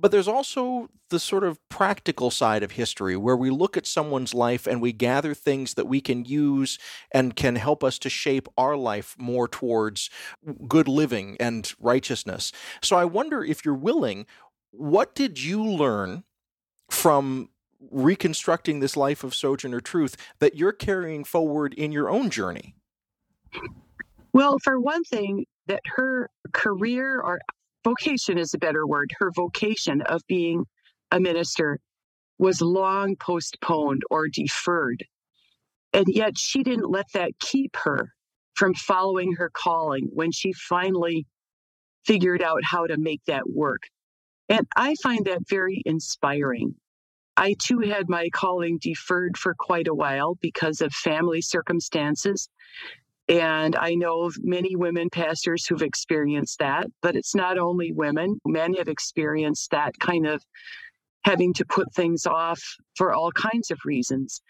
But 0.00 0.12
there's 0.12 0.28
also 0.28 0.90
the 1.10 1.18
sort 1.18 1.42
of 1.42 1.58
practical 1.68 2.30
side 2.30 2.62
of 2.62 2.72
history 2.72 3.16
where 3.16 3.36
we 3.36 3.50
look 3.50 3.76
at 3.76 3.86
someone's 3.86 4.32
life 4.32 4.66
and 4.66 4.80
we 4.80 4.92
gather 4.92 5.34
things 5.34 5.74
that 5.74 5.86
we 5.86 6.00
can 6.00 6.24
use 6.24 6.78
and 7.10 7.34
can 7.34 7.56
help 7.56 7.82
us 7.82 7.98
to 8.00 8.10
shape 8.10 8.48
our 8.56 8.76
life 8.76 9.16
more 9.18 9.48
towards 9.48 10.08
good 10.68 10.86
living 10.86 11.36
and 11.40 11.72
righteousness. 11.80 12.52
So 12.82 12.96
I 12.96 13.06
wonder 13.06 13.42
if 13.42 13.64
you're 13.64 13.74
willing, 13.74 14.26
what 14.70 15.14
did 15.14 15.42
you 15.42 15.64
learn 15.64 16.24
from 16.90 17.48
reconstructing 17.90 18.80
this 18.80 18.96
life 18.96 19.24
of 19.24 19.34
Sojourner 19.34 19.80
Truth 19.80 20.16
that 20.38 20.54
you're 20.54 20.72
carrying 20.72 21.24
forward 21.24 21.74
in 21.74 21.90
your 21.90 22.08
own 22.08 22.30
journey? 22.30 22.76
Well, 24.32 24.58
for 24.62 24.78
one 24.78 25.02
thing, 25.04 25.46
that 25.66 25.80
her 25.86 26.30
career 26.52 27.20
or 27.20 27.40
vocation 27.84 28.38
is 28.38 28.54
a 28.54 28.58
better 28.58 28.86
word, 28.86 29.12
her 29.18 29.30
vocation 29.34 30.02
of 30.02 30.22
being 30.28 30.64
a 31.10 31.20
minister 31.20 31.78
was 32.38 32.60
long 32.60 33.16
postponed 33.16 34.02
or 34.10 34.28
deferred. 34.28 35.04
And 35.92 36.06
yet 36.08 36.38
she 36.38 36.62
didn't 36.62 36.90
let 36.90 37.06
that 37.14 37.32
keep 37.40 37.76
her 37.84 38.12
from 38.54 38.74
following 38.74 39.34
her 39.34 39.50
calling 39.52 40.08
when 40.12 40.32
she 40.32 40.52
finally 40.52 41.26
figured 42.04 42.42
out 42.42 42.60
how 42.64 42.86
to 42.86 42.96
make 42.96 43.22
that 43.26 43.48
work. 43.48 43.82
And 44.48 44.66
I 44.76 44.94
find 45.02 45.24
that 45.26 45.48
very 45.48 45.82
inspiring. 45.84 46.74
I 47.36 47.54
too 47.60 47.80
had 47.80 48.08
my 48.08 48.30
calling 48.30 48.78
deferred 48.80 49.36
for 49.36 49.54
quite 49.56 49.86
a 49.86 49.94
while 49.94 50.36
because 50.40 50.80
of 50.80 50.92
family 50.92 51.40
circumstances. 51.40 52.48
And 53.28 53.76
I 53.76 53.94
know 53.94 54.30
many 54.40 54.74
women 54.74 55.10
pastors 55.10 55.66
who've 55.66 55.82
experienced 55.82 56.60
that, 56.60 56.86
but 57.02 57.14
it's 57.14 57.34
not 57.34 57.58
only 57.58 57.92
women. 57.92 58.40
Men 58.46 58.74
have 58.74 58.88
experienced 58.88 59.70
that 59.70 59.98
kind 59.98 60.26
of 60.26 60.42
having 61.24 61.52
to 61.54 61.66
put 61.66 61.92
things 61.94 62.26
off 62.26 62.62
for 62.96 63.12
all 63.12 63.30
kinds 63.32 63.70
of 63.70 63.78
reasons. 63.84 64.40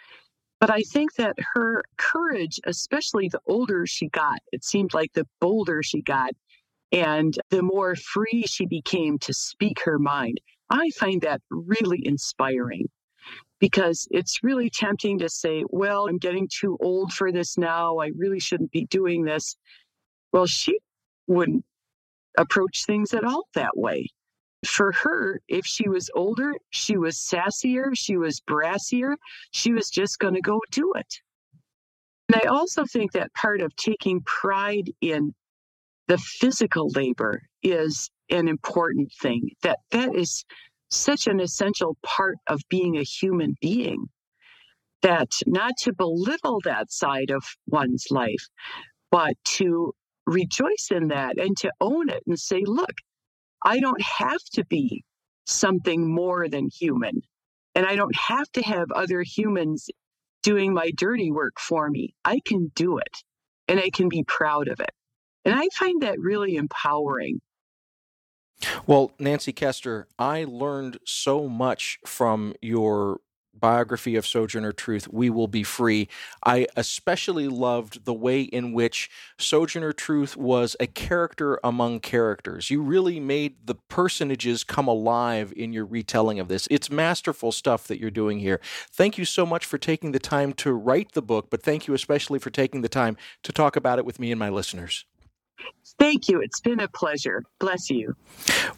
But 0.61 0.71
I 0.71 0.83
think 0.83 1.15
that 1.15 1.37
her 1.55 1.83
courage, 1.97 2.61
especially 2.67 3.29
the 3.29 3.41
older 3.47 3.87
she 3.87 4.09
got, 4.09 4.39
it 4.53 4.65
seemed 4.65 4.95
like 4.95 5.13
the 5.13 5.27
bolder 5.41 5.83
she 5.83 6.03
got, 6.03 6.33
and 6.93 7.37
the 7.51 7.63
more 7.63 7.97
free 7.97 8.45
she 8.47 8.67
became 8.67 9.19
to 9.21 9.35
speak 9.35 9.81
her 9.85 9.99
mind. 9.99 10.41
I 10.71 10.91
find 10.91 11.23
that 11.23 11.41
really 11.51 12.05
inspiring 12.05 12.89
because 13.61 14.07
it's 14.11 14.43
really 14.43 14.71
tempting 14.71 15.19
to 15.19 15.29
say, 15.29 15.65
well, 15.69 16.07
I'm 16.09 16.19
getting 16.19 16.49
too 16.49 16.77
old 16.81 17.13
for 17.13 17.33
this 17.33 17.59
now. 17.59 17.99
I 17.99 18.11
really 18.17 18.41
shouldn't 18.41 18.71
be 18.71 18.87
doing 18.87 19.25
this. 19.25 19.57
Well, 20.33 20.47
she 20.47 20.79
wouldn't 21.27 21.65
approach 22.39 22.85
things 22.87 23.15
at 23.15 23.25
all 23.25 23.49
that 23.55 23.77
way. 23.77 24.09
For 24.67 24.93
her, 24.93 25.41
if 25.49 25.65
she 25.65 25.89
was 25.89 26.11
older, 26.15 26.53
she 26.71 26.97
was 26.97 27.17
sassier, 27.17 27.91
she 27.95 28.17
was 28.17 28.41
brassier, 28.41 29.15
she 29.53 29.73
was 29.73 29.89
just 29.89 30.19
going 30.19 30.35
to 30.35 30.41
go 30.41 30.61
do 30.71 30.93
it. 30.97 31.21
And 32.29 32.41
I 32.45 32.49
also 32.49 32.85
think 32.85 33.13
that 33.13 33.33
part 33.35 33.61
of 33.61 33.75
taking 33.77 34.21
pride 34.23 34.91
in 35.01 35.33
the 36.09 36.19
physical 36.19 36.89
labor 36.89 37.43
is 37.63 38.11
an 38.31 38.49
important 38.49 39.13
thing 39.21 39.51
that 39.63 39.79
that 39.91 40.15
is 40.15 40.45
such 40.91 41.27
an 41.27 41.41
essential 41.41 41.97
part 42.05 42.37
of 42.49 42.61
being 42.69 42.97
a 42.97 43.03
human 43.03 43.55
being 43.61 44.07
that 45.03 45.31
not 45.47 45.77
to 45.79 45.93
belittle 45.93 46.61
that 46.65 46.91
side 46.91 47.31
of 47.31 47.45
one's 47.67 48.07
life, 48.11 48.49
but 49.11 49.35
to 49.45 49.93
rejoice 50.27 50.89
in 50.91 51.09
that 51.09 51.39
and 51.39 51.57
to 51.59 51.71
own 51.81 52.09
it 52.11 52.23
and 52.27 52.39
say, 52.39 52.63
look, 52.65 52.95
I 53.65 53.81
don't 53.81 54.03
have 54.03 54.43
to 54.55 54.65
be 54.65 55.05
something 55.47 56.13
more 56.13 56.49
than 56.49 56.69
human. 56.69 57.23
And 57.75 57.87
I 57.87 57.97
don't 57.97 58.17
have 58.17 58.51
to 58.53 58.63
have 58.63 58.91
other 58.93 59.23
humans 59.23 59.89
doing 60.43 60.75
my 60.75 60.91
dirty 60.97 61.31
work 61.31 61.55
for 61.59 61.89
me. 61.91 62.15
I 62.25 62.41
can 62.45 62.71
do 62.75 62.99
it 62.99 63.17
and 63.69 63.81
I 63.81 63.91
can 63.91 64.09
be 64.09 64.25
proud 64.25 64.69
of 64.69 64.81
it. 64.81 64.91
And 65.45 65.55
I 65.55 65.69
find 65.75 66.03
that 66.03 66.19
really 66.19 66.57
empowering. 66.57 67.41
Well, 68.87 69.13
Nancy 69.19 69.53
Koester, 69.53 70.05
I 70.19 70.45
learned 70.45 70.99
so 71.05 71.49
much 71.49 71.99
from 72.05 72.55
your 72.61 73.21
biography 73.59 74.17
of 74.17 74.27
Sojourner 74.27 74.73
Truth, 74.73 75.09
We 75.09 75.31
Will 75.31 75.49
Be 75.49 75.63
Free. 75.63 76.09
I 76.45 76.67
especially 76.77 77.49
loved 77.49 78.05
the 78.05 78.15
way 78.15 78.43
in 78.43 78.73
which 78.73 79.11
Sojourner 79.37 79.93
Truth 79.93 80.37
was 80.37 80.77
a 80.81 80.87
character 80.87 81.59
among 81.65 82.01
characters. 82.01 82.71
You 82.71 82.83
really 82.83 83.21
made 83.21 83.67
the 83.67 83.75
personages 83.75 84.65
come 84.65 84.89
alive 84.89 85.53
in 85.57 85.73
your 85.73 85.85
retelling 85.85 86.39
of 86.39 86.49
this. 86.49 86.69
It's 86.71 86.91
masterful 86.91 87.53
stuff 87.53 87.87
that 87.89 88.01
you're 88.01 88.11
doing 88.11 88.39
here. 88.39 88.61
Thank 88.91 89.19
you 89.19 89.25
so 89.25 89.45
much 89.45 89.67
for 89.67 89.79
taking 89.79 90.13
the 90.13 90.19
time 90.19 90.53
to 90.55 90.73
write 90.73 91.13
the 91.13 91.23
book, 91.23 91.51
but 91.51 91.63
thank 91.63 91.87
you 91.87 91.95
especially 91.95 92.39
for 92.39 92.51
taking 92.51 92.83
the 92.83 92.89
time 92.89 93.17
to 93.43 93.53
talk 93.53 93.77
about 93.77 93.99
it 93.99 94.05
with 94.05 94.19
me 94.19 94.31
and 94.31 94.39
my 94.39 94.49
listeners. 94.49 95.05
Thank 95.99 96.29
you. 96.29 96.41
It's 96.41 96.61
been 96.61 96.79
a 96.79 96.87
pleasure. 96.87 97.43
Bless 97.59 97.91
you. 97.91 98.15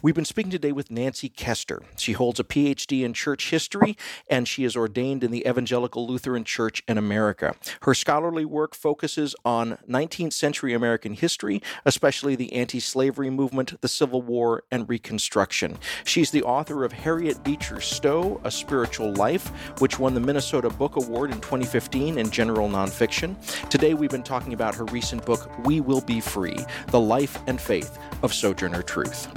We've 0.01 0.15
been 0.15 0.25
speaking 0.25 0.49
today 0.49 0.71
with 0.71 0.89
Nancy 0.89 1.29
Koester. 1.29 1.83
She 1.95 2.13
holds 2.13 2.39
a 2.39 2.43
PhD 2.43 3.03
in 3.03 3.13
church 3.13 3.51
history 3.51 3.95
and 4.27 4.47
she 4.47 4.63
is 4.63 4.75
ordained 4.75 5.23
in 5.23 5.29
the 5.29 5.47
Evangelical 5.47 6.07
Lutheran 6.07 6.43
Church 6.43 6.81
in 6.87 6.97
America. 6.97 7.55
Her 7.83 7.93
scholarly 7.93 8.43
work 8.43 8.73
focuses 8.73 9.35
on 9.45 9.77
19th 9.87 10.33
century 10.33 10.73
American 10.73 11.13
history, 11.13 11.61
especially 11.85 12.35
the 12.35 12.51
anti 12.53 12.79
slavery 12.79 13.29
movement, 13.29 13.79
the 13.81 13.87
Civil 13.87 14.23
War, 14.23 14.63
and 14.71 14.89
Reconstruction. 14.89 15.77
She's 16.03 16.31
the 16.31 16.41
author 16.41 16.83
of 16.83 16.91
Harriet 16.91 17.43
Beecher 17.43 17.81
Stowe, 17.81 18.41
A 18.43 18.49
Spiritual 18.49 19.13
Life, 19.13 19.49
which 19.79 19.99
won 19.99 20.15
the 20.15 20.19
Minnesota 20.19 20.71
Book 20.71 20.95
Award 20.95 21.29
in 21.29 21.39
2015 21.41 22.17
in 22.17 22.31
general 22.31 22.67
nonfiction. 22.67 23.35
Today 23.69 23.93
we've 23.93 24.09
been 24.09 24.23
talking 24.23 24.53
about 24.53 24.73
her 24.73 24.85
recent 24.85 25.23
book, 25.23 25.51
We 25.65 25.81
Will 25.81 26.01
Be 26.01 26.19
Free 26.19 26.57
The 26.87 27.10
life 27.11 27.37
and 27.47 27.59
faith 27.59 27.99
of 28.23 28.33
Sojourner 28.33 28.81
Truth. 28.81 29.27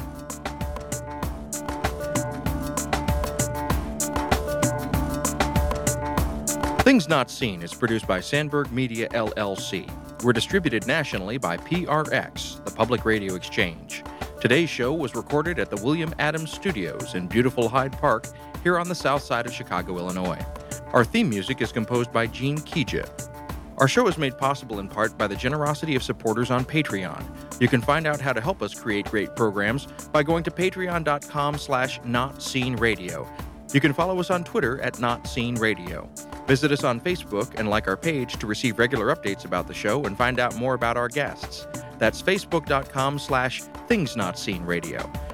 Things 6.83 7.09
Not 7.09 7.31
Seen 7.31 7.63
is 7.63 7.75
produced 7.75 8.07
by 8.07 8.21
Sandberg 8.21 8.71
Media 8.71 9.09
LLC. 9.09 9.91
We're 10.23 10.33
distributed 10.33 10.87
nationally 10.87 11.37
by 11.37 11.57
PRX, 11.57 12.65
the 12.65 12.71
Public 12.71 13.05
Radio 13.05 13.35
Exchange. 13.35 14.05
Today's 14.41 14.71
show 14.71 14.93
was 14.93 15.17
recorded 15.17 15.59
at 15.59 15.69
the 15.69 15.83
William 15.85 16.15
Adams 16.21 16.53
Studios 16.53 17.17
in 17.17 17.27
beautiful 17.27 17.69
Hyde 17.69 17.99
Park 17.99 18.27
here 18.63 18.79
on 18.79 18.89
the 18.89 18.95
south 18.95 19.25
side 19.25 19.47
of 19.47 19.53
Chicago, 19.53 19.99
Illinois. 19.99 20.47
Our 20.93 21.05
theme 21.05 21.29
music 21.29 21.61
is 21.61 21.73
composed 21.73 22.13
by 22.13 22.29
Gene 22.29 22.59
Kija. 22.59 23.05
Our 23.79 23.89
show 23.89 24.07
is 24.07 24.17
made 24.17 24.39
possible 24.39 24.79
in 24.79 24.87
part 24.87 25.19
by 25.19 25.27
the 25.27 25.35
generosity 25.35 25.97
of 25.97 26.05
supporters 26.05 26.53
on 26.53 26.65
Patreon. 26.65 27.25
You 27.61 27.69
can 27.69 27.81
find 27.81 28.07
out 28.07 28.21
how 28.21 28.33
to 28.33 28.41
help 28.41 28.63
us 28.63 28.75
create 28.75 29.11
great 29.11 29.35
programs 29.37 29.87
by 30.13 30.23
going 30.23 30.45
to 30.45 30.51
patreon.com 30.51 31.59
slash 31.59 32.01
notseenradio. 32.01 33.29
You 33.73 33.81
can 33.81 33.93
follow 33.93 34.21
us 34.21 34.31
on 34.31 34.45
Twitter 34.45 34.81
at 34.83 34.95
notseenradio. 34.95 36.09
Visit 36.47 36.71
us 36.73 36.85
on 36.85 37.01
Facebook 37.01 37.53
and 37.59 37.69
like 37.69 37.89
our 37.89 37.97
page 37.97 38.37
to 38.37 38.47
receive 38.47 38.79
regular 38.79 39.15
updates 39.15 39.45
about 39.45 39.67
the 39.67 39.75
show 39.75 40.05
and 40.05 40.17
find 40.17 40.39
out 40.39 40.55
more 40.57 40.75
about 40.75 40.97
our 40.97 41.09
guests. 41.09 41.67
That's 41.99 42.23
facebook.com 42.23 43.19
slash 43.19 43.63
thingsnotseenradio. 43.89 45.34